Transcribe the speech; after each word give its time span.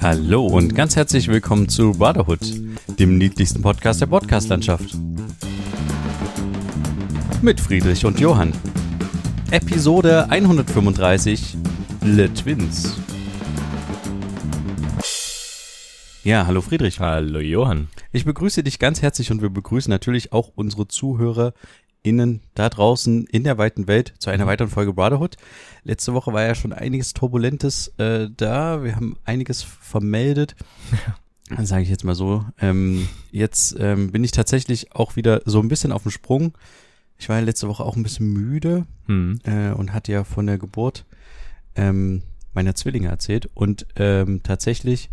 Hallo 0.00 0.46
und 0.46 0.76
ganz 0.76 0.94
herzlich 0.94 1.26
willkommen 1.26 1.68
zu 1.68 1.90
Brotherhood, 1.90 2.38
dem 3.00 3.18
niedlichsten 3.18 3.62
Podcast 3.62 4.00
der 4.00 4.06
Podcastlandschaft. 4.06 4.96
Mit 7.42 7.60
Friedrich 7.60 8.04
und 8.04 8.20
Johann. 8.20 8.52
Episode 9.50 10.30
135 10.30 11.56
Le 12.04 12.32
Twins. 12.32 12.96
Ja, 16.22 16.46
hallo 16.46 16.60
Friedrich. 16.60 17.00
Hallo 17.00 17.40
Johann. 17.40 17.88
Ich 18.12 18.24
begrüße 18.24 18.62
dich 18.62 18.78
ganz 18.78 19.02
herzlich 19.02 19.32
und 19.32 19.42
wir 19.42 19.50
begrüßen 19.50 19.90
natürlich 19.90 20.32
auch 20.32 20.52
unsere 20.54 20.86
Zuhörer 20.86 21.54
innen 22.02 22.40
da 22.54 22.68
draußen 22.68 23.26
in 23.26 23.44
der 23.44 23.58
weiten 23.58 23.86
Welt 23.86 24.14
zu 24.18 24.30
einer 24.30 24.46
weiteren 24.46 24.70
Folge 24.70 24.92
Brotherhood. 24.92 25.36
Letzte 25.84 26.14
Woche 26.14 26.32
war 26.32 26.42
ja 26.42 26.54
schon 26.54 26.72
einiges 26.72 27.12
Turbulentes 27.12 27.88
äh, 27.98 28.28
da. 28.36 28.82
Wir 28.82 28.96
haben 28.96 29.16
einiges 29.24 29.62
vermeldet. 29.62 30.54
Ja. 31.50 31.64
Sage 31.64 31.82
ich 31.82 31.88
jetzt 31.88 32.04
mal 32.04 32.14
so. 32.14 32.44
Ähm, 32.60 33.08
jetzt 33.30 33.74
ähm, 33.78 34.12
bin 34.12 34.22
ich 34.22 34.32
tatsächlich 34.32 34.94
auch 34.94 35.16
wieder 35.16 35.40
so 35.46 35.60
ein 35.60 35.68
bisschen 35.68 35.92
auf 35.92 36.02
dem 36.02 36.10
Sprung. 36.10 36.52
Ich 37.18 37.28
war 37.28 37.36
ja 37.36 37.42
letzte 37.42 37.68
Woche 37.68 37.84
auch 37.84 37.96
ein 37.96 38.02
bisschen 38.02 38.32
müde 38.32 38.86
Hm. 39.06 39.40
äh, 39.44 39.70
und 39.70 39.92
hatte 39.92 40.12
ja 40.12 40.24
von 40.24 40.46
der 40.46 40.58
Geburt 40.58 41.06
ähm, 41.74 42.22
meiner 42.52 42.74
Zwillinge 42.74 43.08
erzählt. 43.08 43.48
Und 43.54 43.86
ähm, 43.96 44.42
tatsächlich 44.42 45.10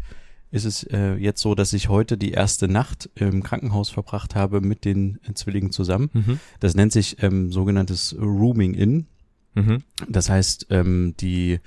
ist 0.51 0.65
es 0.65 0.83
äh, 0.83 1.15
jetzt 1.15 1.41
so, 1.41 1.55
dass 1.55 1.73
ich 1.73 1.89
heute 1.89 2.17
die 2.17 2.31
erste 2.31 2.67
Nacht 2.67 3.09
im 3.15 3.43
Krankenhaus 3.43 3.89
verbracht 3.89 4.35
habe 4.35 4.61
mit 4.61 4.85
den 4.85 5.19
äh, 5.27 5.33
Zwillingen 5.33 5.71
zusammen. 5.71 6.09
Mhm. 6.13 6.39
Das 6.59 6.75
nennt 6.75 6.93
sich 6.93 7.21
ähm, 7.23 7.51
sogenanntes 7.51 8.15
Rooming 8.19 8.73
In. 8.73 9.07
Mhm. 9.55 9.83
Das 10.09 10.29
heißt, 10.29 10.67
ähm, 10.69 11.13
die 11.19 11.59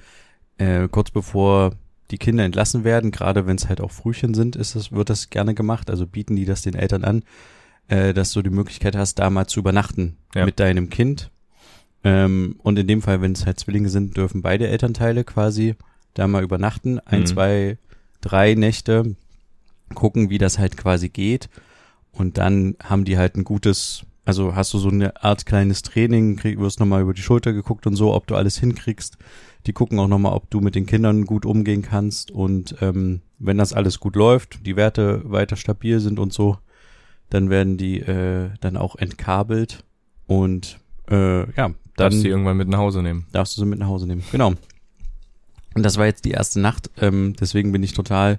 äh, 0.58 0.88
kurz 0.88 1.10
bevor 1.10 1.72
die 2.10 2.18
Kinder 2.18 2.44
entlassen 2.44 2.84
werden, 2.84 3.10
gerade 3.10 3.46
wenn 3.46 3.56
es 3.56 3.68
halt 3.68 3.80
auch 3.82 3.90
Frühchen 3.90 4.32
sind, 4.32 4.56
ist 4.56 4.74
das, 4.74 4.92
wird 4.92 5.10
das 5.10 5.28
gerne 5.28 5.54
gemacht. 5.54 5.90
Also 5.90 6.06
bieten 6.06 6.36
die 6.36 6.46
das 6.46 6.62
den 6.62 6.74
Eltern 6.74 7.04
an, 7.04 7.22
äh, 7.88 8.14
dass 8.14 8.32
du 8.32 8.40
die 8.42 8.48
Möglichkeit 8.50 8.96
hast, 8.96 9.16
da 9.18 9.28
mal 9.28 9.46
zu 9.46 9.60
übernachten 9.60 10.16
Ja. 10.34 10.46
mit 10.46 10.58
deinem 10.60 10.88
Kind. 10.88 11.30
Ähm, 12.04 12.56
und 12.62 12.78
in 12.78 12.86
dem 12.86 13.02
Fall, 13.02 13.20
wenn 13.20 13.32
es 13.32 13.44
halt 13.44 13.58
Zwillinge 13.60 13.88
sind, 13.90 14.16
dürfen 14.16 14.40
beide 14.40 14.68
Elternteile 14.68 15.24
quasi 15.24 15.74
da 16.14 16.26
mal 16.28 16.42
übernachten. 16.42 16.98
Ein, 17.00 17.20
Mhm. 17.22 17.26
zwei, 17.26 17.78
drei 18.28 18.54
Nächte 18.54 19.16
gucken, 19.94 20.30
wie 20.30 20.38
das 20.38 20.58
halt 20.58 20.76
quasi 20.76 21.08
geht. 21.08 21.48
Und 22.12 22.38
dann 22.38 22.76
haben 22.82 23.04
die 23.04 23.16
halt 23.16 23.36
ein 23.36 23.44
gutes, 23.44 24.02
also 24.24 24.54
hast 24.54 24.74
du 24.74 24.78
so 24.78 24.88
eine 24.90 25.22
Art 25.22 25.46
kleines 25.46 25.82
Training, 25.82 26.36
krieg, 26.36 26.58
wirst 26.58 26.80
nochmal 26.80 27.02
über 27.02 27.14
die 27.14 27.22
Schulter 27.22 27.52
geguckt 27.52 27.86
und 27.86 27.96
so, 27.96 28.14
ob 28.14 28.26
du 28.26 28.34
alles 28.34 28.58
hinkriegst. 28.58 29.16
Die 29.66 29.72
gucken 29.72 29.98
auch 29.98 30.08
nochmal, 30.08 30.32
ob 30.32 30.50
du 30.50 30.60
mit 30.60 30.74
den 30.74 30.86
Kindern 30.86 31.24
gut 31.24 31.46
umgehen 31.46 31.82
kannst. 31.82 32.30
Und 32.30 32.76
ähm, 32.80 33.20
wenn 33.38 33.58
das 33.58 33.72
alles 33.72 34.00
gut 34.00 34.16
läuft, 34.16 34.66
die 34.66 34.76
Werte 34.76 35.22
weiter 35.24 35.56
stabil 35.56 36.00
sind 36.00 36.18
und 36.18 36.32
so, 36.32 36.58
dann 37.30 37.50
werden 37.50 37.76
die 37.76 38.00
äh, 38.00 38.50
dann 38.60 38.76
auch 38.76 38.96
entkabelt. 38.96 39.84
Und 40.26 40.78
äh, 41.10 41.40
ja, 41.40 41.46
dann 41.56 41.74
Darfst 41.96 42.18
du 42.18 42.22
die 42.24 42.28
irgendwann 42.28 42.56
mit 42.56 42.68
nach 42.68 42.78
Hause 42.78 43.02
nehmen. 43.02 43.26
darfst 43.32 43.56
du 43.56 43.62
sie 43.62 43.66
mit 43.66 43.78
nach 43.78 43.88
Hause 43.88 44.06
nehmen. 44.06 44.22
Genau. 44.32 44.54
Und 45.74 45.82
das 45.82 45.96
war 45.96 46.06
jetzt 46.06 46.24
die 46.24 46.30
erste 46.32 46.60
Nacht, 46.60 46.90
ähm, 47.00 47.34
deswegen 47.38 47.72
bin 47.72 47.82
ich 47.82 47.92
total 47.92 48.38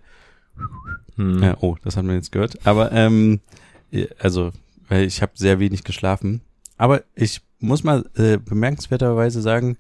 Hm. 1.16 1.42
ja, 1.42 1.58
oh, 1.62 1.76
das 1.84 1.96
haben 1.98 2.08
wir 2.08 2.16
jetzt 2.16 2.32
gehört. 2.32 2.66
Aber 2.66 2.92
ähm, 2.92 3.40
äh, 3.92 4.08
also, 4.20 4.52
weil 4.88 5.06
ich 5.06 5.22
habe 5.22 5.32
sehr 5.36 5.60
wenig 5.60 5.84
geschlafen. 5.84 6.42
Aber 6.78 7.04
ich 7.16 7.42
muss 7.60 7.84
mal 7.84 8.06
äh, 8.16 8.38
bemerkenswerterweise 8.38 9.42
sagen, 9.42 9.78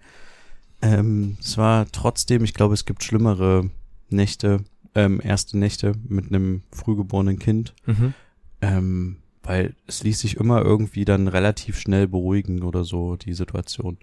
ähm, 0.81 1.37
es 1.41 1.57
war 1.57 1.87
trotzdem, 1.91 2.43
ich 2.43 2.53
glaube, 2.53 2.73
es 2.73 2.85
gibt 2.85 3.03
schlimmere 3.03 3.69
Nächte, 4.09 4.63
ähm, 4.95 5.19
erste 5.23 5.57
Nächte 5.57 5.93
mit 6.07 6.27
einem 6.27 6.63
frühgeborenen 6.71 7.39
Kind, 7.39 7.73
Mhm. 7.85 8.13
ähm, 8.61 9.17
weil 9.43 9.73
es 9.87 10.03
ließ 10.03 10.19
sich 10.19 10.37
immer 10.37 10.61
irgendwie 10.61 11.05
dann 11.05 11.27
relativ 11.27 11.79
schnell 11.79 12.07
beruhigen 12.07 12.63
oder 12.63 12.83
so, 12.83 13.15
die 13.15 13.33
Situation. 13.33 13.97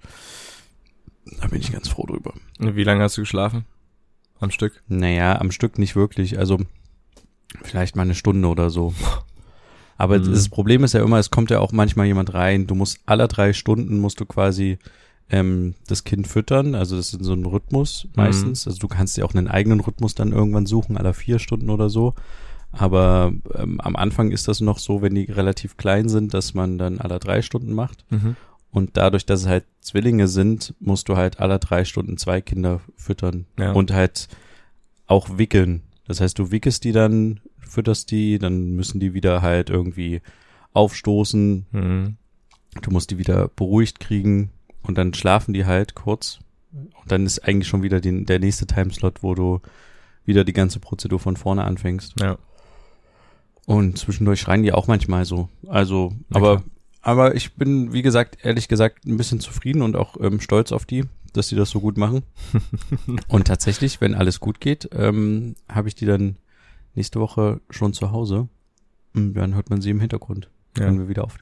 Da 1.41 1.49
bin 1.49 1.61
ich 1.61 1.73
ganz 1.73 1.89
froh 1.89 2.07
drüber. 2.07 2.33
Wie 2.59 2.85
lange 2.85 3.03
hast 3.03 3.17
du 3.17 3.23
geschlafen? 3.23 3.65
Am 4.41 4.51
Stück? 4.51 4.83
Naja, 4.89 5.41
am 5.41 5.51
Stück 5.51 5.79
nicht 5.79 5.97
wirklich. 5.97 6.39
Also 6.39 6.59
vielleicht 7.63 7.97
mal 7.97 8.03
eine 8.03 8.15
Stunde 8.15 8.49
oder 8.49 8.71
so. 8.71 8.95
Aber 9.99 10.19
Mhm. 10.19 10.31
das 10.33 10.49
Problem 10.49 10.85
ist 10.85 10.93
ja 10.93 11.03
immer, 11.03 11.19
es 11.19 11.31
kommt 11.31 11.51
ja 11.51 11.61
auch 11.61 11.73
manchmal 11.73 12.07
jemand 12.07 12.35
rein. 12.35 12.67
Du 12.67 12.75
musst 12.75 13.01
alle 13.07 13.29
drei 13.29 13.53
Stunden 13.53 13.99
musst 13.99 14.21
du 14.21 14.27
quasi 14.27 14.79
ähm, 15.31 15.75
das 15.89 16.05
Kind 16.05 16.29
füttern. 16.29 16.75
Also 16.75 16.97
das 16.97 17.13
ist 17.15 17.25
so 17.25 17.33
ein 17.33 17.47
Rhythmus 17.47 18.07
meistens. 18.15 18.67
Also 18.67 18.79
du 18.79 18.89
kannst 18.89 19.17
dir 19.17 19.25
auch 19.25 19.35
einen 19.35 19.49
eigenen 19.49 19.81
Rhythmus 19.81 20.15
dann 20.15 20.33
irgendwann 20.33 20.67
suchen, 20.67 20.97
alle 20.99 21.15
vier 21.15 21.39
Stunden 21.39 21.71
oder 21.71 21.89
so. 21.89 22.15
Aber 22.73 23.33
ähm, 23.55 23.81
am 23.81 23.97
Anfang 23.97 24.31
ist 24.31 24.49
das 24.49 24.61
noch 24.61 24.79
so, 24.79 25.01
wenn 25.01 25.15
die 25.15 25.25
relativ 25.25 25.77
klein 25.79 26.09
sind, 26.11 26.35
dass 26.35 26.53
man 26.53 26.77
dann 26.79 26.99
alle 27.01 27.19
drei 27.19 27.41
Stunden 27.43 27.73
macht. 27.73 28.05
Mhm. 28.11 28.37
Und 28.71 28.97
dadurch, 28.97 29.25
dass 29.25 29.41
es 29.41 29.47
halt 29.47 29.65
Zwillinge 29.81 30.28
sind, 30.28 30.75
musst 30.81 31.09
du 31.09 31.16
halt 31.16 31.41
alle 31.41 31.59
drei 31.59 31.84
Stunden 31.84 32.19
zwei 32.19 32.41
Kinder 32.41 32.81
füttern. 32.97 33.47
Ja. 33.59 33.72
Und 33.72 33.93
halt 33.93 34.28
auch 35.06 35.38
wickeln. 35.38 35.82
Das 36.06 36.21
heißt, 36.21 36.38
du 36.38 36.50
wickelst 36.50 36.84
die 36.84 36.93
dann, 36.93 37.41
fütterst 37.59 38.10
die, 38.10 38.38
dann 38.38 38.72
müssen 38.72 39.00
die 39.00 39.15
wieder 39.15 39.43
halt 39.43 39.71
irgendwie 39.71 40.21
aufstoßen. 40.72 41.66
Mhm. 41.71 42.16
Du 42.82 42.91
musst 42.91 43.10
die 43.10 43.19
wieder 43.19 43.49
beruhigt 43.49 44.00
kriegen 44.00 44.50
und 44.83 44.98
dann 44.98 45.15
schlafen 45.15 45.54
die 45.54 45.65
halt 45.65 45.94
kurz. 45.94 46.41
Und 46.72 47.10
dann 47.10 47.25
ist 47.25 47.41
eigentlich 47.41 47.69
schon 47.69 47.83
wieder 47.83 48.00
die, 48.00 48.25
der 48.25 48.38
nächste 48.38 48.66
Timeslot, 48.66 49.22
wo 49.22 49.34
du 49.34 49.60
wieder 50.25 50.44
die 50.44 50.53
ganze 50.53 50.81
Prozedur 50.81 51.19
von 51.19 51.37
vorne 51.37 51.65
anfängst. 51.65 52.15
Ja. 52.21 52.37
Und 53.65 53.98
zwischendurch 53.98 54.41
schreien 54.41 54.62
die 54.62 54.72
auch 54.72 54.87
manchmal 54.87 55.25
so. 55.25 55.48
Also, 55.66 56.12
Na 56.28 56.37
aber, 56.37 56.56
klar. 56.56 56.71
Aber 57.06 57.37
ich 57.37 57.55
bin, 57.55 57.93
wie 57.93 58.03
gesagt, 58.03 58.39
ehrlich 58.43 58.67
gesagt, 58.67 59.05
ein 59.06 59.17
bisschen 59.17 59.39
zufrieden 59.39 59.83
und 59.83 59.94
auch 59.94 60.17
ähm, 60.21 60.41
stolz 60.41 60.72
auf 60.72 60.87
die, 60.87 61.05
dass 61.33 61.49
die 61.49 61.55
das 61.55 61.71
so 61.71 61.81
gut 61.81 61.97
machen. 61.97 62.25
und 63.28 63.47
tatsächlich, 63.47 64.00
wenn 64.00 64.15
alles 64.17 64.41
gut 64.41 64.61
geht, 64.61 64.89
ähm, 64.93 65.55
habe 65.69 65.87
ich 65.87 65.95
die 65.95 66.06
dann 66.06 66.37
nächste 66.97 67.21
Woche 67.21 67.61
schon 67.71 67.93
zu 67.93 68.11
Hause. 68.11 68.49
Und 69.15 69.34
dann 69.34 69.55
hört 69.55 69.71
man 69.71 69.81
sie 69.81 69.91
im 69.91 70.00
Hintergrund, 70.00 70.50
Ja. 70.77 70.87
wenn 70.87 70.99
wir 70.99 71.09
wieder 71.09 71.22
auf. 71.25 71.37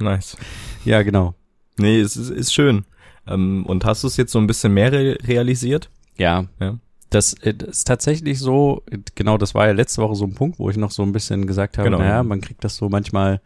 Nice. 0.00 0.36
Ja, 0.84 1.02
genau. 1.02 1.34
Nee, 1.78 2.00
es 2.00 2.16
ist, 2.16 2.30
ist 2.30 2.52
schön. 2.52 2.84
Ähm, 3.28 3.64
und 3.66 3.84
hast 3.84 4.02
du 4.02 4.08
es 4.08 4.16
jetzt 4.16 4.32
so 4.32 4.38
ein 4.40 4.46
bisschen 4.48 4.74
mehr 4.74 4.90
re 4.92 5.16
realisiert? 5.24 5.90
Ja. 6.16 6.46
Ja. 6.58 6.78
Das, 7.10 7.34
äh, 7.34 7.54
das 7.54 7.68
ist 7.78 7.86
tatsächlich 7.86 8.40
so, 8.40 8.82
genau, 9.14 9.38
das 9.38 9.54
war 9.54 9.66
ja 9.68 9.72
letzte 9.72 10.02
Woche 10.02 10.16
so 10.16 10.24
ein 10.24 10.34
Punkt, 10.34 10.58
wo 10.58 10.70
ich 10.70 10.76
noch 10.76 10.90
so 10.90 11.02
ein 11.04 11.12
bisschen 11.12 11.46
gesagt 11.46 11.78
habe, 11.78 11.88
Genau. 11.88 11.98
naja, 12.00 12.24
man 12.24 12.40
kriegt 12.40 12.64
das 12.64 12.76
so 12.76 12.88
manchmal, 12.88 13.40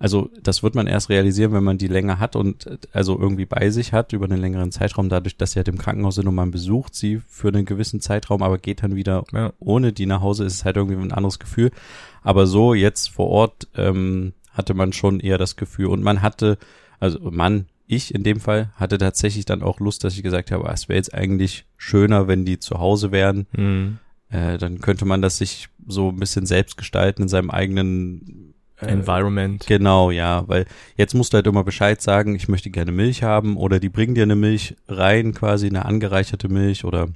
also 0.00 0.30
das 0.42 0.62
wird 0.62 0.74
man 0.74 0.86
erst 0.86 1.10
realisieren, 1.10 1.52
wenn 1.52 1.62
man 1.62 1.76
die 1.76 1.86
länger 1.86 2.18
hat 2.18 2.34
und 2.34 2.66
äh, 2.66 2.78
also 2.92 3.20
irgendwie 3.20 3.44
bei 3.44 3.68
sich 3.68 3.92
hat 3.92 4.14
über 4.14 4.24
einen 4.24 4.40
längeren 4.40 4.72
Zeitraum, 4.72 5.10
dadurch, 5.10 5.36
dass 5.36 5.52
sie 5.52 5.58
halt 5.58 5.68
im 5.68 5.76
Krankenhaus 5.78 6.14
sind 6.14 6.26
und 6.26 6.34
man 6.34 6.50
besucht 6.50 6.94
sie 6.94 7.20
für 7.28 7.48
einen 7.48 7.66
gewissen 7.66 8.00
Zeitraum, 8.00 8.42
aber 8.42 8.56
geht 8.58 8.82
dann 8.82 8.96
wieder 8.96 9.24
Ja. 9.32 9.52
ohne 9.60 9.92
die 9.92 10.06
nach 10.06 10.22
Hause, 10.22 10.44
ist 10.44 10.54
es 10.54 10.64
halt 10.64 10.76
irgendwie 10.76 10.96
ein 10.96 11.12
anderes 11.12 11.38
Gefühl. 11.38 11.70
Aber 12.22 12.46
so 12.46 12.72
jetzt 12.72 13.10
vor 13.10 13.28
Ort 13.28 13.68
ähm, 13.76 14.32
hatte 14.52 14.72
man 14.72 14.94
schon 14.94 15.20
eher 15.20 15.36
das 15.36 15.56
Gefühl 15.56 15.86
und 15.86 16.02
man 16.02 16.22
hatte, 16.22 16.56
also 16.98 17.18
man, 17.30 17.66
ich 17.86 18.14
in 18.14 18.22
dem 18.22 18.40
Fall, 18.40 18.70
hatte 18.76 18.96
tatsächlich 18.96 19.44
dann 19.44 19.62
auch 19.62 19.80
Lust, 19.80 20.02
dass 20.02 20.14
ich 20.16 20.22
gesagt 20.22 20.50
habe, 20.50 20.66
ah, 20.66 20.72
es 20.72 20.88
wäre 20.88 20.96
jetzt 20.96 21.12
eigentlich 21.12 21.66
schöner, 21.76 22.26
wenn 22.26 22.46
die 22.46 22.58
zu 22.58 22.78
Hause 22.78 23.12
wären. 23.12 23.46
Mhm. 23.54 23.98
Äh, 24.30 24.56
dann 24.56 24.80
könnte 24.80 25.04
man 25.04 25.20
das 25.20 25.36
sich 25.38 25.68
so 25.86 26.08
ein 26.08 26.16
bisschen 26.20 26.46
selbst 26.46 26.78
gestalten 26.78 27.22
in 27.22 27.28
seinem 27.28 27.50
eigenen 27.50 28.49
Environment. 28.82 29.66
Genau, 29.66 30.10
ja, 30.10 30.44
weil 30.48 30.66
jetzt 30.96 31.14
musst 31.14 31.32
du 31.32 31.36
halt 31.36 31.46
immer 31.46 31.64
Bescheid 31.64 32.00
sagen, 32.00 32.34
ich 32.34 32.48
möchte 32.48 32.70
gerne 32.70 32.92
Milch 32.92 33.22
haben 33.22 33.56
oder 33.56 33.78
die 33.80 33.88
bringen 33.88 34.14
dir 34.14 34.22
eine 34.22 34.36
Milch 34.36 34.76
rein, 34.88 35.34
quasi 35.34 35.66
eine 35.66 35.84
angereicherte 35.84 36.48
Milch 36.48 36.84
oder 36.84 37.08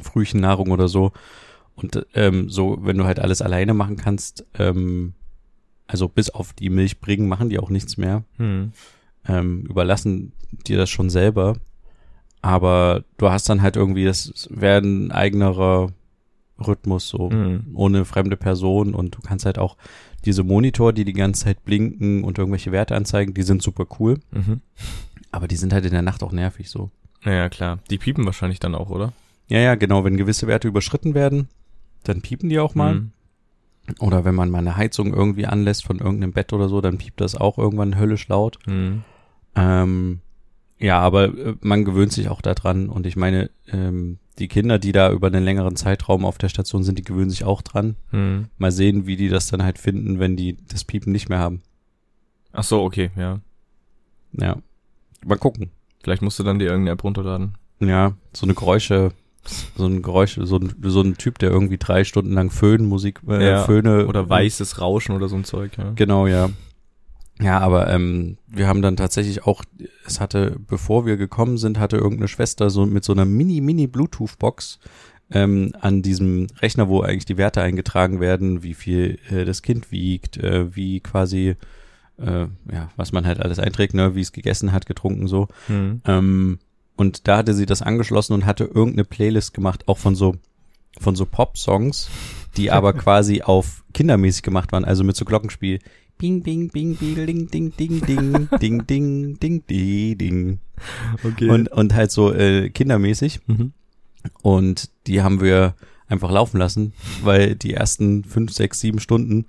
Frühchennahrung 0.00 0.70
oder 0.70 0.88
so. 0.88 1.12
Und 1.74 2.06
ähm, 2.14 2.48
so, 2.48 2.78
wenn 2.82 2.98
du 2.98 3.04
halt 3.04 3.20
alles 3.20 3.40
alleine 3.42 3.74
machen 3.74 3.96
kannst, 3.96 4.44
ähm, 4.58 5.14
also 5.86 6.08
bis 6.08 6.30
auf 6.30 6.52
die 6.52 6.70
Milch 6.70 7.00
bringen, 7.00 7.28
machen 7.28 7.48
die 7.48 7.58
auch 7.58 7.70
nichts 7.70 7.96
mehr. 7.96 8.24
Mhm. 8.36 8.72
Ähm, 9.26 9.62
überlassen 9.68 10.32
dir 10.66 10.76
das 10.78 10.90
schon 10.90 11.10
selber. 11.10 11.56
Aber 12.42 13.04
du 13.16 13.30
hast 13.30 13.48
dann 13.48 13.62
halt 13.62 13.76
irgendwie, 13.76 14.04
das 14.04 14.48
wäre 14.50 14.80
ein 14.80 15.10
eigenerer 15.12 15.88
Rhythmus 16.64 17.08
so 17.08 17.30
Mhm. 17.30 17.66
ohne 17.74 18.04
fremde 18.04 18.36
Person 18.36 18.94
und 18.94 19.14
du 19.16 19.20
kannst 19.20 19.46
halt 19.46 19.58
auch 19.58 19.76
diese 20.24 20.42
Monitor, 20.44 20.92
die 20.92 21.04
die 21.04 21.12
ganze 21.12 21.44
Zeit 21.44 21.64
blinken 21.64 22.24
und 22.24 22.38
irgendwelche 22.38 22.72
Werte 22.72 22.96
anzeigen, 22.96 23.34
die 23.34 23.42
sind 23.42 23.62
super 23.62 23.86
cool, 23.98 24.18
Mhm. 24.32 24.60
aber 25.30 25.48
die 25.48 25.56
sind 25.56 25.72
halt 25.72 25.84
in 25.84 25.92
der 25.92 26.02
Nacht 26.02 26.22
auch 26.22 26.32
nervig 26.32 26.70
so. 26.70 26.90
Naja, 27.24 27.48
klar. 27.48 27.78
Die 27.90 27.98
piepen 27.98 28.24
wahrscheinlich 28.26 28.60
dann 28.60 28.74
auch, 28.74 28.90
oder? 28.90 29.12
Ja, 29.48 29.58
ja, 29.58 29.74
genau, 29.74 30.04
wenn 30.04 30.16
gewisse 30.16 30.46
Werte 30.46 30.68
überschritten 30.68 31.14
werden, 31.14 31.48
dann 32.04 32.20
piepen 32.22 32.48
die 32.48 32.58
auch 32.58 32.74
mal. 32.74 32.94
Mhm. 32.94 33.12
Oder 34.00 34.24
wenn 34.26 34.34
man 34.34 34.50
mal 34.50 34.58
eine 34.58 34.76
Heizung 34.76 35.14
irgendwie 35.14 35.46
anlässt 35.46 35.84
von 35.84 35.98
irgendeinem 35.98 36.32
Bett 36.32 36.52
oder 36.52 36.68
so, 36.68 36.80
dann 36.82 36.98
piept 36.98 37.20
das 37.22 37.34
auch 37.34 37.56
irgendwann 37.56 37.98
höllisch 37.98 38.28
laut. 38.28 38.58
Mhm. 38.66 39.02
Ähm, 39.56 40.20
ja, 40.78 41.00
aber 41.00 41.24
äh, 41.24 41.54
man 41.60 41.84
gewöhnt 41.84 42.12
sich 42.12 42.28
auch 42.28 42.40
daran 42.40 42.88
und 42.88 43.06
ich 43.06 43.16
meine, 43.16 43.50
ähm, 43.72 44.18
die 44.38 44.48
Kinder, 44.48 44.78
die 44.78 44.92
da 44.92 45.10
über 45.10 45.26
einen 45.26 45.44
längeren 45.44 45.76
Zeitraum 45.76 46.24
auf 46.24 46.38
der 46.38 46.48
Station 46.48 46.84
sind, 46.84 46.98
die 46.98 47.04
gewöhnen 47.04 47.30
sich 47.30 47.44
auch 47.44 47.62
dran. 47.62 47.96
Hm. 48.10 48.46
Mal 48.56 48.70
sehen, 48.70 49.06
wie 49.06 49.16
die 49.16 49.28
das 49.28 49.48
dann 49.48 49.64
halt 49.64 49.78
finden, 49.78 50.20
wenn 50.20 50.36
die 50.36 50.56
das 50.68 50.84
Piepen 50.84 51.12
nicht 51.12 51.28
mehr 51.28 51.40
haben. 51.40 51.62
Ach 52.52 52.64
so, 52.64 52.82
okay, 52.82 53.10
ja. 53.16 53.40
Ja. 54.32 54.56
Mal 55.24 55.38
gucken. 55.38 55.70
Vielleicht 56.02 56.22
musst 56.22 56.38
du 56.38 56.44
dann 56.44 56.58
dir 56.58 56.66
irgendeine 56.66 56.92
App 56.92 57.02
runterladen. 57.02 57.54
Ja, 57.80 58.12
so 58.32 58.46
eine 58.46 58.54
Geräusche, 58.54 59.12
so 59.76 59.86
ein 59.86 60.02
Geräusch, 60.02 60.38
so 60.40 60.56
ein, 60.56 60.74
so 60.82 61.00
ein 61.00 61.16
Typ, 61.16 61.38
der 61.38 61.50
irgendwie 61.50 61.78
drei 61.78 62.04
Stunden 62.04 62.32
lang 62.32 62.50
Föhnmusik, 62.50 63.20
äh, 63.28 63.44
Ja, 63.44 63.64
Föhne 63.64 64.06
Oder 64.06 64.28
weißes 64.28 64.80
Rauschen 64.80 65.14
oder 65.14 65.28
so 65.28 65.36
ein 65.36 65.44
Zeug, 65.44 65.76
ja. 65.78 65.92
Genau, 65.94 66.26
ja. 66.26 66.50
Ja, 67.40 67.60
aber 67.60 67.88
ähm, 67.88 68.36
wir 68.48 68.66
haben 68.66 68.82
dann 68.82 68.96
tatsächlich 68.96 69.46
auch, 69.46 69.62
es 70.04 70.20
hatte, 70.20 70.56
bevor 70.66 71.06
wir 71.06 71.16
gekommen 71.16 71.56
sind, 71.56 71.78
hatte 71.78 71.96
irgendeine 71.96 72.28
Schwester 72.28 72.68
so 72.68 72.84
mit 72.84 73.04
so 73.04 73.12
einer 73.12 73.24
mini, 73.24 73.60
mini 73.60 73.86
Bluetooth-Box 73.86 74.80
ähm, 75.30 75.72
an 75.80 76.02
diesem 76.02 76.48
Rechner, 76.60 76.88
wo 76.88 77.02
eigentlich 77.02 77.26
die 77.26 77.36
Werte 77.36 77.62
eingetragen 77.62 78.20
werden, 78.20 78.62
wie 78.62 78.74
viel 78.74 79.18
äh, 79.30 79.44
das 79.44 79.62
Kind 79.62 79.92
wiegt, 79.92 80.38
äh, 80.38 80.74
wie 80.74 81.00
quasi, 81.00 81.56
äh, 82.18 82.46
ja, 82.72 82.90
was 82.96 83.12
man 83.12 83.26
halt 83.26 83.40
alles 83.40 83.58
einträgt, 83.58 83.94
ne, 83.94 84.14
wie 84.14 84.20
es 84.20 84.32
gegessen 84.32 84.72
hat, 84.72 84.86
getrunken, 84.86 85.28
so. 85.28 85.48
Hm. 85.66 86.00
Ähm, 86.06 86.58
und 86.96 87.28
da 87.28 87.36
hatte 87.38 87.54
sie 87.54 87.66
das 87.66 87.82
angeschlossen 87.82 88.32
und 88.32 88.46
hatte 88.46 88.64
irgendeine 88.64 89.04
Playlist 89.04 89.54
gemacht, 89.54 89.86
auch 89.86 89.98
von 89.98 90.16
so, 90.16 90.34
von 90.98 91.14
so 91.14 91.26
Pop-Songs, 91.26 92.08
die 92.56 92.72
aber 92.72 92.92
quasi 92.94 93.42
auf 93.42 93.84
kindermäßig 93.92 94.42
gemacht 94.42 94.72
waren, 94.72 94.84
also 94.84 95.04
mit 95.04 95.14
so 95.14 95.24
Glockenspiel. 95.24 95.78
Bing, 96.18 96.42
bing, 96.42 96.68
bing, 96.70 96.96
bing, 96.96 97.14
ding, 97.26 97.48
ding, 97.48 97.72
ding, 97.76 98.00
ding, 98.00 98.48
ding, 98.60 98.86
ding, 98.86 99.38
ding, 99.38 99.66
ding, 99.66 100.18
ding. 100.18 100.58
Okay. 101.24 101.48
Und, 101.48 101.68
und 101.68 101.94
halt 101.94 102.10
so 102.10 102.32
äh, 102.32 102.70
kindermäßig. 102.70 103.40
mhm. 103.46 103.72
Und 104.42 104.90
die 105.06 105.22
haben 105.22 105.40
wir 105.40 105.74
einfach 106.08 106.30
laufen 106.30 106.58
lassen, 106.58 106.92
weil 107.22 107.54
die 107.54 107.74
ersten 107.74 108.24
fünf, 108.24 108.52
sechs, 108.52 108.80
sieben 108.80 108.98
Stunden 108.98 109.46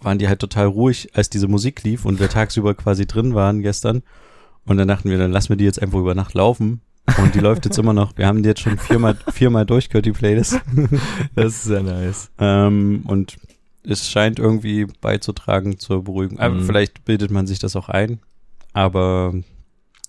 waren 0.00 0.18
die 0.18 0.28
halt 0.28 0.40
total 0.40 0.66
ruhig, 0.66 1.10
als 1.14 1.28
diese 1.28 1.48
Musik 1.48 1.82
lief 1.82 2.04
und 2.04 2.20
wir 2.20 2.28
tagsüber 2.28 2.74
quasi 2.74 3.06
drin 3.06 3.34
waren 3.34 3.60
gestern. 3.62 4.02
Und 4.64 4.76
dann 4.76 4.88
dachten 4.88 5.10
wir, 5.10 5.18
dann 5.18 5.32
lassen 5.32 5.50
wir 5.50 5.56
die 5.56 5.64
jetzt 5.64 5.82
einfach 5.82 5.98
über 5.98 6.14
Nacht 6.14 6.34
laufen. 6.34 6.80
Und 7.18 7.34
die 7.34 7.40
läuft 7.40 7.64
jetzt 7.64 7.78
immer 7.78 7.92
noch. 7.92 8.16
Wir 8.16 8.26
haben 8.26 8.42
die 8.42 8.48
jetzt 8.48 8.60
schon 8.60 8.78
viermal, 8.78 9.16
viermal 9.32 9.66
durchgehört, 9.66 10.06
die 10.06 10.12
Playlist. 10.12 10.60
Das 11.34 11.46
ist 11.46 11.64
sehr 11.64 11.82
nice. 11.82 12.30
Ähm, 12.38 13.02
und 13.06 13.36
es 13.82 14.08
scheint 14.10 14.38
irgendwie 14.38 14.86
beizutragen 15.00 15.78
zur 15.78 16.04
Beruhigung. 16.04 16.38
Aber 16.38 16.54
Mhm. 16.56 16.64
vielleicht 16.66 17.04
bildet 17.04 17.30
man 17.30 17.46
sich 17.46 17.58
das 17.58 17.76
auch 17.76 17.88
ein. 17.88 18.20
Aber 18.72 19.34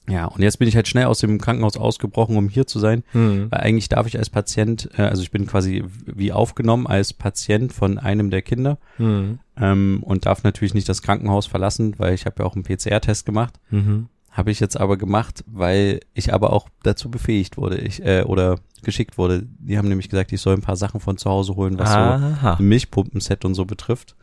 ja, 0.09 0.25
und 0.25 0.41
jetzt 0.41 0.57
bin 0.59 0.67
ich 0.67 0.75
halt 0.75 0.87
schnell 0.87 1.05
aus 1.05 1.19
dem 1.19 1.39
Krankenhaus 1.39 1.77
ausgebrochen, 1.77 2.35
um 2.35 2.49
hier 2.49 2.67
zu 2.67 2.79
sein. 2.79 3.03
Hm. 3.11 3.49
Weil 3.51 3.61
eigentlich 3.61 3.87
darf 3.87 4.07
ich 4.07 4.17
als 4.17 4.29
Patient, 4.29 4.89
äh, 4.97 5.03
also 5.03 5.21
ich 5.21 5.31
bin 5.31 5.45
quasi 5.45 5.83
wie 6.05 6.31
aufgenommen 6.33 6.87
als 6.87 7.13
Patient 7.13 7.71
von 7.71 7.97
einem 7.97 8.29
der 8.29 8.41
Kinder 8.41 8.77
Hm. 8.97 9.39
ähm, 9.57 9.99
und 10.03 10.25
darf 10.25 10.43
natürlich 10.43 10.73
nicht 10.73 10.89
das 10.89 11.01
Krankenhaus 11.01 11.45
verlassen, 11.45 11.95
weil 11.97 12.13
ich 12.13 12.25
habe 12.25 12.37
ja 12.39 12.45
auch 12.45 12.55
einen 12.55 12.63
PCR-Test 12.63 13.25
gemacht. 13.25 13.53
Mhm. 13.69 14.07
Habe 14.31 14.51
ich 14.51 14.61
jetzt 14.61 14.79
aber 14.79 14.97
gemacht, 14.97 15.43
weil 15.45 15.99
ich 16.13 16.33
aber 16.33 16.53
auch 16.53 16.69
dazu 16.83 17.11
befähigt 17.11 17.57
wurde, 17.57 17.77
ich 17.77 18.03
äh, 18.05 18.23
oder 18.23 18.59
geschickt 18.81 19.17
wurde. 19.17 19.43
Die 19.59 19.77
haben 19.77 19.89
nämlich 19.89 20.09
gesagt, 20.09 20.31
ich 20.31 20.41
soll 20.41 20.55
ein 20.55 20.61
paar 20.61 20.77
Sachen 20.77 21.01
von 21.01 21.17
zu 21.17 21.29
Hause 21.29 21.55
holen, 21.55 21.77
was 21.77 21.91
so 21.91 21.97
Aha. 21.97 22.53
ein 22.55 22.65
Milchpumpenset 22.65 23.43
und 23.43 23.55
so 23.55 23.65
betrifft. 23.65 24.15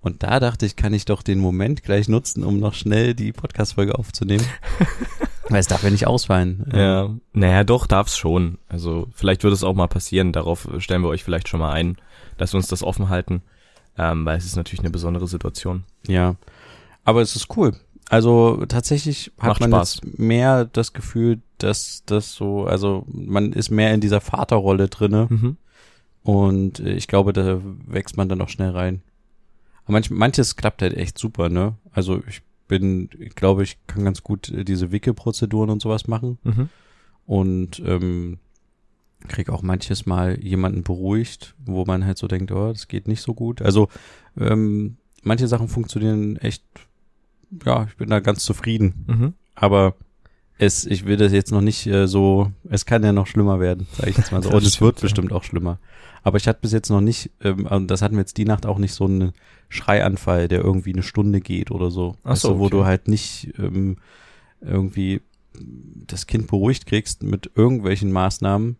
Und 0.00 0.22
da 0.22 0.38
dachte 0.38 0.66
ich, 0.66 0.76
kann 0.76 0.94
ich 0.94 1.04
doch 1.04 1.22
den 1.22 1.40
Moment 1.40 1.82
gleich 1.82 2.08
nutzen, 2.08 2.44
um 2.44 2.60
noch 2.60 2.74
schnell 2.74 3.14
die 3.14 3.32
Podcast-Folge 3.32 3.98
aufzunehmen. 3.98 4.46
Weil 5.48 5.60
es 5.60 5.66
darf 5.66 5.82
ja 5.82 5.90
nicht 5.90 6.06
ausfallen. 6.06 6.64
Ja, 6.72 7.10
naja, 7.32 7.64
doch, 7.64 7.86
darf's 7.86 8.16
schon. 8.16 8.58
Also 8.68 9.08
vielleicht 9.12 9.42
wird 9.42 9.52
es 9.52 9.64
auch 9.64 9.74
mal 9.74 9.88
passieren. 9.88 10.32
Darauf 10.32 10.68
stellen 10.78 11.02
wir 11.02 11.08
euch 11.08 11.24
vielleicht 11.24 11.48
schon 11.48 11.60
mal 11.60 11.72
ein, 11.72 11.96
dass 12.36 12.52
wir 12.52 12.58
uns 12.58 12.68
das 12.68 12.82
offen 12.82 13.08
halten, 13.08 13.42
ähm, 13.98 14.24
weil 14.24 14.38
es 14.38 14.44
ist 14.44 14.56
natürlich 14.56 14.80
eine 14.80 14.90
besondere 14.90 15.26
Situation. 15.26 15.84
Ja. 16.06 16.36
Aber 17.04 17.20
es 17.20 17.36
ist 17.36 17.56
cool. 17.56 17.74
Also 18.08 18.64
tatsächlich 18.66 19.32
hat 19.38 19.48
Macht 19.48 19.60
man 19.60 19.70
Spaß. 19.70 20.00
jetzt 20.04 20.18
mehr 20.18 20.64
das 20.64 20.92
Gefühl, 20.92 21.40
dass 21.58 22.02
das 22.06 22.34
so, 22.34 22.64
also 22.66 23.04
man 23.08 23.52
ist 23.52 23.70
mehr 23.70 23.92
in 23.94 24.00
dieser 24.00 24.20
Vaterrolle 24.20 24.88
drinne 24.88 25.26
Mhm. 25.28 25.56
und 26.22 26.80
äh, 26.80 26.92
ich 26.94 27.08
glaube, 27.08 27.32
da 27.32 27.60
wächst 27.86 28.16
man 28.16 28.28
dann 28.28 28.40
auch 28.40 28.48
schnell 28.48 28.70
rein. 28.70 29.02
Aber 29.84 29.94
manch, 29.94 30.10
manches 30.10 30.56
klappt 30.56 30.82
halt 30.82 30.94
echt 30.96 31.18
super, 31.18 31.48
ne? 31.48 31.74
Also 31.92 32.22
ich 32.28 32.42
bin, 32.68 33.08
ich 33.18 33.34
glaube, 33.34 33.62
ich 33.64 33.78
kann 33.86 34.04
ganz 34.04 34.22
gut 34.22 34.50
äh, 34.50 34.64
diese 34.64 34.92
Wickelprozeduren 34.92 35.70
und 35.70 35.82
sowas 35.82 36.06
machen. 36.06 36.38
Mhm. 36.44 36.68
und 37.26 37.80
ähm, 37.84 38.38
krieg 39.26 39.48
auch 39.50 39.62
manches 39.62 40.06
Mal 40.06 40.38
jemanden 40.44 40.84
beruhigt, 40.84 41.56
wo 41.64 41.84
man 41.84 42.04
halt 42.06 42.18
so 42.18 42.28
denkt, 42.28 42.52
oh, 42.52 42.68
das 42.72 42.86
geht 42.86 43.08
nicht 43.08 43.22
so 43.22 43.34
gut. 43.34 43.62
Also 43.62 43.88
ähm, 44.38 44.98
manche 45.24 45.48
Sachen 45.48 45.66
funktionieren 45.66 46.36
echt, 46.36 46.62
ja, 47.64 47.84
ich 47.88 47.96
bin 47.96 48.10
da 48.10 48.20
ganz 48.20 48.44
zufrieden. 48.44 49.04
Mhm. 49.06 49.34
Aber 49.54 49.94
es, 50.58 50.86
ich 50.86 51.04
will 51.04 51.16
das 51.16 51.32
jetzt 51.32 51.52
noch 51.52 51.60
nicht 51.60 51.86
äh, 51.86 52.06
so, 52.06 52.52
es 52.68 52.86
kann 52.86 53.04
ja 53.04 53.12
noch 53.12 53.26
schlimmer 53.26 53.60
werden, 53.60 53.86
sage 53.92 54.10
ich 54.10 54.16
jetzt 54.16 54.32
mal 54.32 54.42
so. 54.42 54.50
Und 54.52 54.64
es 54.64 54.80
wird 54.80 55.00
bestimmt 55.00 55.32
auch 55.32 55.44
schlimmer. 55.44 55.78
Aber 56.22 56.38
ich 56.38 56.48
hatte 56.48 56.60
bis 56.62 56.72
jetzt 56.72 56.90
noch 56.90 57.00
nicht, 57.00 57.30
ähm, 57.40 57.66
und 57.66 57.88
das 57.88 58.02
hatten 58.02 58.16
wir 58.16 58.22
jetzt 58.22 58.36
die 58.36 58.46
Nacht 58.46 58.66
auch 58.66 58.78
nicht 58.78 58.94
so 58.94 59.04
einen 59.04 59.32
Schreianfall, 59.68 60.48
der 60.48 60.60
irgendwie 60.60 60.92
eine 60.92 61.04
Stunde 61.04 61.40
geht 61.40 61.70
oder 61.70 61.92
so. 61.92 62.16
Ach 62.24 62.34
so, 62.34 62.54
du, 62.54 62.58
wo 62.58 62.64
okay. 62.64 62.76
du 62.76 62.84
halt 62.84 63.06
nicht 63.06 63.52
ähm, 63.58 63.98
irgendwie 64.60 65.20
das 65.54 66.26
Kind 66.26 66.48
beruhigt 66.48 66.86
kriegst 66.86 67.22
mit 67.22 67.52
irgendwelchen 67.54 68.10
Maßnahmen. 68.10 68.76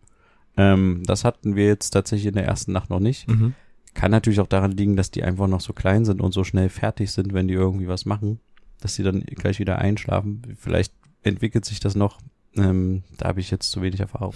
Ähm, 0.56 1.02
das 1.06 1.24
hatten 1.24 1.54
wir 1.54 1.66
jetzt 1.66 1.90
tatsächlich 1.90 2.26
in 2.26 2.34
der 2.34 2.46
ersten 2.46 2.72
Nacht 2.72 2.90
noch 2.90 3.00
nicht. 3.00 3.28
Mhm. 3.28 3.54
Kann 3.94 4.10
natürlich 4.10 4.40
auch 4.40 4.48
daran 4.48 4.72
liegen, 4.72 4.96
dass 4.96 5.12
die 5.12 5.22
einfach 5.22 5.46
noch 5.46 5.60
so 5.60 5.72
klein 5.72 6.04
sind 6.04 6.20
und 6.20 6.32
so 6.32 6.42
schnell 6.42 6.68
fertig 6.68 7.12
sind, 7.12 7.32
wenn 7.32 7.48
die 7.48 7.54
irgendwie 7.54 7.88
was 7.88 8.06
machen, 8.06 8.40
dass 8.86 8.94
sie 8.94 9.02
dann 9.02 9.20
gleich 9.22 9.58
wieder 9.58 9.78
einschlafen. 9.78 10.56
Vielleicht 10.60 10.92
entwickelt 11.24 11.64
sich 11.64 11.80
das 11.80 11.96
noch. 11.96 12.20
Ähm, 12.56 13.02
da 13.18 13.26
habe 13.26 13.40
ich 13.40 13.50
jetzt 13.50 13.72
zu 13.72 13.82
wenig 13.82 13.98
Erfahrung. 13.98 14.32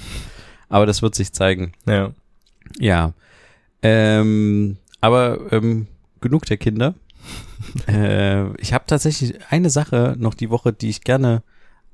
Aber 0.69 0.87
das 0.87 1.02
wird 1.02 1.14
sich 1.14 1.32
zeigen. 1.32 1.73
Ja. 1.87 2.12
Ja. 2.81 3.12
Ähm, 3.81 4.76
aber 5.00 5.52
ähm, 5.52 5.87
genug 6.20 6.47
der 6.47 6.56
Kinder. 6.56 6.94
äh, 7.87 8.52
ich 8.61 8.73
habe 8.73 8.87
tatsächlich 8.88 9.37
eine 9.50 9.70
Sache 9.70 10.17
noch 10.19 10.35
die 10.35 10.50
Woche, 10.50 10.73
die 10.73 10.88
ich 10.88 11.02
gerne 11.02 11.44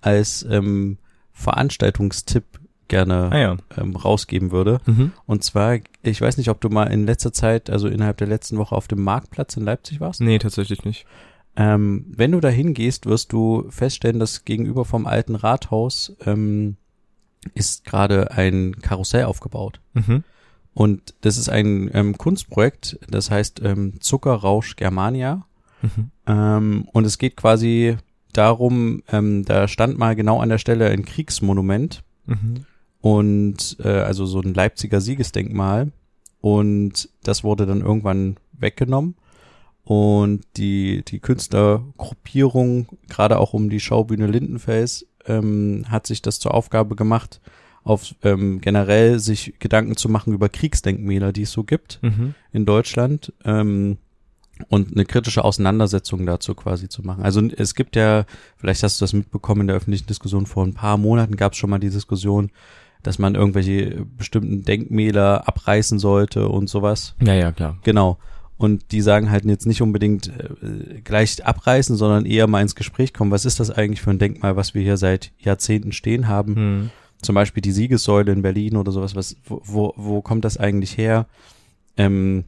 als 0.00 0.42
ähm, 0.48 0.96
Veranstaltungstipp 1.34 2.44
gerne 2.88 3.30
Ah 3.32 3.38
ja. 3.38 3.56
ähm, 3.76 3.96
rausgeben 3.96 4.50
würde. 4.50 4.80
Mhm. 4.86 5.12
Und 5.26 5.44
zwar, 5.44 5.78
ich 6.02 6.20
weiß 6.22 6.38
nicht, 6.38 6.48
ob 6.48 6.62
du 6.62 6.70
mal 6.70 6.84
in 6.84 7.04
letzter 7.04 7.32
Zeit, 7.34 7.68
also 7.68 7.88
innerhalb 7.88 8.16
der 8.16 8.28
letzten 8.28 8.56
Woche 8.56 8.74
auf 8.74 8.88
dem 8.88 9.02
Marktplatz 9.02 9.58
in 9.58 9.64
Leipzig 9.64 10.00
warst. 10.00 10.22
Nee, 10.22 10.38
tatsächlich 10.38 10.84
nicht. 10.84 11.04
Ähm, 11.56 12.06
wenn 12.08 12.32
du 12.32 12.40
da 12.40 12.48
hingehst, 12.48 13.06
wirst 13.06 13.32
du 13.32 13.66
feststellen, 13.70 14.18
dass 14.18 14.44
gegenüber 14.44 14.84
vom 14.84 15.06
alten 15.06 15.34
Rathaus 15.34 16.14
ähm, 16.24 16.76
ist 17.54 17.84
gerade 17.84 18.30
ein 18.32 18.76
Karussell 18.82 19.24
aufgebaut. 19.24 19.80
Mhm. 19.94 20.22
Und 20.74 21.14
das 21.22 21.38
ist 21.38 21.48
ein 21.48 21.90
ähm, 21.94 22.18
Kunstprojekt, 22.18 22.98
das 23.08 23.30
heißt 23.30 23.62
ähm, 23.64 23.94
Zuckerrausch 24.00 24.76
Germania. 24.76 25.46
Mhm. 25.80 26.10
Ähm, 26.26 26.88
und 26.92 27.06
es 27.06 27.16
geht 27.16 27.36
quasi 27.36 27.96
darum, 28.34 29.02
ähm, 29.10 29.44
da 29.46 29.68
stand 29.68 29.96
mal 29.98 30.14
genau 30.14 30.40
an 30.40 30.50
der 30.50 30.58
Stelle 30.58 30.88
ein 30.90 31.04
Kriegsmonument 31.04 32.02
Mhm. 32.28 32.66
und 33.00 33.76
äh, 33.84 33.88
also 33.88 34.26
so 34.26 34.40
ein 34.40 34.52
Leipziger 34.52 35.00
Siegesdenkmal. 35.00 35.92
Und 36.40 37.08
das 37.22 37.44
wurde 37.44 37.66
dann 37.66 37.80
irgendwann 37.80 38.36
weggenommen. 38.52 39.14
Und 39.86 40.40
die, 40.56 41.04
die 41.06 41.20
Künstlergruppierung, 41.20 42.88
gerade 43.08 43.38
auch 43.38 43.52
um 43.52 43.70
die 43.70 43.78
Schaubühne 43.78 44.26
Lindenfels, 44.26 45.06
ähm, 45.26 45.84
hat 45.88 46.08
sich 46.08 46.22
das 46.22 46.40
zur 46.40 46.54
Aufgabe 46.54 46.96
gemacht, 46.96 47.40
auf 47.84 48.16
ähm, 48.24 48.60
generell 48.60 49.20
sich 49.20 49.54
Gedanken 49.60 49.96
zu 49.96 50.08
machen 50.08 50.32
über 50.32 50.48
Kriegsdenkmäler, 50.48 51.32
die 51.32 51.42
es 51.42 51.52
so 51.52 51.62
gibt 51.62 52.00
Mhm. 52.02 52.34
in 52.52 52.66
Deutschland 52.66 53.32
ähm, 53.44 53.98
und 54.68 54.92
eine 54.92 55.04
kritische 55.04 55.44
Auseinandersetzung 55.44 56.26
dazu 56.26 56.56
quasi 56.56 56.88
zu 56.88 57.02
machen. 57.02 57.22
Also 57.22 57.40
es 57.56 57.76
gibt 57.76 57.94
ja, 57.94 58.24
vielleicht 58.56 58.82
hast 58.82 59.00
du 59.00 59.04
das 59.04 59.12
mitbekommen 59.12 59.60
in 59.62 59.66
der 59.68 59.76
öffentlichen 59.76 60.06
Diskussion, 60.08 60.46
vor 60.46 60.64
ein 60.66 60.74
paar 60.74 60.96
Monaten 60.96 61.36
gab 61.36 61.52
es 61.52 61.58
schon 61.58 61.70
mal 61.70 61.78
die 61.78 61.90
Diskussion, 61.90 62.50
dass 63.04 63.20
man 63.20 63.36
irgendwelche 63.36 64.04
bestimmten 64.16 64.62
Denkmäler 64.64 65.46
abreißen 65.46 66.00
sollte 66.00 66.48
und 66.48 66.68
sowas. 66.68 67.14
Ja, 67.22 67.34
ja, 67.34 67.52
klar. 67.52 67.78
Genau. 67.84 68.18
Und 68.58 68.92
die 68.92 69.02
sagen 69.02 69.30
halt 69.30 69.44
jetzt 69.44 69.66
nicht 69.66 69.82
unbedingt 69.82 70.28
äh, 70.28 71.00
gleich 71.02 71.44
abreißen, 71.44 71.96
sondern 71.96 72.24
eher 72.24 72.46
mal 72.46 72.62
ins 72.62 72.74
Gespräch 72.74 73.12
kommen. 73.12 73.30
Was 73.30 73.44
ist 73.44 73.60
das 73.60 73.70
eigentlich 73.70 74.00
für 74.00 74.10
ein 74.10 74.18
Denkmal, 74.18 74.56
was 74.56 74.74
wir 74.74 74.82
hier 74.82 74.96
seit 74.96 75.32
Jahrzehnten 75.38 75.92
stehen 75.92 76.26
haben? 76.28 76.54
Mhm. 76.54 76.90
zum 77.22 77.34
Beispiel 77.34 77.60
die 77.60 77.72
Siegessäule 77.72 78.32
in 78.32 78.42
Berlin 78.42 78.76
oder 78.76 78.92
sowas, 78.92 79.14
was, 79.14 79.36
wo, 79.44 79.60
wo, 79.64 79.92
wo 79.96 80.22
kommt 80.22 80.44
das 80.44 80.56
eigentlich 80.58 80.96
her? 80.96 81.26
Ähm, 81.96 82.44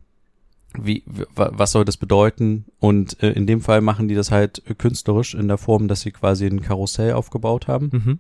wie, 0.79 1.03
was 1.35 1.73
soll 1.73 1.85
das 1.85 1.97
bedeuten? 1.97 2.67
Und 2.79 3.23
äh, 3.23 3.31
in 3.31 3.47
dem 3.47 3.61
Fall 3.61 3.81
machen 3.81 4.09
die 4.09 4.15
das 4.15 4.31
halt 4.31 4.63
künstlerisch 4.79 5.35
in 5.35 5.49
der 5.49 5.59
Form, 5.59 5.89
dass 5.89 6.03
sie 6.03 6.13
quasi 6.13 6.47
ein 6.47 6.61
Karussell 6.61 7.13
aufgebaut 7.13 7.69
haben. 7.69 7.91
Mhm. 7.93 8.19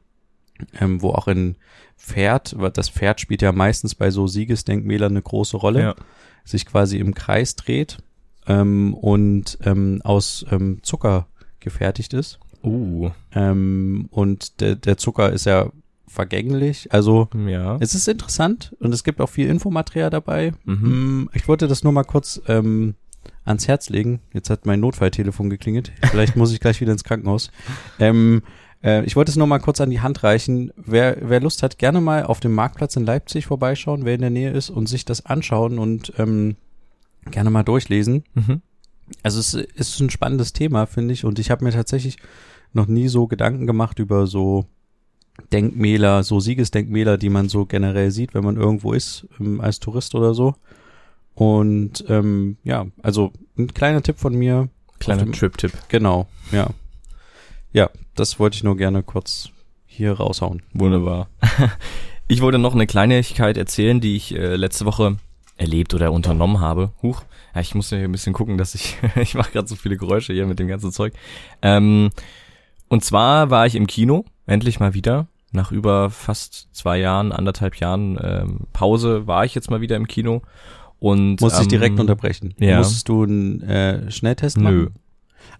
Ähm, 0.80 1.02
wo 1.02 1.10
auch 1.10 1.26
ein 1.26 1.56
Pferd, 1.96 2.54
weil 2.58 2.70
das 2.70 2.88
Pferd 2.88 3.20
spielt 3.20 3.42
ja 3.42 3.52
meistens 3.52 3.94
bei 3.94 4.10
so 4.10 4.26
Siegesdenkmälern 4.26 5.12
eine 5.12 5.22
große 5.22 5.56
Rolle, 5.56 5.80
Ja. 5.82 5.94
sich 6.44 6.64
quasi 6.66 6.98
im 6.98 7.14
Kreis 7.14 7.56
dreht 7.56 7.98
ähm, 8.46 8.94
und 8.94 9.58
ähm, 9.64 10.00
aus 10.04 10.44
ähm, 10.50 10.78
Zucker 10.82 11.26
gefertigt 11.60 12.14
ist. 12.14 12.38
Uh, 12.62 13.10
Ähm, 13.32 14.08
und 14.10 14.60
der, 14.60 14.74
der 14.76 14.96
Zucker 14.96 15.32
ist 15.32 15.46
ja 15.46 15.70
vergänglich. 16.06 16.92
Also 16.92 17.28
ja. 17.46 17.76
es 17.80 17.94
ist 17.94 18.08
interessant 18.08 18.74
und 18.80 18.92
es 18.94 19.04
gibt 19.04 19.20
auch 19.20 19.28
viel 19.28 19.48
Infomaterial 19.48 20.10
dabei. 20.10 20.52
Mhm. 20.64 21.22
Mm, 21.24 21.30
Ich 21.34 21.46
wollte 21.48 21.68
das 21.68 21.84
nur 21.84 21.92
mal 21.92 22.04
kurz 22.04 22.40
ähm, 22.48 22.94
ans 23.44 23.68
Herz 23.68 23.90
legen. 23.90 24.20
Jetzt 24.32 24.50
hat 24.50 24.66
mein 24.66 24.80
Notfalltelefon 24.80 25.50
geklingelt. 25.50 25.92
Vielleicht 26.10 26.34
muss 26.36 26.52
ich 26.52 26.60
gleich 26.60 26.80
wieder 26.80 26.92
ins 26.92 27.04
Krankenhaus. 27.04 27.50
Ähm, 27.98 28.42
äh, 28.82 29.04
ich 29.04 29.16
wollte 29.16 29.30
es 29.30 29.36
nur 29.36 29.46
mal 29.46 29.58
kurz 29.58 29.80
an 29.80 29.90
die 29.90 30.00
Hand 30.00 30.22
reichen. 30.22 30.72
Wer, 30.76 31.18
wer 31.20 31.40
Lust 31.40 31.62
hat, 31.62 31.78
gerne 31.78 32.00
mal 32.00 32.24
auf 32.24 32.40
dem 32.40 32.54
Marktplatz 32.54 32.96
in 32.96 33.04
Leipzig 33.04 33.46
vorbeischauen, 33.46 34.04
wer 34.04 34.14
in 34.14 34.20
der 34.20 34.30
Nähe 34.30 34.50
ist 34.50 34.70
und 34.70 34.88
sich 34.88 35.04
das 35.04 35.26
anschauen 35.26 35.78
und 35.78 36.12
ähm, 36.18 36.56
gerne 37.30 37.50
mal 37.50 37.62
durchlesen. 37.62 38.24
Mhm. 38.34 38.62
Also 39.22 39.40
es 39.40 39.54
ist 39.54 40.00
ein 40.00 40.10
spannendes 40.10 40.52
Thema, 40.52 40.86
finde 40.86 41.14
ich. 41.14 41.24
Und 41.24 41.38
ich 41.38 41.50
habe 41.50 41.64
mir 41.64 41.72
tatsächlich 41.72 42.18
noch 42.72 42.86
nie 42.86 43.08
so 43.08 43.26
Gedanken 43.26 43.66
gemacht 43.66 43.98
über 43.98 44.26
so 44.26 44.66
Denkmäler, 45.52 46.22
so 46.24 46.40
Siegesdenkmäler, 46.40 47.16
die 47.16 47.30
man 47.30 47.48
so 47.48 47.64
generell 47.64 48.10
sieht, 48.10 48.34
wenn 48.34 48.44
man 48.44 48.56
irgendwo 48.56 48.92
ist, 48.92 49.26
ähm, 49.40 49.60
als 49.60 49.80
Tourist 49.80 50.14
oder 50.14 50.34
so. 50.34 50.54
Und 51.34 52.04
ähm, 52.08 52.56
ja, 52.64 52.86
also 53.02 53.32
ein 53.56 53.72
kleiner 53.72 54.02
Tipp 54.02 54.18
von 54.18 54.34
mir. 54.34 54.68
Kleiner 54.98 55.30
Trip-Tipp. 55.30 55.72
Genau, 55.88 56.26
ja. 56.50 56.68
Ja, 57.72 57.90
das 58.14 58.38
wollte 58.38 58.56
ich 58.56 58.64
nur 58.64 58.76
gerne 58.76 59.02
kurz 59.02 59.50
hier 59.86 60.12
raushauen. 60.12 60.62
Wunderbar. 60.72 61.28
Ich 62.30 62.42
wollte 62.42 62.58
noch 62.58 62.74
eine 62.74 62.86
Kleinigkeit 62.86 63.56
erzählen, 63.56 64.02
die 64.02 64.14
ich 64.14 64.34
äh, 64.34 64.54
letzte 64.56 64.84
Woche 64.84 65.16
erlebt 65.56 65.94
oder 65.94 66.12
unternommen 66.12 66.60
habe. 66.60 66.92
Huch, 67.02 67.22
ja, 67.54 67.62
ich 67.62 67.74
muss 67.74 67.90
ja 67.90 67.96
hier 67.96 68.06
ein 68.06 68.12
bisschen 68.12 68.34
gucken, 68.34 68.58
dass 68.58 68.74
ich, 68.74 68.98
ich 69.16 69.34
mache 69.34 69.50
gerade 69.52 69.66
so 69.66 69.76
viele 69.76 69.96
Geräusche 69.96 70.34
hier 70.34 70.46
mit 70.46 70.58
dem 70.58 70.68
ganzen 70.68 70.92
Zeug. 70.92 71.14
Ähm, 71.62 72.10
und 72.88 73.02
zwar 73.02 73.48
war 73.48 73.66
ich 73.66 73.74
im 73.74 73.86
Kino, 73.86 74.26
endlich 74.46 74.78
mal 74.78 74.92
wieder. 74.92 75.26
Nach 75.52 75.72
über 75.72 76.10
fast 76.10 76.68
zwei 76.72 76.98
Jahren, 76.98 77.32
anderthalb 77.32 77.76
Jahren 77.76 78.18
ähm, 78.22 78.60
Pause 78.74 79.26
war 79.26 79.46
ich 79.46 79.54
jetzt 79.54 79.70
mal 79.70 79.80
wieder 79.80 79.96
im 79.96 80.06
Kino. 80.06 80.42
Und 80.98 81.40
Muss 81.40 81.54
ich 81.54 81.62
ähm, 81.62 81.68
direkt 81.68 81.98
unterbrechen. 81.98 82.54
ja. 82.58 82.76
Musstest 82.76 83.08
du 83.08 83.22
einen 83.22 83.62
äh, 83.62 84.10
Schnelltest 84.10 84.58
machen? 84.58 84.76
Nö. 84.76 84.88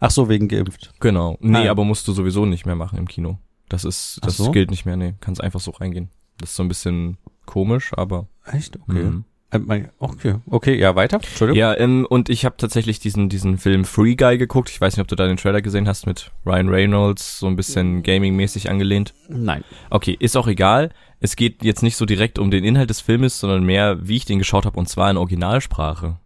Ach 0.01 0.11
so, 0.11 0.29
wegen 0.29 0.49
geimpft. 0.49 0.93
Genau. 1.01 1.37
Nee, 1.41 1.69
Ah, 1.69 1.71
aber 1.71 1.85
musst 1.85 2.07
du 2.09 2.13
sowieso 2.13 2.47
nicht 2.47 2.67
mehr 2.67 2.77
machen 2.77 2.99
im 2.99 3.09
Kino. 3.09 3.39
Das 3.69 3.85
ist, 3.85 4.21
das 4.23 4.37
so? 4.37 4.51
gilt 4.51 4.71
nicht 4.71 4.87
mehr, 4.87 4.97
nee. 4.97 5.15
Kannst 5.21 5.43
einfach 5.43 5.61
so 5.61 5.73
reingehen. 5.73 6.09
Das 6.39 6.51
ist 6.51 6.57
so 6.57 6.63
ein 6.63 6.69
bisschen 6.69 7.19
komisch, 7.47 7.93
aber. 7.97 8.27
Echt? 8.45 8.79
Okay. 8.89 9.03
Mhm. 9.05 9.25
Äh, 9.51 9.85
Okay, 9.99 10.35
okay, 10.51 10.79
ja, 10.79 10.95
weiter. 10.95 11.17
Entschuldigung. 11.17 11.59
Ja, 11.59 11.75
ähm, 11.79 12.07
und 12.09 12.29
ich 12.29 12.45
habe 12.45 12.57
tatsächlich 12.59 13.01
diesen, 13.01 13.31
diesen 13.31 13.57
Film 13.57 13.85
Free 13.87 14.15
Guy 14.15 14.37
geguckt. 14.37 14.69
Ich 14.69 14.79
weiß 14.81 14.95
nicht, 14.97 15.01
ob 15.01 15.09
du 15.09 15.17
da 15.17 15.27
den 15.27 15.39
Trailer 15.39 15.63
gesehen 15.63 15.89
hast 15.89 16.07
mit 16.07 16.31
Ryan 16.45 16.69
Reynolds, 16.69 17.39
so 17.39 17.47
ein 17.47 17.57
bisschen 17.57 18.03
Gaming-mäßig 18.03 18.69
angelehnt. 18.71 19.15
Nein. 19.29 19.65
Okay, 19.89 20.17
ist 20.19 20.37
auch 20.37 20.49
egal. 20.49 20.91
Es 21.21 21.35
geht 21.35 21.65
jetzt 21.65 21.83
nicht 21.83 21.97
so 21.97 22.05
direkt 22.05 22.39
um 22.39 22.51
den 22.51 22.63
Inhalt 22.63 22.91
des 22.91 23.01
Filmes, 23.01 23.41
sondern 23.41 23.65
mehr, 23.65 24.07
wie 24.07 24.17
ich 24.17 24.27
den 24.27 24.39
geschaut 24.39 24.67
habe, 24.67 24.79
und 24.79 24.89
zwar 24.89 25.11
in 25.11 25.17
Originalsprache. 25.17 26.19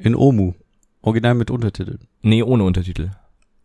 In 0.00 0.14
Omu. 0.14 0.52
Original 1.08 1.34
mit 1.34 1.50
Untertiteln. 1.50 2.00
Nee, 2.22 2.42
ohne 2.42 2.64
Untertitel. 2.64 3.10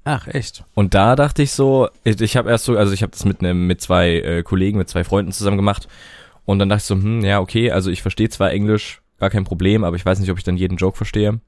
Ach, 0.06 0.28
echt? 0.28 0.66
Und 0.74 0.94
da 0.94 1.16
dachte 1.16 1.44
ich 1.44 1.52
so, 1.52 1.90
ich, 2.04 2.20
ich 2.20 2.36
habe 2.36 2.50
erst 2.50 2.66
so, 2.66 2.78
also 2.78 2.94
ich 2.94 3.04
habe 3.04 3.12
das 3.12 3.26
mit 3.26 3.40
einem 3.40 3.68
mit 3.68 3.82
zwei 3.82 4.16
äh, 4.16 4.44
Kollegen, 4.44 4.78
mit 4.78 4.90
zwei 4.90 5.04
Freunden 5.04 5.32
zusammen 5.32 5.58
gemacht 5.58 5.88
und 6.46 6.60
dann 6.60 6.70
dachte 6.70 6.82
ich 6.82 6.86
so, 6.86 6.96
hm, 6.96 7.24
ja, 7.24 7.40
okay, 7.40 7.72
also 7.72 7.90
ich 7.90 8.02
verstehe 8.02 8.30
zwar 8.30 8.52
Englisch, 8.52 9.02
gar 9.20 9.30
kein 9.30 9.46
Problem, 9.46 9.84
aber 9.84 9.96
ich 9.96 10.06
weiß 10.06 10.20
nicht, 10.20 10.32
ob 10.32 10.38
ich 10.38 10.44
dann 10.44 10.58
jeden 10.58 10.78
Joke 10.78 10.98
verstehe. 10.98 11.40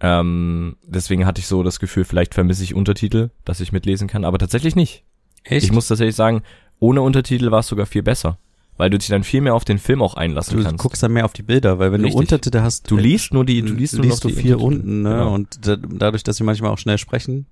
Ähm, 0.00 0.76
deswegen 0.86 1.26
hatte 1.26 1.40
ich 1.40 1.46
so 1.46 1.62
das 1.62 1.80
Gefühl, 1.80 2.04
vielleicht 2.04 2.34
vermisse 2.34 2.62
ich 2.62 2.74
Untertitel, 2.74 3.30
dass 3.44 3.60
ich 3.60 3.72
mitlesen 3.72 4.08
kann, 4.08 4.24
aber 4.24 4.38
tatsächlich 4.38 4.76
nicht. 4.76 5.04
Echt? 5.42 5.64
Ich 5.64 5.72
muss 5.72 5.88
tatsächlich 5.88 6.16
sagen, 6.16 6.42
ohne 6.78 7.02
Untertitel 7.02 7.50
war 7.50 7.60
es 7.60 7.68
sogar 7.68 7.86
viel 7.86 8.02
besser, 8.02 8.38
weil 8.76 8.90
du 8.90 8.98
dich 8.98 9.08
dann 9.08 9.24
viel 9.24 9.40
mehr 9.40 9.54
auf 9.54 9.64
den 9.64 9.78
Film 9.78 10.02
auch 10.02 10.14
einlassen 10.14 10.56
du 10.58 10.62
kannst. 10.64 10.82
guckst 10.82 11.02
dann 11.02 11.12
mehr 11.12 11.24
auf 11.24 11.32
die 11.32 11.42
Bilder, 11.42 11.78
weil 11.78 11.92
wenn 11.92 12.00
Richtig. 12.00 12.14
du 12.14 12.18
Untertitel 12.20 12.60
hast, 12.60 12.90
Du 12.90 12.96
äh, 12.96 13.00
liest 13.00 13.32
nur 13.32 13.44
die, 13.44 13.62
du 13.62 13.72
liest 13.72 13.96
nur 13.96 14.06
noch 14.06 14.18
du 14.20 14.28
die 14.28 14.34
viel 14.34 14.54
unten, 14.56 15.02
ne? 15.02 15.10
Genau. 15.10 15.34
Und 15.34 15.66
da, 15.66 15.76
dadurch, 15.76 16.22
dass 16.24 16.36
sie 16.36 16.44
manchmal 16.44 16.70
auch 16.70 16.78
schnell 16.78 16.98
sprechen, 16.98 17.46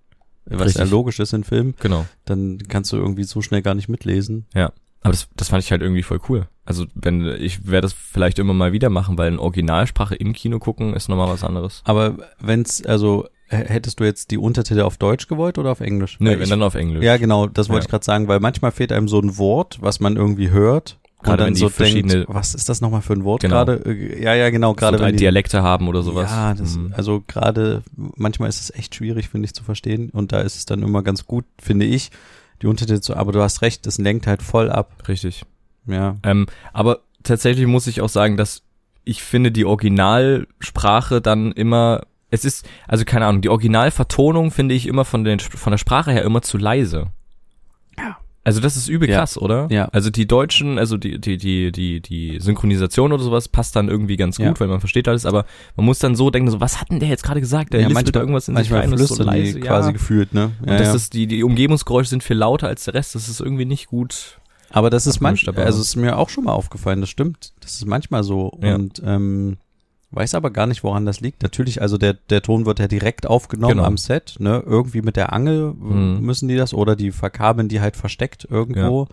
was 0.46 0.60
Richtig. 0.68 0.84
ja 0.84 0.90
logisch 0.90 1.20
ist 1.20 1.32
in 1.32 1.44
Filmen, 1.44 1.74
Genau. 1.80 2.04
dann 2.24 2.58
kannst 2.68 2.92
du 2.92 2.96
irgendwie 2.96 3.24
so 3.24 3.42
schnell 3.42 3.62
gar 3.62 3.74
nicht 3.74 3.88
mitlesen. 3.88 4.46
Aber 5.04 5.10
das, 5.14 5.28
das 5.36 5.48
fand 5.48 5.64
ich 5.64 5.70
halt 5.72 5.82
irgendwie 5.82 6.04
voll 6.04 6.20
cool. 6.28 6.46
Also 6.64 6.86
wenn 6.94 7.26
ich 7.26 7.66
werde 7.66 7.86
das 7.86 7.92
vielleicht 7.92 8.38
immer 8.38 8.54
mal 8.54 8.70
wieder 8.72 8.88
machen, 8.88 9.18
weil 9.18 9.32
in 9.32 9.38
Originalsprache 9.40 10.14
im 10.14 10.32
Kino 10.32 10.60
gucken 10.60 10.94
ist 10.94 11.08
nochmal 11.08 11.28
was 11.28 11.42
anderes. 11.42 11.82
Aber 11.84 12.18
wenn's, 12.40 12.84
also 12.86 13.26
hättest 13.48 13.98
du 13.98 14.04
jetzt 14.04 14.30
die 14.30 14.38
Untertitel 14.38 14.82
auf 14.82 14.96
Deutsch 14.98 15.26
gewollt 15.26 15.58
oder 15.58 15.72
auf 15.72 15.80
Englisch? 15.80 16.18
Weil 16.20 16.36
wenn 16.36 16.42
ich, 16.42 16.48
dann 16.50 16.62
auf 16.62 16.76
Englisch. 16.76 17.02
ja, 17.04 17.16
genau, 17.16 17.48
das 17.48 17.68
wollte 17.68 17.80
Ja. 17.80 17.86
ich 17.86 17.90
gerade 17.90 18.04
sagen, 18.04 18.28
weil 18.28 18.38
manchmal 18.38 18.70
fehlt 18.70 18.92
einem 18.92 19.08
so 19.08 19.18
ein 19.20 19.36
Wort, 19.38 19.78
was 19.80 19.98
man 19.98 20.16
irgendwie 20.16 20.50
hört. 20.50 21.00
Gerade 21.22 21.44
wenn 21.46 21.54
die 21.54 21.60
so 21.60 21.68
verschiedene- 21.68 22.12
denkt, 22.12 22.28
was 22.34 22.54
ist 22.54 22.68
das 22.68 22.80
nochmal 22.80 23.02
für 23.02 23.12
ein 23.12 23.24
Wort 23.24 23.42
Genau. 23.42 23.54
gerade? 23.64 23.82
Äh, 23.86 24.22
Ja, 24.22 24.34
ja, 24.34 24.50
genau, 24.50 24.74
gerade 24.74 24.98
so 24.98 25.04
wenn 25.04 25.12
die, 25.12 25.18
Dialekte 25.18 25.62
haben 25.62 25.88
oder 25.88 26.02
sowas. 26.02 26.30
Ja, 26.30 26.54
das, 26.54 26.76
Mhm. 26.76 26.92
also 26.96 27.22
gerade 27.26 27.82
manchmal 28.16 28.48
ist 28.48 28.60
es 28.60 28.70
echt 28.74 28.94
schwierig, 28.94 29.28
finde 29.28 29.46
ich, 29.46 29.54
zu 29.54 29.62
verstehen. 29.64 30.10
Und 30.10 30.32
da 30.32 30.40
ist 30.40 30.56
es 30.56 30.66
dann 30.66 30.82
immer 30.82 31.02
ganz 31.02 31.26
gut, 31.26 31.44
finde 31.60 31.86
ich, 31.86 32.10
die 32.60 32.66
Untertitel 32.66 33.00
zu, 33.00 33.16
aber 33.16 33.32
du 33.32 33.40
hast 33.42 33.62
recht, 33.62 33.86
das 33.86 33.98
lenkt 33.98 34.26
halt 34.26 34.42
voll 34.42 34.70
ab. 34.70 34.92
Richtig. 35.08 35.42
Ja. 35.86 36.16
Ähm, 36.22 36.46
aber 36.72 37.00
tatsächlich 37.22 37.66
muss 37.66 37.86
ich 37.86 38.00
auch 38.00 38.08
sagen, 38.08 38.36
dass 38.36 38.62
ich 39.04 39.22
finde 39.22 39.50
die 39.50 39.64
Originalsprache 39.64 41.20
dann 41.20 41.52
immer, 41.52 42.02
es 42.30 42.44
ist, 42.44 42.68
also 42.86 43.04
keine 43.04 43.26
Ahnung, 43.26 43.42
die 43.42 43.48
Originalvertonung 43.48 44.50
finde 44.50 44.74
ich 44.74 44.86
immer 44.86 45.04
von, 45.04 45.24
den, 45.24 45.40
von 45.40 45.70
der 45.72 45.78
Sprache 45.78 46.12
her 46.12 46.22
immer 46.22 46.42
zu 46.42 46.56
leise. 46.58 47.08
Ja. 48.44 48.48
Also 48.48 48.60
das 48.60 48.76
ist 48.76 48.88
übel 48.88 49.08
Ja. 49.08 49.18
krass, 49.18 49.38
oder? 49.38 49.68
Ja. 49.70 49.84
Also 49.92 50.10
die 50.10 50.26
deutschen, 50.26 50.78
also 50.78 50.96
die, 50.96 51.20
die, 51.20 51.36
die, 51.36 51.70
die, 51.70 52.00
die 52.00 52.40
Synchronisation 52.40 53.12
oder 53.12 53.22
sowas 53.22 53.48
passt 53.48 53.76
dann 53.76 53.88
irgendwie 53.88 54.16
ganz 54.16 54.36
gut, 54.36 54.46
Ja. 54.46 54.60
weil 54.60 54.68
man 54.68 54.80
versteht 54.80 55.06
alles, 55.08 55.26
aber 55.26 55.44
man 55.76 55.86
muss 55.86 56.00
dann 56.00 56.16
so 56.16 56.30
denken, 56.30 56.50
so, 56.50 56.60
was 56.60 56.80
hat 56.80 56.90
denn 56.90 56.98
der 57.00 57.08
jetzt 57.08 57.22
gerade 57.22 57.40
gesagt? 57.40 57.72
Der 57.72 57.80
ja, 57.82 57.88
listet 57.88 58.16
da 58.16 58.20
irgendwas 58.20 58.48
in 58.48 58.56
sich 58.56 58.70
manchmal 58.70 58.80
rein, 58.80 58.90
das 58.90 59.00
ist 59.02 59.16
so 59.16 59.22
leise. 59.22 59.54
die 59.54 59.60
quasi 59.60 59.88
ja. 59.88 59.92
gefühlt, 59.92 60.34
ne? 60.34 60.50
Und 60.60 60.68
Ja, 60.70 60.78
das 60.78 60.88
ja. 60.88 60.94
ist, 60.94 61.14
die, 61.14 61.26
die 61.26 61.44
Umgebungsgeräusche 61.44 62.10
sind 62.10 62.22
viel 62.24 62.36
lauter 62.36 62.66
als 62.68 62.84
der 62.84 62.94
Rest, 62.94 63.14
das 63.14 63.28
ist 63.28 63.40
irgendwie 63.40 63.64
nicht 63.64 63.86
gut. 63.86 64.38
aber 64.70 64.90
das 64.90 65.06
ist 65.06 65.20
manchmal, 65.20 65.56
also 65.58 65.80
ist 65.80 65.94
mir 65.96 66.16
auch 66.18 66.28
schon 66.28 66.44
mal 66.44 66.52
aufgefallen, 66.52 67.00
das 67.00 67.10
stimmt. 67.10 67.52
Das 67.60 67.74
ist 67.76 67.86
manchmal 67.86 68.24
so. 68.24 68.58
Ja. 68.62 68.74
Und 68.74 69.00
ähm, 69.04 69.58
weiß 70.14 70.34
aber 70.34 70.50
gar 70.50 70.66
nicht, 70.66 70.84
woran 70.84 71.06
das 71.06 71.20
liegt. 71.20 71.42
Natürlich, 71.42 71.80
also 71.82 71.98
der, 71.98 72.14
der 72.14 72.42
Ton 72.42 72.66
wird 72.66 72.78
ja 72.78 72.88
direkt 72.88 73.26
aufgenommen 73.26 73.74
Genau. 73.76 73.84
am 73.86 73.96
Set, 73.96 74.36
ne? 74.38 74.62
Irgendwie 74.66 75.02
mit 75.02 75.16
der 75.16 75.32
Angel 75.32 75.72
Mhm. 75.72 76.20
müssen 76.20 76.48
die 76.48 76.56
das 76.56 76.74
oder 76.74 76.96
die 76.96 77.10
verkabeln 77.12 77.68
die 77.68 77.80
halt 77.80 77.96
versteckt 77.96 78.46
irgendwo. 78.50 79.08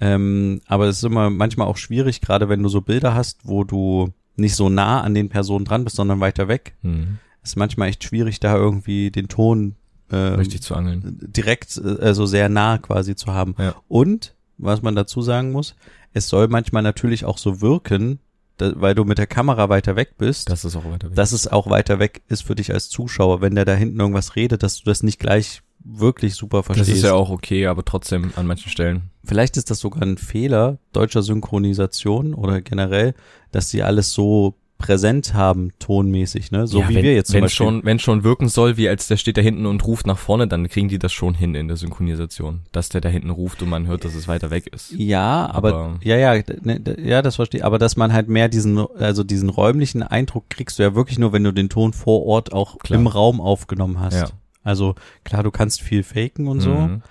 Ähm, 0.00 0.60
aber 0.66 0.86
es 0.86 0.98
ist 0.98 1.04
immer 1.04 1.28
manchmal 1.30 1.66
auch 1.66 1.76
schwierig, 1.76 2.20
gerade 2.20 2.48
wenn 2.48 2.62
du 2.62 2.68
so 2.68 2.80
Bilder 2.80 3.14
hast, 3.14 3.40
wo 3.48 3.64
du 3.64 4.12
nicht 4.36 4.54
so 4.54 4.68
nah 4.68 5.00
an 5.00 5.14
den 5.14 5.28
Personen 5.28 5.64
dran 5.64 5.82
bist, 5.84 5.96
sondern 5.96 6.20
weiter 6.20 6.46
weg. 6.48 6.74
Hm. 6.82 7.18
ist 7.42 7.56
manchmal 7.56 7.88
echt 7.88 8.04
schwierig, 8.04 8.38
da 8.40 8.54
irgendwie 8.56 9.10
den 9.10 9.26
Ton 9.28 9.74
äh, 10.10 10.16
Richtig 10.16 10.62
zu 10.62 10.74
angeln. 10.74 11.18
direkt, 11.20 11.76
äh, 11.82 12.00
also 12.02 12.26
sehr 12.26 12.48
nah 12.48 12.78
quasi 12.78 13.16
zu 13.16 13.32
haben. 13.32 13.54
Ja. 13.58 13.74
Und, 13.88 14.34
was 14.58 14.82
man 14.82 14.94
dazu 14.94 15.22
sagen 15.22 15.50
muss, 15.52 15.74
es 16.12 16.28
soll 16.28 16.48
manchmal 16.48 16.82
natürlich 16.82 17.24
auch 17.24 17.38
so 17.38 17.60
wirken, 17.60 18.18
da, 18.58 18.72
weil 18.76 18.94
du 18.94 19.04
mit 19.04 19.18
der 19.18 19.26
Kamera 19.26 19.68
weiter 19.68 19.96
weg 19.96 20.16
bist, 20.18 20.50
Das 20.50 20.64
ist 20.64 20.76
auch 20.76 20.84
weiter 20.84 21.08
weg. 21.08 21.16
dass 21.16 21.32
es 21.32 21.46
auch 21.48 21.70
weiter 21.70 21.98
weg 21.98 22.22
ist 22.28 22.42
für 22.42 22.54
dich 22.54 22.72
als 22.72 22.88
Zuschauer, 22.90 23.40
wenn 23.40 23.54
der 23.54 23.64
da 23.64 23.74
hinten 23.74 23.98
irgendwas 23.98 24.36
redet, 24.36 24.62
dass 24.62 24.78
du 24.78 24.84
das 24.84 25.02
nicht 25.02 25.18
gleich 25.18 25.62
wirklich 25.84 26.34
super 26.34 26.62
verstehst. 26.62 26.90
Das 26.90 26.96
ist 26.98 27.04
ja 27.04 27.14
auch 27.14 27.30
okay, 27.30 27.66
aber 27.66 27.84
trotzdem 27.84 28.32
an 28.36 28.46
manchen 28.46 28.68
Stellen. 28.70 29.10
Vielleicht 29.24 29.56
ist 29.56 29.70
das 29.70 29.78
sogar 29.78 30.02
ein 30.02 30.18
Fehler 30.18 30.78
deutscher 30.92 31.22
Synchronisation 31.22 32.34
oder 32.34 32.60
generell, 32.60 33.14
dass 33.52 33.70
sie 33.70 33.82
alles 33.82 34.12
so 34.12 34.54
präsent 34.78 35.34
haben, 35.34 35.72
tonmäßig, 35.80 36.52
ne? 36.52 36.66
So 36.68 36.80
Ja, 36.80 36.88
wie 36.88 36.94
wenn, 36.94 37.02
wir 37.02 37.14
jetzt 37.14 37.28
zum 37.28 37.34
wenn 37.34 37.40
Beispiel. 37.42 37.66
schon, 37.66 37.84
wenn 37.84 37.98
schon 37.98 38.22
wirken 38.22 38.48
soll, 38.48 38.76
wie 38.76 38.88
als 38.88 39.08
der 39.08 39.16
steht 39.16 39.36
da 39.36 39.40
hinten 39.40 39.66
und 39.66 39.84
ruft 39.84 40.06
nach 40.06 40.18
vorne, 40.18 40.46
dann 40.46 40.68
kriegen 40.68 40.88
die 40.88 41.00
das 41.00 41.12
schon 41.12 41.34
hin 41.34 41.56
in 41.56 41.66
der 41.66 41.76
Synchronisation, 41.76 42.60
dass 42.70 42.88
der 42.88 43.00
da 43.00 43.08
hinten 43.08 43.30
ruft 43.30 43.60
und 43.60 43.68
man 43.70 43.88
hört, 43.88 44.04
dass 44.04 44.14
es 44.14 44.28
weiter 44.28 44.50
weg 44.50 44.68
ist. 44.68 44.92
Ja, 44.92 45.50
aber, 45.52 45.68
Aber- 45.74 45.96
ja, 46.04 46.16
ja, 46.16 46.40
ne, 46.62 46.80
ja, 47.02 47.22
das 47.22 47.36
verstehe. 47.36 47.64
Aber 47.64 47.78
dass 47.78 47.96
man 47.96 48.12
halt 48.12 48.28
mehr 48.28 48.48
diesen, 48.48 48.78
also 48.78 49.24
diesen 49.24 49.48
räumlichen 49.48 50.02
Eindruck 50.04 50.48
kriegst 50.48 50.78
du 50.78 50.84
ja 50.84 50.94
wirklich 50.94 51.18
nur, 51.18 51.32
wenn 51.32 51.42
du 51.42 51.52
den 51.52 51.68
Ton 51.68 51.92
vor 51.92 52.24
Ort 52.24 52.52
auch 52.52 52.78
Klar. 52.78 53.00
im 53.00 53.08
Raum 53.08 53.40
aufgenommen 53.40 53.98
hast. 53.98 54.14
Ja. 54.14 54.28
Also 54.62 54.94
klar, 55.24 55.42
du 55.42 55.50
kannst 55.50 55.80
viel 55.82 56.04
faken 56.04 56.46
und 56.46 56.60
so. 56.60 56.70
Mhm. 56.70 57.02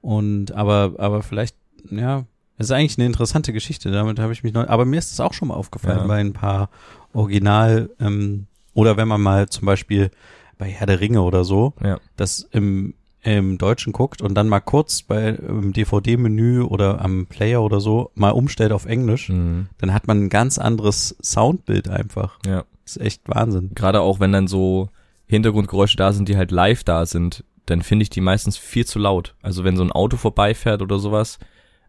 Und 0.00 0.52
aber, 0.52 0.94
aber 0.98 1.22
vielleicht, 1.22 1.54
ja, 1.88 2.24
es 2.58 2.66
ist 2.66 2.72
eigentlich 2.72 2.98
eine 2.98 3.06
interessante 3.06 3.52
Geschichte. 3.52 3.90
Damit 3.90 4.18
habe 4.18 4.32
ich 4.32 4.42
mich 4.42 4.52
neu. 4.52 4.66
Aber 4.66 4.84
mir 4.84 4.98
ist 4.98 5.12
es 5.12 5.20
auch 5.20 5.32
schon 5.32 5.48
mal 5.48 5.54
aufgefallen 5.54 5.98
Ja. 6.00 6.06
bei 6.06 6.18
ein 6.18 6.32
paar 6.32 6.68
Original 7.14 7.90
ähm, 8.00 8.46
oder 8.74 8.96
wenn 8.96 9.08
man 9.08 9.20
mal 9.20 9.48
zum 9.48 9.66
Beispiel 9.66 10.10
bei 10.58 10.68
Herr 10.68 10.86
der 10.86 11.00
Ringe 11.00 11.22
oder 11.22 11.44
so, 11.44 11.74
Ja. 11.82 11.98
dass 12.16 12.40
im 12.52 12.94
im 13.24 13.56
Deutschen 13.56 13.92
guckt 13.92 14.20
und 14.20 14.34
dann 14.34 14.48
mal 14.48 14.58
kurz 14.58 15.02
bei 15.02 15.28
im 15.28 15.72
DVD-Menü 15.72 16.62
oder 16.62 17.00
am 17.00 17.26
Player 17.26 17.62
oder 17.62 17.78
so 17.78 18.10
mal 18.16 18.30
umstellt 18.30 18.72
auf 18.72 18.84
Englisch, 18.84 19.28
Mhm. 19.28 19.68
dann 19.78 19.94
hat 19.94 20.08
man 20.08 20.24
ein 20.24 20.28
ganz 20.28 20.58
anderes 20.58 21.16
Soundbild 21.22 21.88
einfach. 21.88 22.38
Ja. 22.44 22.64
Das 22.84 22.96
ist 22.96 23.00
echt 23.02 23.22
Wahnsinn. 23.28 23.70
Gerade 23.76 24.00
auch 24.00 24.18
wenn 24.18 24.32
dann 24.32 24.48
so 24.48 24.88
Hintergrundgeräusche 25.26 25.96
da 25.96 26.12
sind, 26.12 26.28
die 26.28 26.36
halt 26.36 26.50
live 26.50 26.82
da 26.82 27.06
sind, 27.06 27.44
dann 27.66 27.82
finde 27.82 28.02
ich 28.02 28.10
die 28.10 28.20
meistens 28.20 28.56
viel 28.56 28.86
zu 28.86 28.98
laut. 28.98 29.36
Also 29.40 29.62
wenn 29.62 29.76
so 29.76 29.84
ein 29.84 29.92
Auto 29.92 30.16
vorbeifährt 30.16 30.82
oder 30.82 30.98
sowas. 30.98 31.38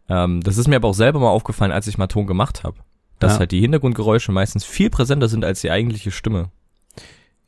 Ähm, 0.08 0.40
das 0.40 0.56
ist 0.56 0.68
mir 0.68 0.76
aber 0.76 0.86
auch 0.88 0.94
selber 0.94 1.18
mal 1.18 1.30
aufgefallen, 1.30 1.72
als 1.72 1.88
ich 1.88 1.98
mal 1.98 2.06
Ton 2.06 2.28
gemacht 2.28 2.62
habe. 2.62 2.76
Dass 3.18 3.34
Ja. 3.34 3.38
halt 3.40 3.52
die 3.52 3.60
Hintergrundgeräusche 3.60 4.32
meistens 4.32 4.64
viel 4.64 4.90
präsenter 4.90 5.28
sind 5.28 5.44
als 5.44 5.60
die 5.60 5.70
eigentliche 5.70 6.10
Stimme. 6.10 6.50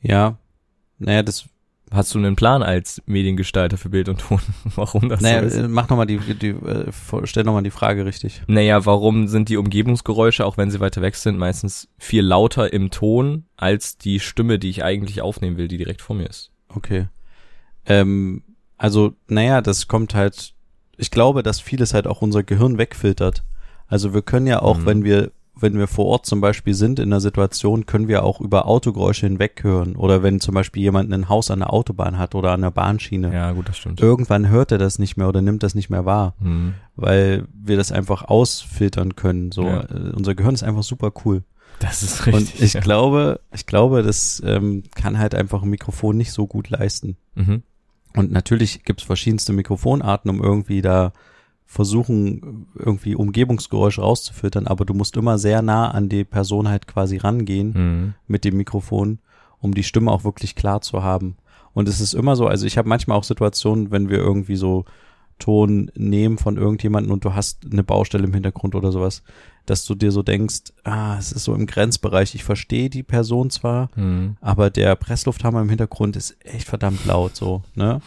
Ja. 0.01 0.37
Naja, 0.99 1.23
das, 1.23 1.45
Hast 1.89 2.13
du 2.13 2.17
einen 2.19 2.35
Plan 2.35 2.63
als 2.63 3.01
Mediengestalter 3.05 3.77
für 3.77 3.87
Bild 3.87 4.09
und 4.09 4.19
Ton, 4.19 4.41
warum 4.75 5.07
das 5.07 5.21
naja, 5.21 5.39
so 5.39 5.45
ist? 5.47 5.55
äh, 5.55 5.67
mach 5.69 5.87
nochmal 5.87 6.05
die, 6.05 6.17
die, 6.17 6.49
äh, 6.49 6.91
stell 7.23 7.45
nochmal 7.45 7.63
die 7.63 7.71
Frage 7.71 8.03
richtig. 8.03 8.41
Naja, 8.47 8.85
warum 8.85 9.29
sind 9.29 9.47
die 9.47 9.55
Umgebungsgeräusche, 9.55 10.45
auch 10.45 10.57
wenn 10.57 10.69
sie 10.69 10.81
weiter 10.81 11.01
weg 11.01 11.15
sind, 11.15 11.37
meistens 11.37 11.87
viel 11.97 12.23
lauter 12.25 12.73
im 12.73 12.91
Ton 12.91 13.45
als 13.55 13.97
die 13.97 14.19
Stimme, 14.19 14.59
die 14.59 14.69
ich 14.69 14.83
eigentlich 14.83 15.21
aufnehmen 15.21 15.55
will, 15.55 15.69
die 15.69 15.77
direkt 15.77 16.01
vor 16.01 16.17
mir 16.17 16.27
ist? 16.29 16.51
Okay. 16.75 17.07
Ähm, 17.85 18.43
also, 18.77 19.13
naja, 19.29 19.61
das 19.61 19.87
kommt 19.87 20.13
halt, 20.13 20.53
ich 20.97 21.09
glaube, 21.09 21.41
dass 21.41 21.61
vieles 21.61 21.93
halt 21.93 22.05
auch 22.05 22.21
unser 22.21 22.43
Gehirn 22.43 22.77
wegfiltert. 22.77 23.43
Also 23.87 24.13
wir 24.13 24.23
können 24.23 24.47
ja 24.47 24.61
auch, 24.61 24.79
Mhm. 24.79 24.85
wenn 24.85 25.03
wir, 25.05 25.31
wenn 25.59 25.77
wir 25.77 25.87
vor 25.87 26.05
Ort 26.05 26.25
zum 26.25 26.41
Beispiel 26.41 26.73
sind 26.73 26.99
in 26.99 27.09
einer 27.09 27.21
Situation, 27.21 27.85
können 27.85 28.07
wir 28.07 28.23
auch 28.23 28.41
über 28.41 28.67
Autogeräusche 28.67 29.25
hinweg 29.27 29.63
hören. 29.63 29.95
Oder 29.95 30.23
wenn 30.23 30.39
zum 30.39 30.53
Beispiel 30.55 30.83
jemand 30.83 31.11
ein 31.13 31.29
Haus 31.29 31.51
an 31.51 31.59
der 31.59 31.73
Autobahn 31.73 32.17
hat 32.17 32.35
oder 32.35 32.51
an 32.51 32.61
der 32.61 32.71
Bahnschiene. 32.71 33.33
Ja, 33.33 33.51
gut, 33.51 33.69
das 33.69 33.77
stimmt. 33.77 33.99
Irgendwann 34.01 34.49
hört 34.49 34.71
er 34.71 34.77
das 34.77 34.99
nicht 34.99 35.17
mehr 35.17 35.27
oder 35.27 35.41
nimmt 35.41 35.63
das 35.63 35.75
nicht 35.75 35.89
mehr 35.89 36.05
wahr, 36.05 36.35
Mhm. 36.39 36.73
weil 36.95 37.45
wir 37.53 37.77
das 37.77 37.91
einfach 37.91 38.23
ausfiltern 38.23 39.15
können. 39.15 39.51
So, 39.51 39.63
Ja. 39.63 39.81
äh, 39.81 40.11
unser 40.15 40.35
Gehirn 40.35 40.53
ist 40.53 40.63
einfach 40.63 40.83
super 40.83 41.11
cool. 41.25 41.43
Das 41.79 42.01
ist 42.01 42.25
richtig. 42.25 42.33
Und 42.55 42.61
ich 42.63 42.73
ja. 42.73 42.79
glaube, 42.79 43.39
ich 43.53 43.65
glaube, 43.67 44.01
das 44.01 44.41
ähm, 44.45 44.83
kann 44.95 45.19
halt 45.19 45.35
einfach 45.35 45.61
ein 45.63 45.69
Mikrofon 45.69 46.17
nicht 46.17 46.31
so 46.31 46.47
gut 46.47 46.69
leisten. 46.69 47.17
Mhm. 47.35 47.61
Und 48.15 48.31
natürlich 48.31 48.83
gibt's 48.83 49.03
verschiedenste 49.03 49.53
Mikrofonarten, 49.53 50.31
um 50.31 50.41
irgendwie 50.41 50.81
da 50.81 51.11
versuchen, 51.67 52.65
irgendwie 52.75 53.13
Umgebungsgeräusche 53.15 54.01
rauszufiltern, 54.01 54.67
aber 54.67 54.85
du 54.85 54.93
musst 54.93 55.15
immer 55.17 55.37
sehr 55.37 55.61
nah 55.61 55.91
an 55.91 56.09
die 56.09 56.23
Person 56.23 56.67
halt 56.69 56.87
quasi 56.87 57.17
rangehen 57.17 57.73
Mhm. 57.75 58.13
mit 58.27 58.45
dem 58.45 58.57
Mikrofon, 58.57 59.19
um 59.59 59.73
die 59.73 59.83
Stimme 59.83 60.11
auch 60.11 60.23
wirklich 60.23 60.55
klar 60.55 60.81
zu 60.81 61.03
haben. 61.03 61.35
Und 61.73 61.87
es 61.87 61.99
ist 61.99 62.13
immer 62.15 62.35
so, 62.35 62.47
also 62.47 62.65
ich 62.65 62.77
habe 62.77 62.89
manchmal 62.89 63.17
auch 63.17 63.23
Situationen, 63.25 63.91
wenn 63.91 64.09
wir 64.09 64.17
irgendwie 64.17 64.55
so 64.55 64.85
Ton 65.39 65.91
nehmen 65.95 66.39
von 66.39 66.57
irgendjemanden 66.57 67.11
und 67.11 67.23
du 67.23 67.35
hast 67.35 67.59
eine 67.71 67.83
Baustelle 67.83 68.23
im 68.23 68.33
Hintergrund 68.33 68.73
oder 68.73 68.91
sowas, 68.91 69.21
dass 69.67 69.85
du 69.85 69.93
dir 69.93 70.11
so 70.11 70.23
denkst, 70.23 70.71
ah, 70.83 71.17
es 71.19 71.31
ist 71.31 71.43
so 71.43 71.53
im 71.53 71.67
Grenzbereich, 71.67 72.33
ich 72.33 72.43
verstehe 72.43 72.89
die 72.89 73.03
Person 73.03 73.49
zwar, 73.51 73.89
Mhm. 73.95 74.37
aber 74.41 74.69
der 74.71 74.95
Presslufthammer 74.95 75.61
im 75.61 75.69
Hintergrund 75.69 76.15
ist 76.15 76.37
echt 76.43 76.67
verdammt 76.67 77.05
laut 77.05 77.35
so, 77.35 77.61
ne? 77.75 78.01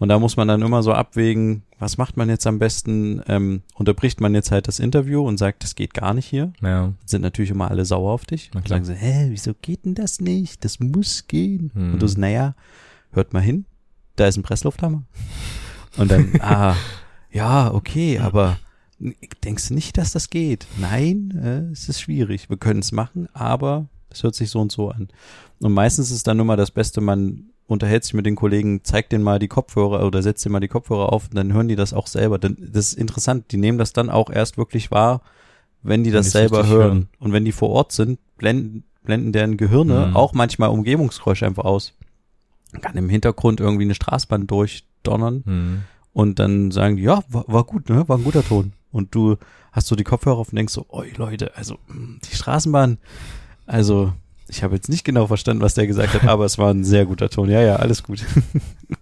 Und 0.00 0.08
da 0.08 0.18
muss 0.18 0.38
man 0.38 0.48
dann 0.48 0.62
immer 0.62 0.82
so 0.82 0.94
abwägen, 0.94 1.62
was 1.78 1.98
macht 1.98 2.16
man 2.16 2.30
jetzt 2.30 2.46
am 2.46 2.58
besten? 2.58 3.22
Ähm, 3.28 3.60
unterbricht 3.74 4.22
man 4.22 4.34
jetzt 4.34 4.50
halt 4.50 4.66
das 4.66 4.78
Interview 4.78 5.20
und 5.28 5.36
sagt, 5.36 5.62
das 5.62 5.74
geht 5.74 5.92
gar 5.92 6.14
nicht 6.14 6.24
hier? 6.24 6.54
Ja. 6.62 6.94
Sind 7.04 7.20
natürlich 7.20 7.50
immer 7.50 7.70
alle 7.70 7.84
sauer 7.84 8.10
auf 8.10 8.24
dich 8.24 8.50
Na 8.54 8.62
klar. 8.62 8.82
sagen 8.82 8.86
so, 8.86 8.94
hä, 8.94 9.26
wieso 9.28 9.52
geht 9.60 9.84
denn 9.84 9.94
das 9.94 10.18
nicht? 10.18 10.64
Das 10.64 10.80
muss 10.80 11.26
gehen. 11.28 11.70
Hm. 11.74 11.92
Und 11.92 12.02
du 12.02 12.08
so, 12.08 12.18
naja, 12.18 12.54
hört 13.12 13.34
mal 13.34 13.42
hin, 13.42 13.66
da 14.16 14.26
ist 14.26 14.38
ein 14.38 14.42
Presslufthammer. 14.42 15.02
Und 15.98 16.10
dann, 16.10 16.32
ah, 16.40 16.76
ja, 17.30 17.70
okay, 17.70 18.20
aber 18.20 18.58
denkst 19.44 19.68
du 19.68 19.74
nicht, 19.74 19.98
dass 19.98 20.12
das 20.12 20.30
geht? 20.30 20.66
Nein, 20.78 21.38
äh, 21.42 21.72
es 21.72 21.90
ist 21.90 22.00
schwierig. 22.00 22.48
Wir 22.48 22.56
können 22.56 22.80
es 22.80 22.90
machen, 22.90 23.28
aber 23.34 23.86
es 24.08 24.22
hört 24.22 24.34
sich 24.34 24.48
so 24.48 24.60
und 24.60 24.72
so 24.72 24.90
an. 24.90 25.08
Und 25.60 25.74
meistens 25.74 26.10
ist 26.10 26.26
dann 26.26 26.38
immer 26.38 26.56
das 26.56 26.70
Beste, 26.70 27.02
man 27.02 27.50
unterhält 27.70 28.04
sich 28.04 28.14
mit 28.14 28.26
den 28.26 28.36
Kollegen, 28.36 28.82
zeigt 28.84 29.12
denen 29.12 29.24
mal 29.24 29.38
die 29.38 29.48
Kopfhörer 29.48 30.04
oder 30.06 30.22
setzt 30.22 30.44
denen 30.44 30.52
mal 30.52 30.60
die 30.60 30.68
Kopfhörer 30.68 31.12
auf 31.12 31.28
und 31.28 31.36
dann 31.36 31.52
hören 31.52 31.68
die 31.68 31.76
das 31.76 31.92
auch 31.94 32.06
selber. 32.08 32.38
Denn 32.38 32.56
das 32.60 32.88
ist 32.92 32.94
interessant, 32.98 33.52
die 33.52 33.56
nehmen 33.56 33.78
das 33.78 33.92
dann 33.92 34.10
auch 34.10 34.28
erst 34.30 34.58
wirklich 34.58 34.90
wahr, 34.90 35.22
wenn 35.82 36.02
die 36.04 36.10
Wenn 36.10 36.16
das 36.18 36.26
die's 36.26 36.32
selber 36.32 36.66
hören. 36.66 36.78
hören. 36.82 37.08
Und 37.20 37.32
wenn 37.32 37.44
die 37.44 37.52
vor 37.52 37.70
Ort 37.70 37.92
sind, 37.92 38.18
blenden, 38.36 38.84
blenden 39.04 39.32
deren 39.32 39.56
Gehirne 39.56 40.08
Mhm. 40.08 40.16
auch 40.16 40.32
manchmal 40.34 40.70
Umgebungsgeräusche 40.70 41.46
einfach 41.46 41.64
aus. 41.64 41.94
Kann 42.82 42.96
im 42.96 43.08
Hintergrund 43.08 43.60
irgendwie 43.60 43.84
eine 43.84 43.94
Straßbahn 43.94 44.46
durchdonnern 44.46 45.42
Mhm. 45.46 45.82
und 46.12 46.38
dann 46.38 46.70
sagen 46.72 46.96
die, 46.96 47.02
ja, 47.04 47.20
war, 47.28 47.44
war 47.48 47.64
gut, 47.64 47.88
ne? 47.88 48.08
War 48.08 48.18
ein 48.18 48.24
guter 48.24 48.44
Ton. 48.44 48.72
Und 48.92 49.14
du 49.14 49.36
hast 49.72 49.86
so 49.86 49.94
die 49.96 50.04
Kopfhörer 50.04 50.36
auf 50.38 50.48
und 50.50 50.56
denkst 50.56 50.72
so, 50.74 50.86
oi 50.90 51.12
Leute, 51.16 51.56
also 51.56 51.78
mh, 51.86 52.18
die 52.30 52.34
Straßenbahn, 52.36 52.98
also 53.66 54.12
ich 54.50 54.62
habe 54.62 54.74
jetzt 54.74 54.88
nicht 54.88 55.04
genau 55.04 55.26
verstanden, 55.26 55.62
was 55.62 55.74
der 55.74 55.86
gesagt 55.86 56.14
hat, 56.14 56.24
aber 56.28 56.44
es 56.44 56.58
war 56.58 56.70
ein 56.72 56.84
sehr 56.84 57.06
guter 57.06 57.30
Ton. 57.30 57.48
Ja, 57.50 57.60
ja, 57.62 57.76
alles 57.76 58.02
gut. 58.02 58.24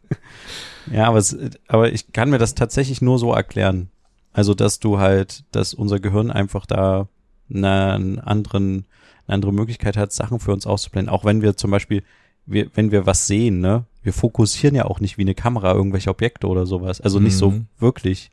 ja, 0.93 1.07
aber, 1.07 1.19
es, 1.19 1.37
aber 1.67 1.93
ich 1.93 2.13
kann 2.13 2.31
mir 2.31 2.39
das 2.39 2.55
tatsächlich 2.55 3.03
nur 3.03 3.19
so 3.19 3.33
erklären. 3.33 3.91
Also, 4.33 4.55
dass 4.55 4.79
du 4.79 4.99
halt, 4.99 5.45
dass 5.51 5.75
unser 5.75 6.01
Gehirn 6.01 6.31
einfach 6.31 6.67
da 6.67 7.09
einen 7.53 8.19
anderen, 8.21 8.87
eine 9.27 9.35
andere 9.35 9.53
Möglichkeit 9.53 9.97
hat, 9.97 10.13
Sachen 10.13 10.39
für 10.39 10.53
uns 10.53 10.67
auszublenden. 10.67 11.13
Auch 11.13 11.25
wenn 11.25 11.43
wir 11.43 11.57
zum 11.57 11.71
Beispiel, 11.71 12.03
wir, 12.47 12.71
wenn 12.75 12.93
wir 12.93 13.07
was 13.07 13.27
sehen, 13.27 13.61
ne, 13.61 13.85
wir 14.03 14.13
fokussieren 14.13 14.75
ja 14.75 14.85
auch 14.85 15.01
nicht 15.01 15.19
wie 15.19 15.23
eine 15.23 15.35
Kamera 15.35 15.73
irgendwelche 15.75 16.11
Objekte 16.11 16.47
oder 16.47 16.67
sowas. 16.67 17.01
Also 17.01 17.21
nicht 17.21 17.37
so 17.37 17.51
Mhm. 17.51 17.67
wirklich, 17.79 18.31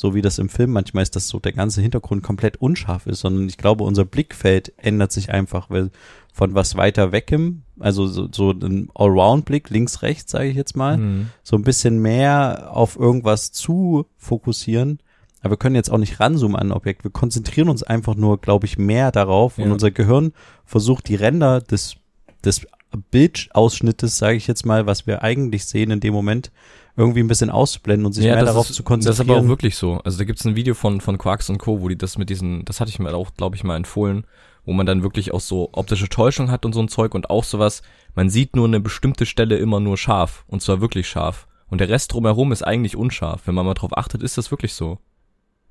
so 0.00 0.14
wie 0.14 0.22
das 0.22 0.38
im 0.38 0.48
Film 0.48 0.70
manchmal 0.70 1.02
ist, 1.02 1.16
dass 1.16 1.26
so 1.26 1.40
der 1.40 1.52
ganze 1.52 1.80
Hintergrund 1.82 2.22
komplett 2.22 2.58
unscharf 2.58 3.06
ist, 3.08 3.18
sondern 3.18 3.48
ich 3.48 3.56
glaube, 3.56 3.82
unser 3.82 4.04
Blickfeld 4.04 4.72
ändert 4.76 5.10
sich 5.10 5.30
einfach, 5.30 5.70
weil 5.70 5.90
von 6.32 6.54
was 6.54 6.76
weiter 6.76 7.10
wegem, 7.10 7.62
also 7.80 8.06
so, 8.06 8.28
so 8.30 8.52
ein 8.52 8.90
Allround-Blick, 8.94 9.70
links, 9.70 10.02
rechts, 10.02 10.30
sage 10.30 10.50
ich 10.50 10.54
jetzt 10.54 10.76
mal, 10.76 10.98
Mhm. 10.98 11.30
so 11.42 11.56
ein 11.56 11.64
bisschen 11.64 11.98
mehr 12.00 12.68
auf 12.70 12.96
irgendwas 12.96 13.50
zu 13.50 14.06
fokussieren. 14.16 15.00
Aber 15.40 15.54
wir 15.54 15.56
können 15.58 15.74
jetzt 15.74 15.90
auch 15.90 15.98
nicht 15.98 16.20
ranzoomen 16.20 16.56
an 16.56 16.68
ein 16.68 16.72
Objekt. 16.72 17.02
Wir 17.02 17.10
konzentrieren 17.10 17.68
uns 17.68 17.82
einfach 17.82 18.14
nur, 18.14 18.40
glaube 18.40 18.66
ich, 18.66 18.78
mehr 18.78 19.10
darauf. 19.10 19.58
Und 19.58 19.66
Ja. 19.66 19.72
unser 19.72 19.90
Gehirn 19.90 20.32
versucht 20.64 21.08
die 21.08 21.16
Ränder 21.16 21.60
des, 21.60 21.96
des 22.44 22.66
Bildausschnittes, 23.10 24.18
sage 24.18 24.36
ich 24.36 24.46
jetzt 24.46 24.64
mal, 24.66 24.86
was 24.86 25.06
wir 25.06 25.22
eigentlich 25.22 25.66
sehen 25.66 25.90
in 25.90 26.00
dem 26.00 26.14
Moment, 26.14 26.50
irgendwie 26.96 27.20
ein 27.20 27.28
bisschen 27.28 27.50
auszublenden 27.50 28.06
und 28.06 28.12
sich 28.12 28.24
mehr 28.24 28.36
das 28.36 28.46
darauf 28.46 28.68
ist, 28.70 28.76
zu 28.76 28.82
Das 28.82 28.84
ist 28.84 28.86
konzentrieren. 28.86 29.30
aber 29.30 29.40
auch 29.44 29.48
wirklich 29.48 29.76
so. 29.76 30.00
Also 30.04 30.18
da 30.18 30.24
gibt's 30.24 30.44
ein 30.44 30.56
Video 30.56 30.74
von, 30.74 31.00
von 31.00 31.16
Quarks 31.18 31.48
und 31.48 31.58
Co., 31.58 31.80
wo 31.80 31.88
die 31.88 31.96
das 31.98 32.18
mit 32.18 32.28
diesen, 32.28 32.64
das 32.64 32.80
hatte 32.80 32.90
ich 32.90 32.98
mir 32.98 33.14
auch, 33.14 33.34
glaube 33.34 33.54
ich, 33.56 33.62
mal 33.62 33.76
empfohlen, 33.76 34.24
wo 34.64 34.72
man 34.72 34.84
dann 34.86 35.02
wirklich 35.02 35.32
auch 35.32 35.40
so 35.40 35.68
optische 35.72 36.08
Täuschung 36.08 36.50
hat 36.50 36.64
und 36.64 36.72
so 36.72 36.80
ein 36.80 36.88
Zeug 36.88 37.14
und 37.14 37.30
auch 37.30 37.44
sowas, 37.44 37.82
man 38.14 38.30
sieht 38.30 38.56
nur 38.56 38.66
eine 38.66 38.80
bestimmte 38.80 39.26
Stelle 39.26 39.56
immer 39.58 39.78
nur 39.80 39.96
scharf 39.96 40.44
und 40.48 40.60
zwar 40.60 40.80
wirklich 40.80 41.08
scharf. 41.08 41.46
Und 41.68 41.80
der 41.80 41.88
Rest 41.88 42.12
drumherum 42.12 42.50
ist 42.50 42.62
eigentlich 42.62 42.96
unscharf. 42.96 43.42
Wenn 43.46 43.54
man 43.54 43.66
mal 43.66 43.74
drauf 43.74 43.96
achtet, 43.96 44.22
ist 44.22 44.38
das 44.38 44.50
wirklich 44.50 44.72
so. 44.74 44.98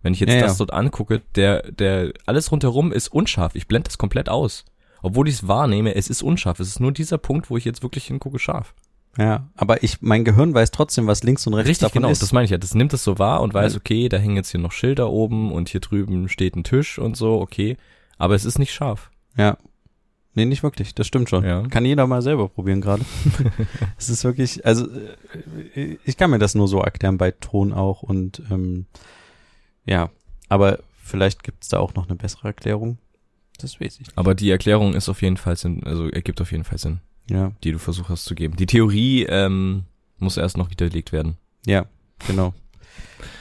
Wenn 0.03 0.13
ich 0.13 0.19
jetzt 0.19 0.31
Ja, 0.33 0.41
das 0.41 0.59
ja. 0.59 0.65
dort 0.65 0.71
angucke, 0.71 1.23
der, 1.35 1.71
der, 1.71 2.13
alles 2.27 2.51
rundherum 2.51 2.91
ist 2.93 3.07
unscharf. 3.09 3.55
Ich 3.55 3.67
blende 3.67 3.87
das 3.87 3.97
komplett 3.97 4.29
aus. 4.29 4.63
Obwohl 5.01 5.27
ich 5.27 5.35
es 5.35 5.47
wahrnehme, 5.47 5.95
es 5.95 6.09
ist 6.09 6.21
unscharf. 6.23 6.59
Es 6.59 6.67
ist 6.67 6.79
nur 6.79 6.91
dieser 6.91 7.17
Punkt, 7.17 7.49
wo 7.49 7.57
ich 7.57 7.65
jetzt 7.65 7.83
wirklich 7.83 8.05
hingucke, 8.05 8.39
scharf. 8.39 8.73
ja, 9.17 9.47
aber 9.55 9.83
ich, 9.83 10.01
mein 10.01 10.25
Gehirn 10.25 10.53
weiß 10.53 10.71
trotzdem, 10.71 11.07
was 11.07 11.23
links 11.23 11.45
und 11.47 11.53
rechts 11.53 11.69
Richtig, 11.69 11.87
davon 11.87 12.01
genau, 12.01 12.11
ist. 12.11 12.21
das 12.21 12.31
meine 12.33 12.45
ich 12.45 12.51
ja. 12.51 12.57
Das 12.57 12.75
nimmt 12.75 12.93
es 12.93 13.03
so 13.03 13.19
wahr 13.19 13.41
und 13.41 13.53
weiß, 13.53 13.75
okay, 13.75 14.09
da 14.09 14.17
hängen 14.17 14.35
jetzt 14.35 14.51
hier 14.51 14.59
noch 14.59 14.71
Schilder 14.71 15.09
oben 15.09 15.51
und 15.51 15.69
hier 15.69 15.81
drüben 15.81 16.29
steht 16.29 16.55
ein 16.55 16.63
Tisch 16.63 16.99
und 16.99 17.17
so, 17.17 17.39
okay. 17.39 17.77
Aber 18.17 18.35
es 18.35 18.45
ist 18.45 18.59
nicht 18.59 18.73
scharf. 18.73 19.11
Ja. 19.35 19.57
Nee, 20.33 20.45
nicht 20.45 20.61
wirklich, 20.61 20.93
das 20.93 21.07
stimmt 21.07 21.29
schon. 21.29 21.43
Ja. 21.43 21.63
Kann 21.63 21.83
jeder 21.83 22.05
mal 22.05 22.21
selber 22.21 22.47
probieren 22.47 22.79
gerade. 22.79 23.03
es 23.97 24.07
ist 24.09 24.23
wirklich, 24.23 24.63
also 24.67 24.87
äh, 25.73 25.97
ich 26.05 26.15
kann 26.15 26.29
mir 26.29 26.37
das 26.37 26.53
nur 26.53 26.67
so 26.67 26.79
erklären 26.79 27.17
bei 27.17 27.31
Ton 27.31 27.73
auch 27.73 28.03
und 28.03 28.43
ähm, 28.51 28.85
ja, 29.85 30.11
aber 30.47 30.77
vielleicht 31.03 31.43
gibt's 31.43 31.69
da 31.69 31.79
auch 31.79 31.95
noch 31.95 32.07
eine 32.07 32.17
bessere 32.17 32.49
Erklärung. 32.49 32.99
Das 33.59 33.79
weiß 33.81 33.93
ich 33.95 33.99
nicht. 33.99 34.17
Aber 34.17 34.35
die 34.35 34.49
Erklärung 34.49 34.93
ist 34.93 35.09
auf 35.09 35.21
jeden 35.21 35.37
Fall 35.37 35.55
Sinn, 35.55 35.83
also 35.83 36.09
ergibt 36.09 36.39
auf 36.41 36.51
jeden 36.51 36.63
Fall 36.63 36.77
Sinn, 36.77 36.99
Ja, 37.29 37.51
die 37.63 37.71
du 37.71 37.79
versucht 37.79 38.09
hast 38.09 38.25
zu 38.25 38.35
geben. 38.35 38.55
Die 38.55 38.65
Theorie 38.67 39.23
ähm, 39.23 39.83
muss 40.19 40.37
erst 40.37 40.57
noch 40.57 40.69
widerlegt 40.69 41.11
werden. 41.11 41.37
ja, 41.65 41.85
genau. 42.27 42.53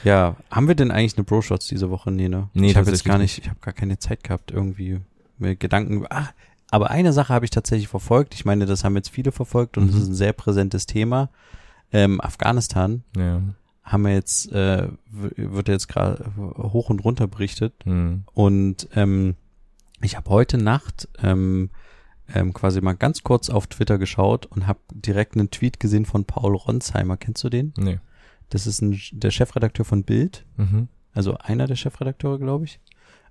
Ja, 0.03 0.35
haben 0.51 0.67
wir 0.67 0.75
denn 0.75 0.91
eigentlich 0.91 1.17
eine 1.17 1.23
Bro-Shots 1.23 1.67
diese 1.67 1.89
Woche? 1.89 2.11
Nee, 2.11 2.29
ne? 2.29 2.49
Nee, 2.53 2.71
ich 2.71 2.77
habe 2.77 2.89
jetzt 2.89 3.05
gar 3.05 3.17
nicht, 3.17 3.37
ich 3.39 3.49
habe 3.49 3.59
gar 3.61 3.73
keine 3.73 3.99
Zeit 3.99 4.23
gehabt, 4.23 4.51
irgendwie 4.51 4.99
mir 5.37 5.55
Gedanken. 5.55 6.05
Ah, 6.09 6.29
aber 6.71 6.89
eine 6.91 7.13
Sache 7.13 7.33
habe 7.33 7.45
ich 7.45 7.51
tatsächlich 7.51 7.87
verfolgt. 7.87 8.33
Ich 8.33 8.43
meine, 8.45 8.65
das 8.65 8.83
haben 8.83 8.95
jetzt 8.95 9.09
viele 9.09 9.31
verfolgt 9.31 9.77
und 9.77 9.85
Mhm. 9.85 9.91
das 9.91 10.01
ist 10.01 10.07
ein 10.09 10.15
sehr 10.15 10.33
präsentes 10.33 10.85
Thema. 10.87 11.29
Ähm, 11.91 12.19
Afghanistan 12.21 13.03
Ja. 13.15 13.41
haben 13.83 14.03
wir 14.03 14.13
jetzt, 14.13 14.51
äh, 14.51 14.87
wird 15.11 15.67
jetzt 15.69 15.87
gerade 15.87 16.31
hoch 16.37 16.89
und 16.89 17.03
runter 17.03 17.27
berichtet. 17.27 17.73
Hm. 17.83 18.23
Und 18.33 18.89
ähm, 18.95 19.35
ich 20.01 20.15
habe 20.15 20.29
heute 20.29 20.57
Nacht 20.57 21.07
ähm, 21.21 21.69
ähm, 22.33 22.53
quasi 22.53 22.81
mal 22.81 22.93
ganz 22.93 23.23
kurz 23.23 23.49
auf 23.49 23.67
Twitter 23.67 23.97
geschaut 23.97 24.45
und 24.45 24.67
habe 24.67 24.79
direkt 24.93 25.35
einen 25.35 25.49
Tweet 25.49 25.79
gesehen 25.79 26.05
von 26.05 26.25
Paul 26.25 26.55
Ronsheimer. 26.55 27.17
Kennst 27.17 27.43
du 27.43 27.49
den? 27.49 27.73
Nee. 27.77 27.99
Das 28.49 28.67
ist 28.67 28.81
ein, 28.81 28.99
der 29.11 29.31
Chefredakteur 29.31 29.85
von 29.85 30.03
Bild. 30.03 30.45
Mhm. 30.57 30.87
Also 31.13 31.37
einer 31.37 31.67
der 31.67 31.75
Chefredakteure, 31.75 32.37
glaube 32.37 32.65
ich. 32.65 32.79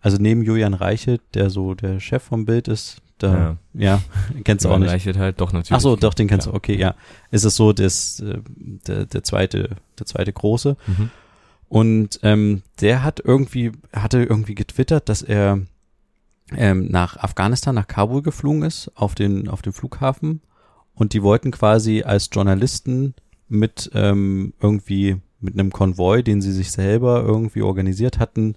Also 0.00 0.18
neben 0.18 0.42
Julian 0.42 0.74
Reichelt, 0.74 1.22
der 1.34 1.50
so 1.50 1.74
der 1.74 2.00
Chef 2.00 2.22
vom 2.22 2.44
Bild 2.44 2.68
ist, 2.68 3.02
da, 3.18 3.56
ja, 3.72 4.02
kennst 4.44 4.64
du 4.64 4.68
auch 4.70 4.78
nicht. 4.78 4.90
Reichelt 4.90 5.16
halt 5.16 5.40
doch 5.40 5.52
natürlich. 5.52 5.72
Ach 5.72 5.80
so, 5.80 5.96
doch, 5.96 6.12
den 6.12 6.28
kennst 6.28 6.46
Ja. 6.46 6.52
du. 6.52 6.56
Okay, 6.56 6.76
ja. 6.76 6.94
Ist 7.30 7.44
es 7.44 7.56
so, 7.56 7.72
das, 7.72 8.20
äh, 8.20 8.40
der, 8.86 9.06
der 9.06 9.22
zweite, 9.22 9.76
der 9.98 10.06
zweite 10.06 10.32
große. 10.32 10.76
Mhm. 10.86 11.10
Und 11.68 12.20
ähm, 12.22 12.62
der 12.80 13.02
hat 13.02 13.20
irgendwie, 13.24 13.72
hatte 13.92 14.22
irgendwie 14.22 14.54
getwittert, 14.54 15.08
dass 15.08 15.22
er 15.22 15.60
ähm, 16.54 16.86
nach 16.88 17.16
Afghanistan, 17.16 17.74
nach 17.74 17.86
Kabul 17.86 18.22
geflogen 18.22 18.62
ist, 18.62 18.90
auf 18.94 19.14
den, 19.14 19.48
auf 19.48 19.62
den 19.62 19.72
Flughafen. 19.72 20.42
Und 20.94 21.12
die 21.12 21.22
wollten 21.22 21.50
quasi 21.50 22.02
als 22.02 22.30
Journalisten 22.32 23.14
mit 23.48 23.90
ähm, 23.94 24.54
irgendwie 24.60 25.20
mit 25.40 25.54
einem 25.54 25.70
Konvoi, 25.70 26.22
den 26.22 26.40
sie 26.40 26.52
sich 26.52 26.72
selber 26.72 27.22
irgendwie 27.22 27.62
organisiert 27.62 28.18
hatten, 28.18 28.56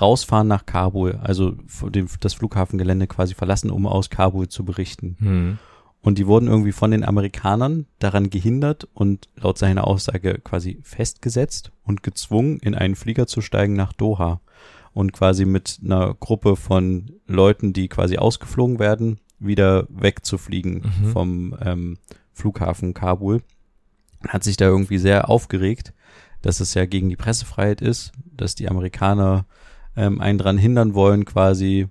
rausfahren 0.00 0.46
nach 0.46 0.66
Kabul, 0.66 1.18
also 1.22 1.56
dem, 1.82 2.08
das 2.20 2.34
Flughafengelände 2.34 3.06
quasi 3.06 3.34
verlassen, 3.34 3.70
um 3.70 3.86
aus 3.86 4.10
Kabul 4.10 4.48
zu 4.48 4.64
berichten. 4.64 5.16
Mhm. 5.18 5.58
Und 6.02 6.16
die 6.16 6.26
wurden 6.26 6.48
irgendwie 6.48 6.72
von 6.72 6.92
den 6.92 7.04
Amerikanern 7.04 7.86
daran 7.98 8.30
gehindert 8.30 8.88
und 8.94 9.28
laut 9.36 9.58
seiner 9.58 9.86
Aussage 9.86 10.38
quasi 10.42 10.78
festgesetzt 10.82 11.72
und 11.84 12.02
gezwungen, 12.02 12.58
in 12.60 12.74
einen 12.74 12.94
Flieger 12.94 13.26
zu 13.26 13.42
steigen 13.42 13.74
nach 13.74 13.92
Doha 13.92 14.40
und 14.92 15.12
quasi 15.12 15.44
mit 15.44 15.78
einer 15.84 16.14
Gruppe 16.14 16.56
von 16.56 17.12
Leuten, 17.26 17.72
die 17.72 17.88
quasi 17.88 18.16
ausgeflogen 18.18 18.78
werden, 18.78 19.20
wieder 19.38 19.86
wegzufliegen 19.88 20.82
Mhm. 21.02 21.06
vom 21.12 21.56
ähm, 21.62 21.98
Flughafen 22.32 22.94
Kabul. 22.94 23.42
Hat 24.28 24.44
sich 24.44 24.56
da 24.56 24.66
irgendwie 24.66 24.98
sehr 24.98 25.30
aufgeregt, 25.30 25.94
dass 26.42 26.60
es 26.60 26.74
ja 26.74 26.86
gegen 26.86 27.08
die 27.08 27.16
Pressefreiheit 27.16 27.80
ist, 27.80 28.12
dass 28.36 28.54
die 28.54 28.68
Amerikaner 28.68 29.46
ähm, 29.96 30.20
einen 30.20 30.38
dran 30.38 30.58
hindern 30.58 30.94
wollen, 30.94 31.24
quasi 31.24 31.88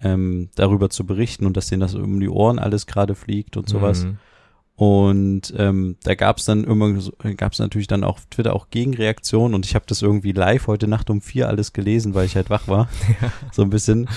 ähm, 0.00 0.50
darüber 0.54 0.90
zu 0.90 1.06
berichten 1.06 1.46
und 1.46 1.56
dass 1.56 1.68
denen 1.68 1.80
das 1.80 1.94
um 1.94 2.18
die 2.20 2.28
Ohren 2.28 2.58
alles 2.58 2.86
gerade 2.86 3.14
fliegt 3.14 3.56
und 3.56 3.68
sowas. 3.68 4.04
Mhm. 4.04 4.18
Und 4.74 5.52
ähm, 5.56 5.96
da 6.02 6.14
gab 6.14 6.38
es 6.38 6.46
dann 6.46 6.64
immer, 6.64 6.94
gab 7.36 7.52
es 7.52 7.58
natürlich 7.58 7.86
dann 7.86 8.04
auf 8.04 8.26
Twitter 8.26 8.54
auch 8.54 8.70
Gegenreaktionen 8.70 9.54
und 9.54 9.66
ich 9.66 9.74
habe 9.74 9.84
das 9.86 10.02
irgendwie 10.02 10.32
live 10.32 10.66
heute 10.66 10.88
Nacht 10.88 11.10
um 11.10 11.20
vier 11.20 11.48
alles 11.48 11.72
gelesen, 11.72 12.14
weil 12.14 12.26
ich 12.26 12.36
halt 12.36 12.50
wach 12.50 12.68
war, 12.68 12.88
so 13.52 13.62
ein 13.62 13.70
bisschen. 13.70 14.08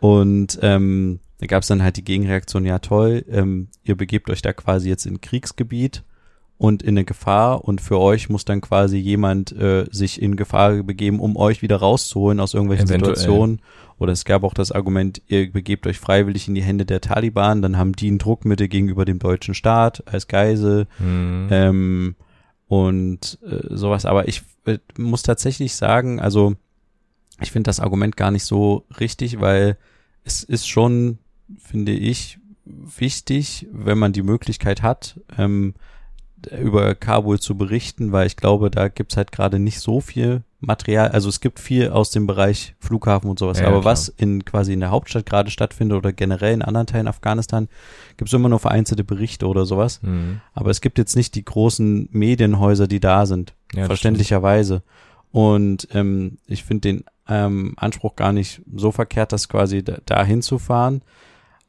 Und 0.00 0.58
ähm, 0.62 1.20
da 1.38 1.46
gab 1.46 1.62
es 1.62 1.68
dann 1.68 1.82
halt 1.82 1.96
die 1.96 2.04
Gegenreaktion, 2.04 2.64
ja 2.64 2.78
toll, 2.78 3.24
ähm, 3.28 3.68
ihr 3.82 3.96
begebt 3.96 4.30
euch 4.30 4.40
da 4.40 4.52
quasi 4.52 4.88
jetzt 4.88 5.04
in 5.04 5.20
Kriegsgebiet 5.20 6.04
und 6.56 6.82
in 6.82 6.90
eine 6.90 7.04
Gefahr 7.04 7.64
und 7.64 7.80
für 7.80 7.98
euch 7.98 8.28
muss 8.28 8.44
dann 8.44 8.60
quasi 8.60 8.96
jemand 8.96 9.52
äh, 9.52 9.86
sich 9.90 10.22
in 10.22 10.36
Gefahr 10.36 10.82
begeben, 10.82 11.20
um 11.20 11.36
euch 11.36 11.62
wieder 11.62 11.76
rauszuholen 11.76 12.40
aus 12.40 12.54
irgendwelchen 12.54 12.88
Eventuell. 12.88 13.16
Situationen. 13.16 13.60
Oder 13.98 14.12
es 14.12 14.24
gab 14.24 14.42
auch 14.44 14.54
das 14.54 14.72
Argument, 14.72 15.22
ihr 15.28 15.50
begebt 15.52 15.86
euch 15.86 15.98
freiwillig 15.98 16.48
in 16.48 16.54
die 16.54 16.62
Hände 16.62 16.84
der 16.84 17.00
Taliban, 17.00 17.62
dann 17.62 17.76
haben 17.76 17.92
die 17.92 18.10
ein 18.10 18.18
Druckmittel 18.18 18.68
gegenüber 18.68 19.04
dem 19.04 19.18
deutschen 19.18 19.54
Staat 19.54 20.02
als 20.06 20.26
Geisel 20.26 20.86
Mhm. 20.98 21.48
ähm, 21.50 22.14
und 22.66 23.38
äh, 23.44 23.74
sowas. 23.76 24.04
Aber 24.04 24.26
ich 24.28 24.42
äh, 24.64 24.78
muss 24.96 25.22
tatsächlich 25.22 25.74
sagen, 25.74 26.18
also 26.20 26.54
ich 27.40 27.50
finde 27.50 27.68
das 27.68 27.80
Argument 27.80 28.16
gar 28.16 28.30
nicht 28.30 28.44
so 28.44 28.84
richtig, 29.00 29.40
weil 29.40 29.76
es 30.24 30.42
ist 30.42 30.68
schon, 30.68 31.18
finde 31.58 31.92
ich, 31.92 32.38
wichtig, 32.64 33.66
wenn 33.72 33.98
man 33.98 34.12
die 34.12 34.22
Möglichkeit 34.22 34.82
hat, 34.82 35.20
ähm, 35.36 35.74
über 36.46 36.94
Kabul 36.94 37.38
zu 37.40 37.56
berichten, 37.56 38.12
weil 38.12 38.26
ich 38.26 38.36
glaube, 38.36 38.70
da 38.70 38.88
gibt's 38.88 39.16
halt 39.16 39.32
gerade 39.32 39.58
nicht 39.58 39.80
so 39.80 40.00
viel 40.00 40.42
Material. 40.60 41.08
Also 41.08 41.28
es 41.28 41.40
gibt 41.40 41.60
viel 41.60 41.90
aus 41.90 42.10
dem 42.10 42.26
Bereich 42.26 42.74
Flughafen 42.80 43.28
und 43.28 43.38
sowas, 43.38 43.60
Ja, 43.60 43.66
aber 43.66 43.80
klar. 43.80 43.92
was 43.92 44.08
in 44.08 44.44
quasi 44.44 44.72
in 44.72 44.80
der 44.80 44.90
Hauptstadt 44.90 45.26
gerade 45.26 45.50
stattfindet 45.50 45.98
oder 45.98 46.12
generell 46.12 46.54
in 46.54 46.62
anderen 46.62 46.86
Teilen 46.86 47.06
Afghanistan, 47.08 47.68
gibt's 48.16 48.32
immer 48.32 48.48
nur 48.48 48.58
vereinzelte 48.60 49.04
Berichte 49.04 49.46
oder 49.46 49.66
sowas. 49.66 50.00
Mhm. 50.02 50.40
Aber 50.54 50.70
es 50.70 50.80
gibt 50.80 50.98
jetzt 50.98 51.16
nicht 51.16 51.34
die 51.34 51.44
großen 51.44 52.08
Medienhäuser, 52.12 52.86
die 52.86 53.00
da 53.00 53.26
sind, 53.26 53.54
Ja, 53.74 53.86
verständlicherweise. 53.86 54.82
Und 55.32 55.88
ähm, 55.92 56.38
ich 56.46 56.64
finde 56.64 56.80
den 56.88 57.04
ähm, 57.28 57.74
Anspruch 57.76 58.16
gar 58.16 58.32
nicht 58.32 58.62
so 58.74 58.92
verkehrt, 58.92 59.32
das 59.32 59.48
quasi 59.48 59.82
da, 59.82 59.98
da 60.06 60.24
hinzufahren. 60.24 61.02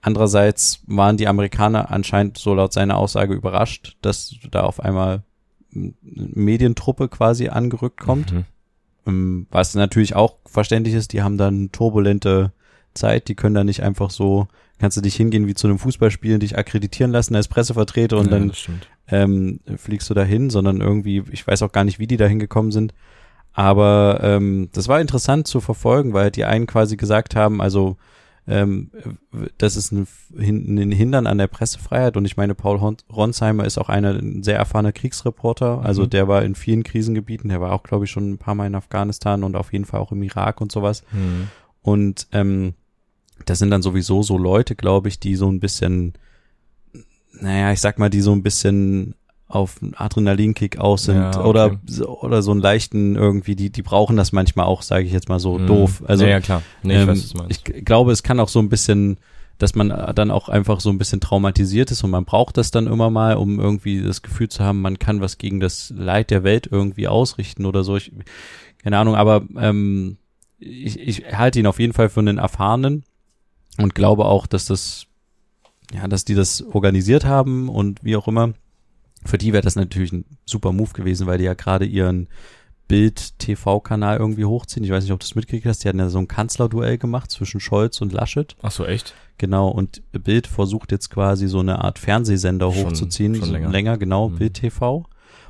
Andererseits 0.05 0.81
waren 0.85 1.17
die 1.17 1.27
Amerikaner 1.27 1.89
anscheinend 1.89 2.37
so 2.37 2.53
laut 2.53 2.71
seiner 2.71 2.95
Aussage 2.95 3.33
überrascht, 3.33 3.97
dass 4.03 4.35
da 4.51 4.61
auf 4.61 4.79
einmal 4.79 5.23
eine 5.73 5.95
Medientruppe 6.03 7.09
quasi 7.09 7.47
angerückt 7.47 8.01
kommt. 8.01 8.31
Mhm. 8.31 8.45
Ähm, 9.07 9.47
Was 9.49 9.73
natürlich 9.73 10.15
auch 10.15 10.35
verständlich 10.45 10.93
ist, 10.93 11.11
die 11.11 11.23
haben 11.23 11.39
dann 11.39 11.71
turbulente 11.71 12.51
Zeit, 12.93 13.29
die 13.29 13.33
können 13.33 13.55
da 13.55 13.63
nicht 13.63 13.81
einfach 13.81 14.11
so, 14.11 14.47
kannst 14.77 14.95
du 14.95 15.01
dich 15.01 15.15
hingehen 15.15 15.47
wie 15.47 15.55
zu 15.55 15.65
einem 15.65 15.79
Fußballspiel, 15.79 16.37
dich 16.37 16.55
akkreditieren 16.55 17.11
lassen 17.11 17.35
als 17.35 17.47
Pressevertreter 17.47 18.19
und 18.19 18.25
ja, 18.25 18.31
dann 18.31 18.51
ähm, 19.07 19.59
fliegst 19.75 20.07
du 20.07 20.13
dahin, 20.13 20.51
sondern 20.51 20.81
irgendwie, 20.81 21.23
ich 21.31 21.47
weiß 21.47 21.63
auch 21.63 21.71
gar 21.71 21.83
nicht, 21.83 21.97
wie 21.97 22.05
die 22.05 22.17
da 22.17 22.27
hingekommen 22.27 22.71
sind. 22.71 22.93
Aber 23.53 24.19
ähm, 24.21 24.69
das 24.71 24.87
war 24.87 25.01
interessant 25.01 25.47
zu 25.47 25.61
verfolgen, 25.61 26.13
weil 26.13 26.29
die 26.29 26.45
einen 26.45 26.67
quasi 26.67 26.95
gesagt 26.95 27.35
haben, 27.35 27.59
also 27.59 27.97
ähm, 28.47 28.91
das 29.57 29.75
ist 29.75 29.91
ein, 29.91 30.07
ein 30.37 30.91
Hindern 30.91 31.25
an 31.27 31.37
der 31.39 31.47
Pressefreiheit 31.47 32.15
und 32.17 32.25
ich 32.25 32.37
meine, 32.37 32.53
Paul 32.55 32.79
Hon- 32.79 32.97
Ronsheimer 33.11 33.65
ist 33.65 33.77
auch 33.77 33.89
einer, 33.89 34.11
ein 34.13 34.43
sehr 34.43 34.57
erfahrener 34.57 34.91
Kriegsreporter, 34.91 35.81
also 35.83 36.03
Mhm. 36.03 36.09
der 36.11 36.27
war 36.27 36.43
in 36.43 36.55
vielen 36.55 36.83
Krisengebieten, 36.83 37.49
der 37.49 37.61
war 37.61 37.71
auch, 37.71 37.83
glaube 37.83 38.05
ich, 38.05 38.11
schon 38.11 38.31
ein 38.31 38.37
paar 38.37 38.53
Mal 38.55 38.67
in 38.67 38.75
Afghanistan 38.75 39.43
und 39.43 39.55
auf 39.55 39.73
jeden 39.73 39.85
Fall 39.85 39.99
auch 39.99 40.11
im 40.11 40.21
Irak 40.23 40.61
und 40.61 40.71
sowas. 40.71 41.03
Mhm. 41.11 41.49
Und 41.81 42.27
ähm, 42.31 42.73
das 43.45 43.59
sind 43.59 43.69
dann 43.71 43.81
sowieso 43.81 44.23
so 44.23 44.37
Leute, 44.37 44.75
glaube 44.75 45.07
ich, 45.09 45.19
die 45.19 45.35
so 45.35 45.49
ein 45.49 45.59
bisschen, 45.59 46.13
naja, 47.41 47.71
ich 47.71 47.81
sag 47.81 47.99
mal, 47.99 48.09
die 48.09 48.21
so 48.21 48.31
ein 48.31 48.43
bisschen 48.43 49.15
auf 49.47 49.81
einen 49.81 49.93
Adrenalinkick 49.93 50.79
aus 50.79 51.03
sind 51.03 51.17
Ja, 51.17 51.29
okay. 51.39 51.47
oder 51.47 51.79
so- 51.85 52.19
oder 52.21 52.41
so 52.41 52.51
einen 52.51 52.61
leichten 52.61 53.15
irgendwie, 53.15 53.55
die 53.55 53.69
die 53.69 53.83
brauchen 53.83 54.17
das 54.17 54.31
manchmal 54.31 54.65
auch, 54.65 54.81
sage 54.81 55.05
ich 55.05 55.11
jetzt 55.13 55.29
mal 55.29 55.39
so 55.39 55.59
Mhm. 55.59 55.67
doof. 55.67 56.03
Also 56.07 56.23
ja, 56.25 56.31
ja, 56.31 56.39
klar. 56.39 56.63
Nee, 56.81 56.95
ich 56.95 57.01
ähm, 57.01 57.07
weiß, 57.09 57.33
ich 57.49 57.63
glaube, 57.85 58.11
es 58.11 58.23
kann 58.23 58.39
auch 58.39 58.49
so 58.49 58.57
ein 58.59 58.69
bisschen, 58.69 59.17
dass 59.59 59.75
man 59.75 59.91
äh, 59.91 60.13
dann 60.15 60.31
auch 60.31 60.49
einfach 60.49 60.79
so 60.79 60.89
ein 60.89 60.97
bisschen 60.97 61.21
traumatisiert 61.21 61.91
ist 61.91 62.03
und 62.03 62.09
man 62.09 62.25
braucht 62.25 62.57
das 62.57 62.71
dann 62.71 62.87
immer 62.87 63.11
mal, 63.11 63.35
um 63.37 63.59
irgendwie 63.59 64.01
das 64.01 64.23
Gefühl 64.23 64.49
zu 64.49 64.63
haben, 64.63 64.81
man 64.81 64.97
kann 64.99 65.21
was 65.21 65.37
gegen 65.37 65.59
das 65.59 65.93
Leid 65.95 66.31
der 66.31 66.43
Welt 66.43 66.67
irgendwie 66.71 67.07
ausrichten 67.07 67.65
oder 67.65 67.83
so. 67.83 67.95
Ich, 67.97 68.11
keine 68.83 68.97
Ahnung, 68.97 69.15
aber 69.15 69.43
ähm, 69.57 70.17
ich, 70.57 70.99
ich 70.99 71.23
halte 71.37 71.59
ihn 71.59 71.67
auf 71.67 71.79
jeden 71.79 71.93
Fall 71.93 72.09
für 72.09 72.19
einen 72.21 72.39
erfahrenen 72.39 73.03
und 73.77 73.93
glaube 73.93 74.25
auch, 74.25 74.47
dass 74.47 74.65
das, 74.65 75.05
ja, 75.93 76.07
dass 76.07 76.25
die 76.25 76.33
das 76.35 76.63
organisiert 76.63 77.25
haben 77.25 77.69
und 77.69 78.03
wie 78.03 78.15
auch 78.15 78.27
immer. 78.27 78.53
Für 79.25 79.37
die 79.37 79.53
wäre 79.53 79.63
das 79.63 79.75
natürlich 79.75 80.11
ein 80.13 80.25
super 80.45 80.71
Move 80.71 80.91
gewesen, 80.93 81.27
weil 81.27 81.37
die 81.39 81.43
ja 81.45 81.53
gerade 81.55 81.85
ihren 81.85 82.27
Bild-TV-Kanal 82.87 84.17
irgendwie 84.17 84.45
hochziehen. 84.45 84.83
Ich 84.83 84.91
weiß 84.91 85.03
nicht, 85.03 85.13
ob 85.13 85.19
du 85.19 85.23
das 85.25 85.35
mitgekriegt 85.35 85.65
hast. 85.65 85.83
Die 85.83 85.87
hatten 85.89 85.99
ja 85.99 86.09
so 86.09 86.19
ein 86.19 86.27
Kanzlerduell 86.27 86.97
gemacht 86.97 87.31
zwischen 87.31 87.59
Scholz 87.59 88.01
und 88.01 88.13
Laschet. 88.13 88.55
Ach 88.61 88.71
so, 88.71 88.85
echt? 88.85 89.13
Genau. 89.37 89.69
Und 89.69 90.01
Bild 90.11 90.47
versucht 90.47 90.91
jetzt 90.91 91.09
quasi 91.09 91.47
so 91.47 91.59
eine 91.59 91.79
Art 91.83 91.99
Fernsehsender 91.99 92.71
Schon- 92.71 92.85
hochzuziehen. 92.85 93.35
schon 93.35 93.45
so 93.45 93.51
länger. 93.53 93.69
länger, 93.69 93.97
genau. 93.97 94.29
Mhm. 94.29 94.37
Bild 94.37 94.53
TV. 94.55 95.05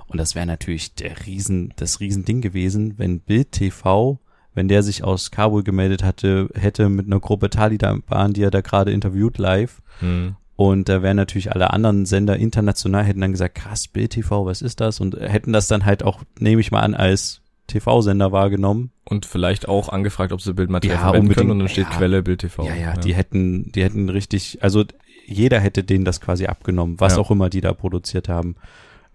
Und 0.08 0.18
das 0.20 0.36
wäre 0.36 0.46
natürlich 0.46 0.94
der 0.96 1.26
Riesen, 1.26 1.74
das 1.78 2.00
Riesending 2.00 2.42
gewesen, 2.42 2.94
wenn 2.98 3.20
Bild 3.20 3.52
TV, 3.52 4.20
wenn 4.54 4.68
der 4.68 4.84
sich 4.84 5.04
aus 5.04 5.32
Kabul 5.32 5.64
gemeldet 5.64 6.04
hatte, 6.04 6.50
hätte 6.56 6.90
mit 6.90 7.08
einer 7.08 7.20
Gruppe 7.20 7.50
Taliban, 7.50 8.34
die 8.34 8.44
er 8.44 8.52
da 8.52 8.62
gerade 8.62 8.92
interviewt 8.92 9.38
live. 9.38 9.82
Mhm. 10.02 10.36
Und 10.58 10.88
da 10.88 11.02
wären 11.02 11.18
natürlich 11.18 11.52
alle 11.52 11.72
anderen 11.74 12.06
Sender 12.06 12.38
international, 12.38 13.04
hätten 13.04 13.20
dann 13.22 13.32
gesagt, 13.32 13.56
krass, 13.56 13.88
Bild 13.90 14.12
TV, 14.12 14.46
was 14.46 14.62
ist 14.62 14.80
das? 14.80 15.00
Und 15.02 15.16
hätten 15.20 15.52
das 15.52 15.68
dann 15.68 15.86
halt 15.86 16.04
auch, 16.04 16.22
nehme 16.40 16.62
ich 16.62 16.72
mal 16.72 16.80
an, 16.82 16.94
als 16.96 17.42
TV-Sender 17.68 18.32
wahrgenommen. 18.32 18.92
Und 19.04 19.26
vielleicht 19.26 19.68
auch 19.68 19.90
angefragt, 19.90 20.32
ob 20.32 20.42
sie 20.42 20.54
Bildmaterial 20.54 20.98
Ja, 20.98 21.02
verwenden 21.04 21.34
können 21.34 21.52
und 21.52 21.60
dann 21.60 21.68
steht 21.68 21.90
Ja. 21.90 21.98
Quelle 21.98 22.24
Bild 22.24 22.40
TV. 22.42 22.64
Ja, 22.66 22.76
ja, 22.76 22.94
die 22.94 23.14
hätten, 23.14 23.72
die 23.74 23.84
hätten 23.84 24.08
richtig, 24.10 24.60
also 24.62 24.86
jeder 25.26 25.60
hätte 25.60 25.84
denen 25.84 26.06
das 26.06 26.22
quasi 26.22 26.46
abgenommen, 26.46 27.00
was 27.00 27.14
Ja. 27.16 27.20
auch 27.22 27.32
immer 27.32 27.50
die 27.50 27.62
da 27.62 27.74
produziert 27.74 28.30
haben. 28.30 28.56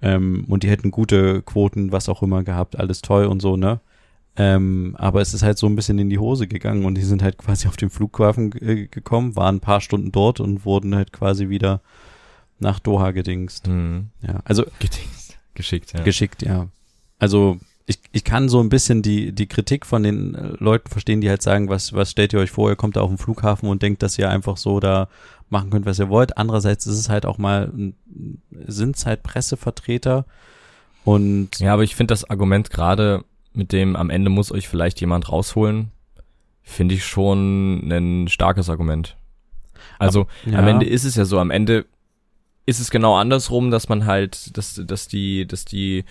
Ähm, 0.03 0.45
und 0.49 0.63
die 0.63 0.69
hätten 0.71 0.91
gute 0.91 1.43
Quoten, 1.43 1.93
was 1.93 2.09
auch 2.09 2.23
immer 2.23 2.43
gehabt, 2.43 2.79
alles 2.79 3.01
toll 3.03 3.27
und 3.27 3.41
so, 3.41 3.57
ne? 3.57 3.81
Ähm, 4.43 4.97
aber 4.99 5.21
es 5.21 5.35
ist 5.35 5.43
halt 5.43 5.59
so 5.59 5.67
ein 5.67 5.77
bisschen 5.77 5.99
in 5.99 6.09
die 6.09 6.19
Hose 6.19 6.47
gegangen 6.47 6.87
und 6.87 6.95
die 6.95 7.03
sind 7.03 7.23
halt 7.23 7.37
quasi 7.37 7.69
auf 7.69 7.77
den 7.77 7.91
Flughafen 7.91 8.53
äh, 8.63 8.87
gekommen, 8.87 9.37
waren 9.37 9.57
ein 9.57 9.61
paar 9.61 9.83
Stunden 9.83 10.13
dort 10.13 10.41
und 10.41 10.65
wurden 10.65 10.95
halt 10.95 11.13
quasi 11.13 11.51
wieder 11.51 11.83
nach 12.59 12.79
Doha 12.79 13.11
gedingst. 13.11 13.69
Mhm. 13.69 14.09
Ja, 14.23 14.41
also 14.45 14.65
Gedingst. 14.79 15.39
Geschickt, 15.53 15.93
ja. 15.93 16.03
geschickt, 16.03 16.41
ja. 16.41 16.69
Also 17.19 17.59
ich, 17.85 17.99
ich 18.13 18.25
kann 18.25 18.49
so 18.49 18.61
ein 18.61 18.71
bisschen 18.71 19.03
die, 19.03 19.33
die 19.33 19.47
Kritik 19.47 19.85
von 19.85 20.05
den 20.05 20.35
äh, 20.35 20.53
Leuten 20.59 20.89
verstehen, 20.89 21.21
die 21.21 21.29
halt 21.29 21.43
sagen, 21.43 21.69
was, 21.69 21.93
was 21.93 22.11
stellt 22.11 22.33
ihr 22.33 22.39
euch 22.39 22.51
vor, 22.51 22.71
ihr 22.71 22.77
kommt 22.77 22.97
da 22.97 23.03
auf 23.03 23.11
den 23.11 23.19
Flughafen 23.19 23.69
und 23.69 23.83
denkt, 23.83 24.03
dass 24.03 24.19
ihr 24.19 24.31
einfach 24.31 24.57
so 24.57 24.81
da 24.81 25.09
machen 25.51 25.69
könnt, 25.69 25.85
was 25.85 25.99
ihr 25.99 26.09
wollt. 26.09 26.39
Andererseits 26.39 26.87
ist 26.87 26.99
es 26.99 27.11
halt 27.11 27.27
auch 27.27 27.37
mal, 27.37 27.71
sind 28.67 28.97
es 28.97 29.05
halt 29.05 29.23
Pressevertreter 29.23 30.25
Und 31.05 31.59
Ja, 31.59 31.75
aber 31.75 31.83
ich 31.83 31.95
finde 31.95 32.13
das 32.13 32.31
Argument 32.31 32.71
gerade 32.71 33.25
mit 33.53 33.73
dem 33.73 33.97
am 33.97 34.11
Ende 34.11 34.31
muss 34.31 34.53
euch 34.53 34.69
vielleicht 34.69 35.01
jemand 35.01 35.31
rausholen, 35.31 35.91
finde 36.63 36.95
ich 36.95 37.05
schon 37.05 37.89
ein 37.91 38.29
starkes 38.29 38.69
Argument. 38.71 39.17
Also 39.99 40.27
ja, 40.47 40.59
am 40.59 40.69
Ende 40.69 40.87
ist 40.87 41.05
es 41.05 41.17
ja 41.17 41.25
so, 41.25 41.39
am 41.39 41.51
Ende 41.51 41.87
ist 42.67 42.81
es 42.81 42.91
genau 42.91 43.17
andersrum, 43.17 43.71
dass 43.71 43.89
man 43.89 44.07
halt, 44.07 44.57
dass, 44.57 44.81
dass 44.85 45.09
die, 45.09 45.47
dass 45.47 45.65
die 45.65 46.05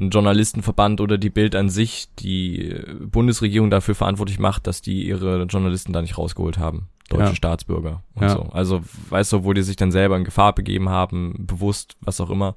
ein 0.00 0.10
Journalistenverband 0.10 1.00
oder 1.00 1.18
die 1.18 1.30
Bild 1.30 1.54
an 1.54 1.68
sich 1.68 2.08
die 2.18 2.74
Bundesregierung 3.00 3.70
dafür 3.70 3.94
verantwortlich 3.94 4.38
macht, 4.38 4.66
dass 4.66 4.80
die 4.80 5.06
ihre 5.06 5.42
Journalisten 5.44 5.92
da 5.92 6.00
nicht 6.02 6.16
rausgeholt 6.18 6.58
haben. 6.58 6.88
Deutsche 7.08 7.30
Ja. 7.30 7.34
Staatsbürger 7.34 8.02
und 8.14 8.22
Ja. 8.22 8.30
so. 8.30 8.42
Also, 8.52 8.82
weißt 9.10 9.32
du, 9.32 9.44
wo 9.44 9.52
die 9.52 9.62
sich 9.62 9.76
dann 9.76 9.92
selber 9.92 10.16
in 10.16 10.24
Gefahr 10.24 10.54
begeben 10.54 10.88
haben, 10.88 11.34
bewusst, 11.46 11.96
was 12.00 12.20
auch 12.20 12.30
immer. 12.30 12.56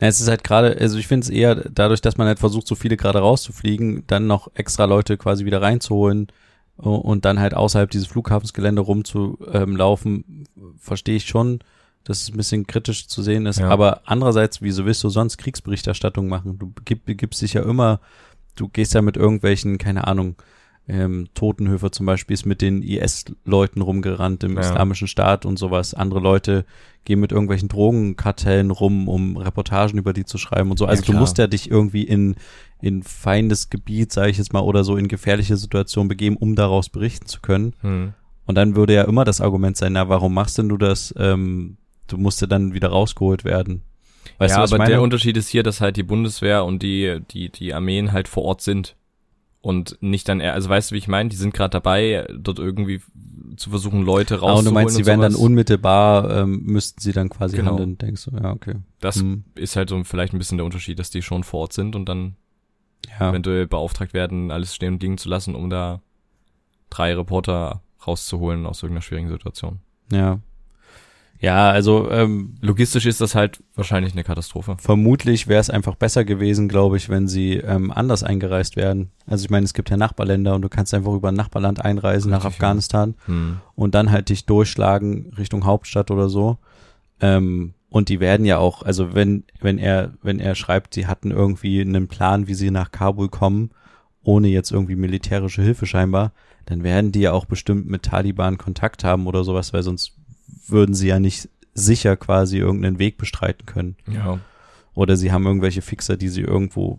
Na, 0.00 0.06
es 0.06 0.20
ist 0.20 0.28
halt 0.28 0.44
gerade, 0.44 0.76
also 0.78 0.98
ich 0.98 1.06
finde 1.06 1.24
es 1.24 1.30
eher 1.30 1.54
dadurch, 1.54 2.00
dass 2.00 2.16
man 2.16 2.26
halt 2.26 2.38
versucht, 2.38 2.66
so 2.66 2.74
viele 2.74 2.96
gerade 2.96 3.20
rauszufliegen, 3.20 4.04
dann 4.06 4.26
noch 4.26 4.50
extra 4.54 4.84
Leute 4.84 5.16
quasi 5.16 5.44
wieder 5.44 5.62
reinzuholen 5.62 6.28
und 6.76 7.24
dann 7.24 7.38
halt 7.38 7.54
außerhalb 7.54 7.90
dieses 7.90 8.08
Flughafensgelände 8.08 8.82
rumzulaufen, 8.82 10.46
verstehe 10.78 11.16
ich 11.16 11.26
schon, 11.26 11.60
dass 12.04 12.22
es 12.22 12.30
ein 12.30 12.36
bisschen 12.36 12.66
kritisch 12.66 13.06
zu 13.06 13.22
sehen 13.22 13.46
ist. 13.46 13.60
Ja. 13.60 13.68
Aber 13.68 14.02
andererseits, 14.06 14.62
wieso 14.62 14.84
willst 14.86 15.04
du 15.04 15.08
sonst 15.08 15.38
Kriegsberichterstattung 15.38 16.28
machen? 16.28 16.58
Du 16.58 16.72
gib, 16.84 17.06
gibst 17.06 17.42
dich 17.42 17.52
ja 17.52 17.62
immer, 17.62 18.00
du 18.56 18.68
gehst 18.68 18.94
ja 18.94 19.02
mit 19.02 19.16
irgendwelchen, 19.16 19.78
keine 19.78 20.06
Ahnung, 20.06 20.36
ähm, 20.88 21.28
Totenhöfer 21.34 21.92
zum 21.92 22.06
Beispiel 22.06 22.34
ist 22.34 22.44
mit 22.44 22.60
den 22.60 22.82
IS-Leuten 22.82 23.82
rumgerannt 23.82 24.42
im 24.44 24.54
Ja. 24.54 24.60
islamischen 24.60 25.06
Staat 25.06 25.46
und 25.46 25.58
sowas. 25.58 25.94
Andere 25.94 26.20
Leute 26.20 26.64
gehen 27.04 27.20
mit 27.20 27.32
irgendwelchen 27.32 27.68
Drogenkartellen 27.68 28.70
rum, 28.70 29.08
um 29.08 29.36
Reportagen 29.36 29.98
über 29.98 30.12
die 30.12 30.24
zu 30.24 30.38
schreiben 30.38 30.70
und 30.70 30.78
so. 30.78 30.86
Also 30.86 31.02
du 31.02 31.12
klar. 31.12 31.20
musst 31.20 31.38
ja 31.38 31.46
dich 31.46 31.70
irgendwie 31.70 32.02
in, 32.02 32.36
in 32.80 33.02
feindes 33.02 33.70
Gebiet, 33.70 34.12
sage 34.12 34.30
ich 34.30 34.38
jetzt 34.38 34.52
mal, 34.52 34.60
oder 34.60 34.84
so 34.84 34.96
in 34.96 35.08
gefährliche 35.08 35.56
Situationen 35.56 36.08
begeben, 36.08 36.36
um 36.36 36.56
daraus 36.56 36.88
berichten 36.88 37.26
zu 37.26 37.40
können. 37.40 37.74
Hm. 37.80 38.14
Und 38.46 38.54
dann 38.56 38.74
würde 38.76 38.94
ja 38.94 39.04
immer 39.04 39.24
das 39.24 39.40
Argument 39.40 39.76
sein, 39.76 39.92
na, 39.92 40.08
warum 40.08 40.34
machst 40.34 40.58
denn 40.58 40.68
du 40.68 40.76
das? 40.76 41.14
Ähm, 41.16 41.76
du 42.08 42.18
musst 42.18 42.40
ja 42.40 42.46
dann 42.46 42.74
wieder 42.74 42.88
rausgeholt 42.88 43.44
werden. 43.44 43.82
Weißt 44.38 44.56
ja, 44.56 44.66
du, 44.66 44.74
aber 44.74 44.84
der 44.84 45.02
Unterschied 45.02 45.36
ist 45.36 45.48
hier, 45.48 45.62
dass 45.62 45.80
halt 45.80 45.96
die 45.96 46.02
Bundeswehr 46.02 46.64
und 46.64 46.82
die, 46.82 47.20
die, 47.30 47.50
die 47.50 47.72
Armeen 47.74 48.12
halt 48.12 48.28
vor 48.28 48.44
Ort 48.44 48.60
sind. 48.60 48.96
Und 49.62 49.96
nicht 50.00 50.28
dann, 50.28 50.40
eher- 50.40 50.54
also 50.54 50.68
weißt 50.68 50.90
du, 50.90 50.94
wie 50.94 50.98
ich 50.98 51.06
meine? 51.08 51.28
Die 51.28 51.36
sind 51.36 51.54
gerade 51.54 51.70
dabei, 51.70 52.26
dort 52.36 52.58
irgendwie 52.58 53.00
zu 53.56 53.70
versuchen, 53.70 54.02
Leute 54.02 54.34
ah, 54.34 54.38
rauszuholen. 54.38 54.58
und 54.58 54.64
du 54.66 54.70
meinst, 54.72 54.98
die 54.98 55.06
werden 55.06 55.20
dann 55.20 55.34
unmittelbar, 55.36 56.30
ähm, 56.42 56.62
müssten 56.64 57.00
sie 57.00 57.12
dann 57.12 57.28
quasi 57.28 57.56
Genau. 57.56 57.70
handeln, 57.70 57.96
denkst 57.96 58.24
du? 58.24 58.32
Ja, 58.32 58.50
okay. 58.52 58.74
Das 58.98 59.16
Hm, 59.16 59.44
ist 59.54 59.76
halt 59.76 59.88
so 59.88 60.02
vielleicht 60.04 60.32
ein 60.34 60.38
bisschen 60.38 60.58
der 60.58 60.64
Unterschied, 60.64 60.98
dass 60.98 61.10
die 61.10 61.22
schon 61.22 61.44
vor 61.44 61.60
Ort 61.60 61.72
sind 61.74 61.94
und 61.94 62.08
dann 62.08 62.34
ja. 63.20 63.30
eventuell 63.30 63.66
beauftragt 63.68 64.14
werden, 64.14 64.50
alles 64.50 64.74
stehen 64.74 64.94
und 64.94 65.02
liegen 65.02 65.16
zu 65.18 65.28
lassen, 65.28 65.54
um 65.54 65.70
da 65.70 66.00
drei 66.90 67.14
Reporter 67.14 67.82
rauszuholen 68.04 68.66
aus 68.66 68.82
irgendeiner 68.82 69.02
schwierigen 69.02 69.28
Situation. 69.28 69.78
Ja. 70.10 70.40
Ja, 71.42 71.70
also 71.72 72.08
ähm, 72.10 72.54
Logistisch 72.60 73.04
ist 73.04 73.20
das 73.20 73.34
halt 73.34 73.62
wahrscheinlich 73.74 74.12
eine 74.12 74.22
Katastrophe. 74.22 74.76
vermutlich 74.78 75.48
wäre 75.48 75.60
es 75.60 75.70
einfach 75.70 75.96
besser 75.96 76.24
gewesen, 76.24 76.68
glaube 76.68 76.96
ich, 76.96 77.08
wenn 77.08 77.26
sie 77.26 77.54
ähm, 77.54 77.90
anders 77.90 78.22
eingereist 78.22 78.76
werden. 78.76 79.10
Also 79.26 79.44
ich 79.44 79.50
meine, 79.50 79.64
es 79.64 79.74
gibt 79.74 79.90
ja 79.90 79.96
Nachbarländer 79.96 80.54
und 80.54 80.62
du 80.62 80.68
kannst 80.68 80.94
einfach 80.94 81.12
über 81.12 81.30
ein 81.30 81.34
Nachbarland 81.34 81.84
einreisen 81.84 82.30
nach 82.30 82.44
Richtig, 82.44 82.60
ja. 82.60 82.66
Afghanistan 82.68 83.14
Hm. 83.26 83.56
und 83.74 83.94
dann 83.96 84.12
halt 84.12 84.28
dich 84.28 84.46
durchschlagen 84.46 85.32
Richtung 85.36 85.64
Hauptstadt 85.66 86.12
oder 86.12 86.28
so. 86.28 86.58
Ähm, 87.20 87.74
und 87.90 88.08
die 88.08 88.20
werden 88.20 88.46
ja 88.46 88.58
auch, 88.58 88.82
also 88.84 89.12
wenn, 89.14 89.42
wenn 89.60 89.78
er, 89.78 90.12
wenn 90.22 90.38
er 90.38 90.54
schreibt, 90.54 90.94
sie 90.94 91.06
hatten 91.08 91.32
irgendwie 91.32 91.80
einen 91.80 92.06
Plan, 92.06 92.46
wie 92.46 92.54
sie 92.54 92.70
nach 92.70 92.92
Kabul 92.92 93.28
kommen, 93.28 93.70
ohne 94.22 94.46
jetzt 94.46 94.70
irgendwie 94.70 94.94
militärische 94.96 95.62
Hilfe 95.62 95.86
scheinbar, 95.86 96.30
dann 96.66 96.84
werden 96.84 97.10
die 97.10 97.20
ja 97.22 97.32
auch 97.32 97.46
bestimmt 97.46 97.90
mit 97.90 98.04
Taliban 98.04 98.56
Kontakt 98.58 99.02
haben 99.02 99.26
oder 99.26 99.42
sowas, 99.42 99.72
weil 99.72 99.82
sonst 99.82 100.12
würden 100.66 100.94
sie 100.94 101.08
ja 101.08 101.18
nicht 101.18 101.48
sicher 101.74 102.16
quasi 102.16 102.58
irgendeinen 102.58 102.98
Weg 102.98 103.16
bestreiten 103.18 103.66
können. 103.66 103.96
Ja. 104.10 104.38
Oder 104.94 105.16
sie 105.16 105.32
haben 105.32 105.46
irgendwelche 105.46 105.80
Fixer, 105.82 106.16
die 106.16 106.28
sie 106.28 106.42
irgendwo 106.42 106.98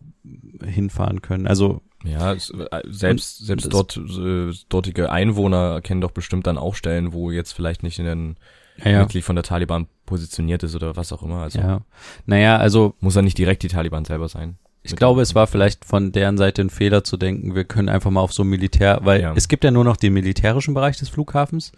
hinfahren 0.66 1.22
können. 1.22 1.48
Also, 1.48 1.82
Ja, 2.04 2.34
es, 2.34 2.50
äh, 2.50 2.82
selbst, 2.88 3.40
Und 3.42 3.46
selbst 3.46 3.72
dort, 3.74 3.96
äh, 3.98 4.52
dortige 4.70 5.12
Einwohner 5.12 5.80
kennen 5.82 6.02
doch 6.02 6.12
bestimmt 6.12 6.48
dann 6.48 6.58
auch 6.58 6.76
Stellen, 6.76 7.14
wo 7.14 7.32
jetzt 7.32 7.54
vielleicht 7.54 7.84
nicht 7.84 8.00
ein 8.00 8.36
ja. 8.84 9.00
Mitglied 9.02 9.24
von 9.24 9.36
der 9.36 9.44
Taliban 9.44 9.88
positioniert 10.06 10.64
ist 10.64 10.76
oder 10.76 10.96
was 10.96 11.14
auch 11.14 11.22
immer. 11.24 11.42
Also 11.44 11.60
ja. 11.60 11.82
Naja, 12.26 12.58
also 12.58 12.96
muss 13.00 13.16
ja 13.16 13.22
nicht 13.22 13.38
direkt 13.38 13.64
die 13.64 13.68
Taliban 13.70 14.04
selber 14.06 14.28
sein. 14.28 14.58
Ich 14.82 14.96
glaube, 14.98 15.22
es 15.22 15.34
war 15.34 15.48
vielleicht 15.48 15.86
von 15.86 16.12
deren 16.12 16.38
Seite 16.38 16.62
ein 16.62 16.70
Fehler 16.70 17.06
zu 17.06 17.16
denken, 17.16 17.56
wir 17.56 17.64
können 17.64 17.88
einfach 17.88 18.12
mal 18.12 18.20
auf 18.20 18.34
so 18.34 18.44
Militär, 18.44 19.00
weil 19.04 19.22
Ja. 19.22 19.34
es 19.34 19.48
gibt 19.48 19.64
ja 19.64 19.72
nur 19.72 19.86
noch 19.86 19.96
den 19.96 20.12
militärischen 20.14 20.74
Bereich 20.74 20.98
des 20.98 21.08
Flughafens, 21.08 21.72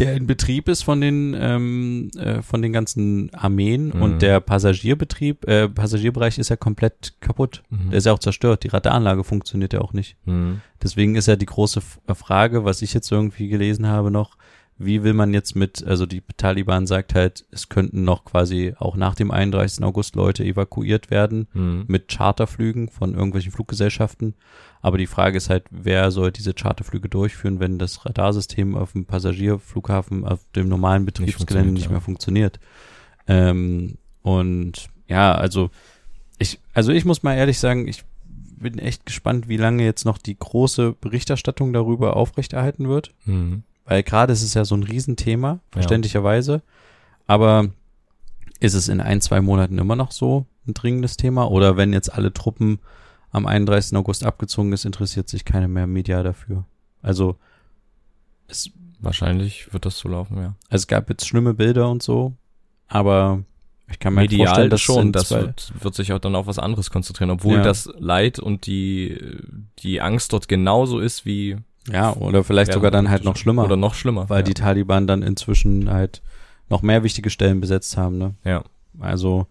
der 0.00 0.16
in 0.16 0.26
Betrieb 0.26 0.68
ist 0.68 0.82
von 0.82 1.00
den 1.00 1.36
ähm, 1.38 2.10
äh, 2.16 2.42
von 2.42 2.60
den 2.62 2.72
ganzen 2.72 3.32
Armeen 3.34 3.92
Mhm. 3.94 4.02
und 4.02 4.22
der 4.22 4.40
Passagierbetrieb, 4.40 5.46
äh, 5.46 5.68
Passagierbereich 5.68 6.38
ist 6.38 6.48
ja 6.48 6.56
komplett 6.56 7.14
kaputt. 7.20 7.62
Mhm. 7.70 7.90
Der 7.90 7.98
ist 7.98 8.06
ja 8.06 8.12
auch 8.12 8.18
zerstört. 8.18 8.64
Die 8.64 8.68
Radaranlage 8.68 9.22
funktioniert 9.24 9.72
ja 9.72 9.80
auch 9.80 9.92
nicht. 9.92 10.16
Mhm. 10.24 10.60
Deswegen 10.82 11.14
ist 11.14 11.26
ja 11.28 11.36
die 11.36 11.46
große 11.46 11.80
F- 11.80 12.00
Frage, 12.16 12.64
was 12.64 12.82
ich 12.82 12.92
jetzt 12.94 13.12
irgendwie 13.12 13.48
gelesen 13.48 13.86
habe 13.86 14.10
noch, 14.10 14.36
wie 14.82 15.02
will 15.02 15.12
man 15.12 15.34
jetzt 15.34 15.54
mit, 15.56 15.84
also 15.86 16.06
die 16.06 16.22
Taliban 16.36 16.86
sagt 16.86 17.14
halt, 17.14 17.44
es 17.50 17.68
könnten 17.68 18.02
noch 18.02 18.24
quasi 18.24 18.74
auch 18.78 18.96
nach 18.96 19.14
dem 19.14 19.30
31. 19.30 19.84
August 19.84 20.16
Leute 20.16 20.42
evakuiert 20.44 21.10
werden 21.10 21.46
Mhm. 21.52 21.84
mit 21.86 22.08
Charterflügen 22.08 22.88
von 22.88 23.14
irgendwelchen 23.14 23.52
Fluggesellschaften. 23.52 24.34
Aber 24.80 24.96
die 24.96 25.06
Frage 25.06 25.36
ist 25.36 25.50
halt, 25.50 25.64
wer 25.70 26.10
soll 26.10 26.32
diese 26.32 26.54
Charterflüge 26.54 27.08
durchführen, 27.10 27.60
wenn 27.60 27.78
das 27.78 28.06
Radarsystem 28.06 28.74
auf 28.74 28.92
dem 28.92 29.04
Passagierflughafen, 29.04 30.24
auf 30.24 30.40
dem 30.56 30.68
normalen 30.68 31.04
Betriebsgelände 31.04 31.72
nicht, 31.72 31.88
funktioniert, 31.88 31.90
mehr 31.90 32.00
funktioniert. 32.00 32.60
Ähm, 33.28 33.98
und 34.22 34.88
ja, 35.06 35.34
also 35.34 35.70
ich, 36.38 36.58
also 36.72 36.92
ich 36.92 37.04
muss 37.04 37.22
mal 37.22 37.34
ehrlich 37.34 37.58
sagen, 37.58 37.86
ich 37.86 38.02
bin 38.58 38.78
echt 38.78 39.06
gespannt, 39.06 39.48
wie 39.48 39.56
lange 39.56 39.84
jetzt 39.84 40.04
noch 40.04 40.18
die 40.18 40.38
große 40.38 40.92
Berichterstattung 41.00 41.72
darüber 41.72 42.16
aufrechterhalten 42.16 42.88
wird. 42.88 43.14
Mhm. 43.24 43.62
Weil 43.90 44.04
gerade 44.04 44.32
ist 44.32 44.42
es 44.44 44.54
ja 44.54 44.64
so 44.64 44.76
ein 44.76 44.84
Riesenthema, 44.84 45.48
Ja. 45.48 45.60
verständlicherweise. 45.72 46.62
Aber 47.26 47.68
ist 48.60 48.74
es 48.74 48.88
in 48.88 49.00
ein, 49.00 49.20
zwei 49.20 49.40
Monaten 49.40 49.78
immer 49.78 49.96
noch 49.96 50.12
so 50.12 50.46
ein 50.66 50.74
dringendes 50.74 51.16
Thema? 51.16 51.50
Oder 51.50 51.76
wenn 51.76 51.92
jetzt 51.92 52.12
alle 52.14 52.32
Truppen 52.32 52.78
am 53.32 53.46
31. 53.46 53.96
August 53.96 54.24
abgezogen 54.24 54.72
ist, 54.72 54.84
interessiert 54.84 55.28
sich 55.28 55.44
keine 55.44 55.66
mehr 55.66 55.88
Media 55.88 56.22
dafür? 56.22 56.64
Also 57.02 57.36
es, 58.46 58.70
Wahrscheinlich 59.00 59.72
wird 59.72 59.86
das 59.86 59.98
so 59.98 60.08
laufen, 60.08 60.36
ja. 60.36 60.54
also 60.68 60.82
es 60.82 60.86
gab 60.86 61.08
jetzt 61.08 61.26
schlimme 61.26 61.54
Bilder 61.54 61.88
und 61.90 62.02
so, 62.02 62.34
aber 62.86 63.42
ich 63.90 63.98
kann 63.98 64.12
mir 64.14 64.20
halt 64.20 64.30
vorstellen, 64.32 64.48
Medial 64.50 64.68
dass 64.68 64.80
schon, 64.82 65.12
das 65.12 65.30
wird, 65.30 65.72
wird 65.82 65.94
sich 65.94 66.12
auch 66.12 66.18
dann 66.18 66.34
auf 66.36 66.46
was 66.46 66.58
anderes 66.58 66.90
konzentrieren, 66.90 67.30
obwohl 67.30 67.56
Ja. 67.56 67.62
das 67.62 67.88
Leid 67.98 68.38
und 68.38 68.66
die, 68.66 69.18
die 69.78 70.00
Angst 70.02 70.32
dort 70.34 70.48
genauso 70.48 71.00
ist 71.00 71.24
wie 71.24 71.56
ja, 71.92 72.14
oder 72.16 72.44
vielleicht 72.44 72.72
sogar 72.72 72.90
dann 72.90 73.08
halt 73.10 73.24
noch 73.24 73.36
schlimmer, 73.36 73.64
Oder 73.64 73.76
noch 73.76 73.94
schlimmer. 73.94 74.28
weil 74.28 74.38
ja. 74.40 74.42
die 74.44 74.54
Taliban 74.54 75.06
dann 75.06 75.22
inzwischen 75.22 75.90
halt 75.90 76.22
noch 76.68 76.82
mehr 76.82 77.02
wichtige 77.02 77.30
Stellen 77.30 77.60
besetzt 77.60 77.96
haben, 77.96 78.18
ne? 78.18 78.34
Ja. 78.44 78.62
Also, 78.98 79.46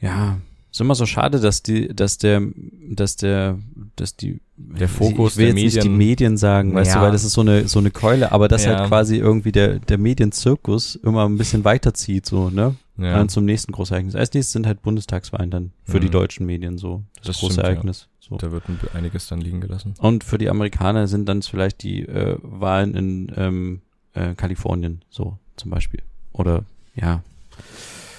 ja, 0.00 0.38
ist 0.70 0.80
immer 0.80 0.94
so 0.96 1.06
schade, 1.06 1.38
dass 1.38 1.62
die, 1.62 1.88
dass 1.94 2.18
der, 2.18 2.42
dass 2.90 3.16
der, 3.16 3.58
dass 3.96 4.16
die, 4.16 4.40
Der 4.56 4.88
Fokus 4.88 5.32
ich 5.32 5.38
will 5.38 5.52
der 5.54 5.54
jetzt 5.62 5.74
nicht 5.74 5.84
die 5.84 5.88
Medien- 5.88 5.96
Medien 5.98 6.36
sagen, 6.36 6.74
weißt 6.74 6.92
Ja. 6.94 6.98
du, 6.98 7.04
weil 7.06 7.12
das 7.12 7.22
ist 7.24 7.32
so 7.34 7.42
eine, 7.42 7.68
so 7.68 7.78
eine 7.78 7.90
Keule, 7.92 8.32
aber 8.32 8.48
dass 8.48 8.64
Ja. 8.64 8.78
halt 8.78 8.88
quasi 8.88 9.16
irgendwie 9.16 9.52
der, 9.52 9.78
der 9.78 9.98
Medienzirkus 9.98 10.96
immer 10.96 11.28
ein 11.28 11.38
bisschen 11.38 11.64
weiterzieht, 11.64 12.26
so, 12.26 12.50
ne? 12.50 12.74
ja. 12.98 13.14
Dann 13.14 13.28
zum 13.28 13.44
nächsten 13.44 13.70
Großereignis. 13.72 14.14
Als 14.16 14.32
nächstes 14.34 14.52
sind 14.52 14.66
halt 14.66 14.82
Bundestagswahlen 14.82 15.50
dann 15.50 15.72
für 15.84 16.00
die 16.00 16.08
Mhm. 16.08 16.12
deutschen 16.12 16.46
Medien 16.46 16.76
so, 16.78 17.02
das, 17.18 17.26
Das 17.28 17.38
große 17.38 17.52
stimmt. 17.54 17.66
Ereignis. 17.68 18.08
So. 18.28 18.36
Da 18.36 18.50
wird 18.52 18.68
ein- 18.68 18.78
einiges 18.94 19.26
dann 19.26 19.40
liegen 19.40 19.60
gelassen. 19.60 19.94
Und 19.98 20.24
für 20.24 20.38
die 20.38 20.48
Amerikaner 20.48 21.06
sind 21.06 21.28
dann 21.28 21.42
vielleicht 21.42 21.82
die 21.82 22.02
äh, 22.02 22.38
Wahlen 22.42 22.94
in 22.94 23.32
ähm, 23.36 23.82
äh, 24.14 24.34
Kalifornien, 24.34 25.02
so 25.10 25.38
zum 25.56 25.70
Beispiel. 25.70 26.02
Oder 26.32 26.64
ja, 26.94 27.22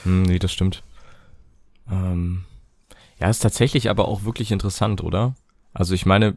Hm, 0.03 0.23
nee, 0.23 0.39
das 0.39 0.53
stimmt. 0.53 0.83
Ähm, 1.91 2.45
ja, 3.19 3.29
ist 3.29 3.39
tatsächlich 3.39 3.89
aber 3.89 4.07
auch 4.07 4.23
wirklich 4.23 4.51
interessant, 4.51 5.03
oder? 5.03 5.35
Also 5.73 5.93
ich 5.93 6.05
meine, 6.05 6.35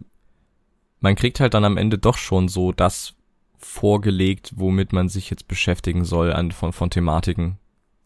man 1.01 1.15
kriegt 1.15 1.39
halt 1.41 1.55
dann 1.55 1.65
am 1.65 1.77
Ende 1.77 1.99
doch 1.99 2.17
schon 2.17 2.49
so 2.49 2.73
das 2.73 3.15
vorgelegt, 3.59 4.53
womit 4.57 4.93
man 4.93 5.09
sich 5.09 5.31
jetzt 5.31 5.49
beschäftigen 5.49 6.05
soll 6.05 6.33
an, 6.33 6.53
von, 6.53 6.73
von 6.73 6.91
Thematiken 6.91 7.59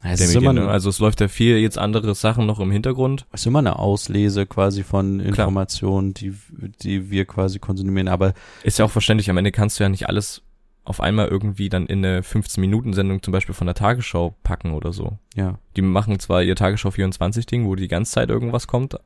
es 0.03 0.19
der 0.19 0.29
ist, 0.29 0.35
Medien. 0.35 0.57
immer? 0.57 0.69
Also 0.71 0.88
es 0.91 0.99
läuft 0.99 1.21
ja 1.21 1.29
viel 1.29 1.59
jetzt 1.59 1.79
andere 1.79 2.15
Sachen 2.15 2.47
noch 2.47 2.59
im 2.61 2.71
Hintergrund. 2.71 3.27
es 3.33 3.43
ist 3.43 3.47
immer 3.47 3.61
eine 3.61 3.79
Auslese 3.79 4.47
quasi 4.47 4.83
von 4.83 5.21
Informationen, 5.21 6.12
die, 6.15 6.35
die 6.83 7.11
wir 7.11 7.25
quasi 7.25 7.59
konsumieren. 7.59 8.09
Aber 8.09 8.35
Ist 8.65 8.79
ja 8.79 8.85
auch 8.85 8.91
verständlich, 8.91 9.31
am 9.31 9.37
Ende 9.38 9.53
kannst 9.53 9.79
du 9.79 9.85
ja 9.85 9.88
nicht 9.88 10.09
alles 10.09 10.43
auf 10.85 11.01
einmal 11.01 11.29
irgendwie 11.29 11.69
dann 11.69 11.87
in 11.87 12.05
eine 12.05 12.23
15-Minuten-Sendung 12.23 13.23
zum 13.23 13.31
Beispiel 13.31 13.55
von 13.55 13.69
der 13.69 13.77
Tagesschau 13.77 14.35
packen 14.43 14.73
oder 14.75 14.93
so. 14.93 15.19
Ja. 15.37 15.59
Die 15.77 15.83
machen 15.83 16.19
zwar 16.19 16.43
ihr 16.43 16.57
Tagesschau 16.57 16.88
24-Ding, 16.88 17.67
wo 17.67 17.77
die 17.77 17.87
ganze 17.87 18.11
Zeit 18.12 18.31
irgendwas 18.31 18.67
kommt, 18.67 18.97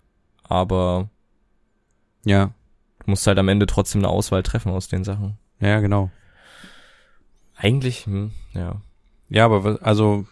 aber 0.44 1.11
Ja. 2.24 2.54
du 3.04 3.11
musst 3.11 3.26
halt 3.26 3.38
am 3.38 3.48
Ende 3.48 3.66
trotzdem 3.66 4.00
eine 4.00 4.09
Auswahl 4.09 4.42
treffen 4.42 4.72
aus 4.72 4.88
den 4.88 5.04
Sachen. 5.04 5.37
Ja, 5.61 5.80
genau. 5.80 6.11
Eigentlich, 7.56 8.06
hm, 8.06 8.32
ja. 8.54 8.80
Ja, 9.28 9.44
aber 9.46 9.78
also 9.82 10.26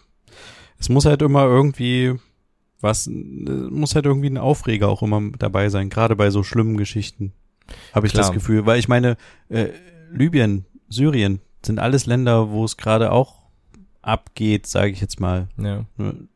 es 0.84 0.90
muss 0.90 1.06
halt 1.06 1.22
immer 1.22 1.44
irgendwie 1.44 2.14
was, 2.82 3.08
muss 3.08 3.94
halt 3.94 4.04
irgendwie 4.04 4.28
ein 4.28 4.36
Aufreger 4.36 4.90
auch 4.90 5.02
immer 5.02 5.22
dabei 5.38 5.70
sein, 5.70 5.88
gerade 5.88 6.14
bei 6.14 6.28
so 6.28 6.42
schlimmen 6.42 6.76
Geschichten. 6.76 7.32
Habe 7.94 8.06
ich 8.06 8.12
Klar. 8.12 8.26
das 8.26 8.32
Gefühl, 8.34 8.66
weil 8.66 8.78
ich 8.78 8.86
meine, 8.86 9.16
äh, 9.48 9.68
Libyen, 10.12 10.66
Syrien 10.90 11.40
sind 11.64 11.78
alles 11.78 12.04
Länder, 12.04 12.50
wo 12.50 12.66
es 12.66 12.76
gerade 12.76 13.12
auch 13.12 13.44
abgeht, 14.02 14.66
sage 14.66 14.90
ich 14.90 15.00
jetzt 15.00 15.20
mal. 15.20 15.48
ja. 15.56 15.86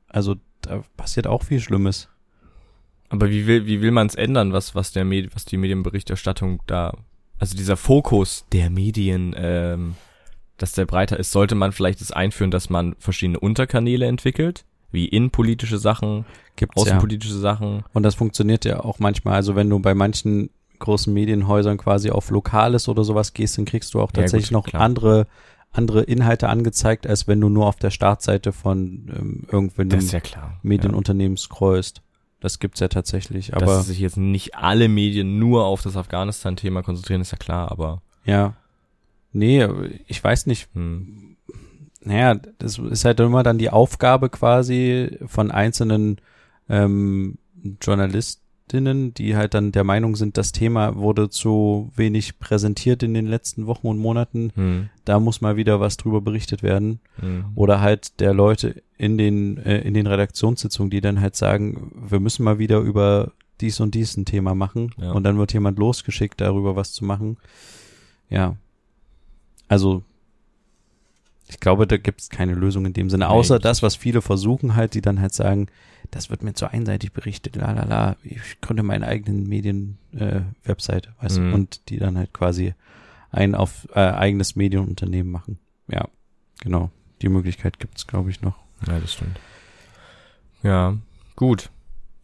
Also 0.08 0.36
da 0.62 0.82
passiert 0.96 1.26
auch 1.26 1.42
viel 1.42 1.60
Schlimmes. 1.60 2.08
Aber 3.10 3.28
wie 3.28 3.46
will, 3.46 3.66
wie 3.66 3.82
will 3.82 3.90
man 3.90 4.06
es 4.06 4.14
ändern, 4.14 4.54
was, 4.54 4.74
was 4.74 4.92
der 4.92 5.04
Med 5.04 5.34
was 5.34 5.44
die 5.44 5.58
Medienberichterstattung 5.58 6.62
da, 6.66 6.96
also 7.38 7.54
dieser 7.54 7.76
Fokus 7.76 8.46
der 8.52 8.70
Medien, 8.70 9.34
ähm, 9.36 9.96
dass 10.58 10.72
der 10.72 10.86
breiter 10.86 11.18
ist, 11.18 11.32
sollte 11.32 11.54
man 11.54 11.72
vielleicht 11.72 12.00
das 12.00 12.12
einführen, 12.12 12.50
dass 12.50 12.68
man 12.68 12.94
verschiedene 12.98 13.40
Unterkanäle 13.40 14.06
entwickelt, 14.06 14.64
wie 14.90 15.06
innenpolitische 15.06 15.78
Sachen, 15.78 16.24
Gibt's 16.56 16.74
ja. 16.76 16.82
außenpolitische 16.82 17.38
Sachen. 17.38 17.84
Und 17.92 18.02
das 18.02 18.16
funktioniert 18.16 18.64
ja 18.64 18.80
auch 18.80 18.98
manchmal. 18.98 19.34
Also 19.34 19.54
wenn 19.54 19.70
du 19.70 19.78
bei 19.78 19.94
manchen 19.94 20.50
großen 20.78 21.12
Medienhäusern 21.12 21.78
quasi 21.78 22.10
auf 22.10 22.30
Lokales 22.30 22.88
oder 22.88 23.04
sowas 23.04 23.32
gehst, 23.32 23.58
dann 23.58 23.64
kriegst 23.64 23.94
du 23.94 24.00
auch 24.00 24.10
Ja, 24.14 24.22
tatsächlich 24.22 24.50
gut, 24.50 24.52
noch 24.52 24.66
klar. 24.66 24.82
andere 24.82 25.26
andere 25.70 26.02
Inhalte 26.02 26.48
angezeigt, 26.48 27.06
als 27.06 27.28
wenn 27.28 27.40
du 27.40 27.48
nur 27.48 27.66
auf 27.66 27.76
der 27.76 27.90
Startseite 27.90 28.52
von 28.52 29.10
ähm, 29.14 29.46
irgendeinem 29.50 30.00
ja. 30.00 30.58
Medienunternehmen 30.62 31.36
scrollst. 31.36 32.02
Das 32.40 32.58
gibt's 32.58 32.80
ja 32.80 32.88
tatsächlich. 32.88 33.48
Ja. 33.48 33.56
Aber 33.56 33.66
Dass 33.66 33.86
sich 33.86 33.98
jetzt 33.98 34.16
nicht 34.16 34.54
alle 34.54 34.88
Medien 34.88 35.38
nur 35.38 35.64
auf 35.64 35.82
das 35.82 35.96
Afghanistan-Thema 35.96 36.82
konzentrieren, 36.82 37.20
ist 37.20 37.32
ja 37.32 37.38
klar, 37.38 37.70
aber 37.70 38.02
ja. 38.24 38.54
Nee, 39.32 39.66
ich 40.06 40.22
weiß 40.22 40.46
nicht. 40.46 40.68
hm, 40.74 41.36
Naja, 42.02 42.34
das 42.58 42.78
ist 42.78 43.04
halt 43.04 43.20
immer 43.20 43.42
dann 43.42 43.58
die 43.58 43.70
Aufgabe 43.70 44.28
quasi 44.30 45.18
von 45.26 45.50
einzelnen 45.50 46.20
ähm, 46.68 47.38
Journalistinnen, 47.80 49.14
die 49.14 49.36
halt 49.36 49.54
dann 49.54 49.72
der 49.72 49.84
Meinung 49.84 50.14
sind, 50.16 50.36
das 50.36 50.52
Thema 50.52 50.96
wurde 50.96 51.28
zu 51.30 51.90
wenig 51.96 52.38
präsentiert 52.38 53.02
in 53.02 53.14
den 53.14 53.26
letzten 53.26 53.66
Wochen 53.66 53.86
und 53.88 53.98
Monaten. 53.98 54.52
hm, 54.54 54.88
Da 55.04 55.18
muss 55.20 55.40
mal 55.40 55.56
wieder 55.56 55.80
was 55.80 55.96
drüber 55.96 56.20
berichtet 56.20 56.62
werden. 56.62 57.00
hm. 57.20 57.46
Oder 57.54 57.80
halt 57.80 58.20
der 58.20 58.32
Leute 58.34 58.82
in 58.96 59.18
den, 59.18 59.58
äh, 59.58 59.78
in 59.80 59.94
den 59.94 60.06
Redaktionssitzungen, 60.06 60.90
die 60.90 61.00
dann 61.00 61.20
halt 61.20 61.36
sagen, 61.36 61.92
wir 62.08 62.20
müssen 62.20 62.44
mal 62.44 62.58
wieder 62.58 62.78
über 62.78 63.32
dies 63.60 63.80
und 63.80 63.94
dies 63.94 64.16
ein 64.16 64.24
Thema 64.24 64.54
machen. 64.54 64.92
Ja. 64.98 65.12
Und 65.12 65.24
dann 65.24 65.36
wird 65.38 65.52
jemand 65.52 65.78
losgeschickt, 65.78 66.40
darüber 66.40 66.76
was 66.76 66.92
zu 66.92 67.04
machen. 67.04 67.36
Ja. 68.30 68.56
Also, 69.68 70.02
ich 71.48 71.60
glaube, 71.60 71.86
da 71.86 71.96
gibt 71.96 72.20
es 72.20 72.28
keine 72.30 72.54
Lösung 72.54 72.84
in 72.86 72.92
dem 72.92 73.08
Sinne, 73.10 73.26
Nee, 73.26 73.30
außer 73.30 73.54
gibt's 73.56 73.64
das, 73.64 73.82
was 73.82 73.96
viele 73.96 74.20
versuchen 74.22 74.74
halt, 74.76 74.94
die 74.94 75.00
dann 75.00 75.20
halt 75.20 75.32
sagen, 75.34 75.68
das 76.10 76.30
wird 76.30 76.42
mir 76.42 76.54
zu 76.54 76.70
einseitig 76.70 77.12
berichtet, 77.12 77.56
la 77.56 77.72
la 77.72 77.84
la, 77.84 78.16
ich 78.22 78.60
gründe 78.60 78.82
meine 78.82 79.06
eigenen 79.06 79.46
Medien-Webseite, 79.48 81.10
äh, 81.20 81.22
weißt 81.24 81.38
Mhm. 81.38 81.48
du, 81.50 81.54
und 81.54 81.88
die 81.90 81.98
dann 81.98 82.16
halt 82.18 82.32
quasi 82.32 82.74
ein 83.30 83.54
auf 83.54 83.88
äh, 83.94 84.00
eigenes 84.00 84.56
Medienunternehmen 84.56 85.30
machen. 85.30 85.58
Ja, 85.88 86.08
genau. 86.60 86.90
Die 87.20 87.28
Möglichkeit 87.28 87.78
gibt's, 87.78 88.06
glaube 88.06 88.30
ich, 88.30 88.40
noch. 88.42 88.56
Ja, 88.86 88.98
das 89.00 89.12
stimmt. 89.14 89.38
Ja, 90.62 90.96
gut. 91.36 91.70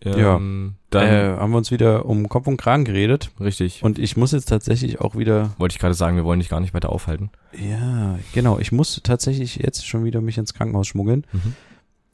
Ja. 0.04 0.36
Ähm, 0.36 0.74
dann, 0.90 1.06
äh, 1.06 1.36
haben 1.38 1.50
wir 1.52 1.58
uns 1.58 1.70
wieder 1.70 2.06
um 2.06 2.28
Kopf 2.28 2.46
und 2.46 2.56
Kragen 2.56 2.84
geredet 2.84 3.30
richtig. 3.40 3.82
und 3.82 3.98
ich 3.98 4.16
muss 4.16 4.32
jetzt 4.32 4.48
tatsächlich 4.48 5.00
auch 5.00 5.16
wieder 5.16 5.50
Wollte 5.58 5.74
ich 5.74 5.80
gerade 5.80 5.94
sagen, 5.94 6.16
wir 6.16 6.24
wollen 6.24 6.40
dich 6.40 6.48
gar 6.48 6.60
nicht 6.60 6.74
weiter 6.74 6.90
aufhalten. 6.90 7.30
Ja, 7.52 8.18
genau. 8.32 8.58
Ich 8.58 8.72
muss 8.72 9.00
tatsächlich 9.02 9.56
jetzt 9.56 9.86
schon 9.86 10.04
wieder 10.04 10.20
mich 10.20 10.38
ins 10.38 10.54
Krankenhaus 10.54 10.86
schmuggeln. 10.86 11.26
Mhm. 11.32 11.54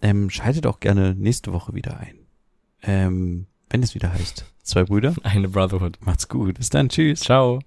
Ähm, 0.03 0.31
schaltet 0.31 0.67
auch 0.67 0.81
gerne 0.81 1.15
nächste 1.15 1.53
Woche 1.53 1.75
wieder 1.75 1.99
ein. 1.99 2.15
Ähm, 2.83 3.47
wenn 3.69 3.83
es 3.83 3.95
wieder 3.95 4.13
heißt. 4.13 4.45
Zwei 4.63 4.85
Brüder. 4.85 5.15
Eine 5.23 5.49
Brotherhood. 5.49 5.99
Macht's 6.01 6.29
gut. 6.29 6.55
Bis 6.59 6.71
dann. 6.71 6.89
Tschüss. 6.89 7.21
Ciao. 7.21 7.61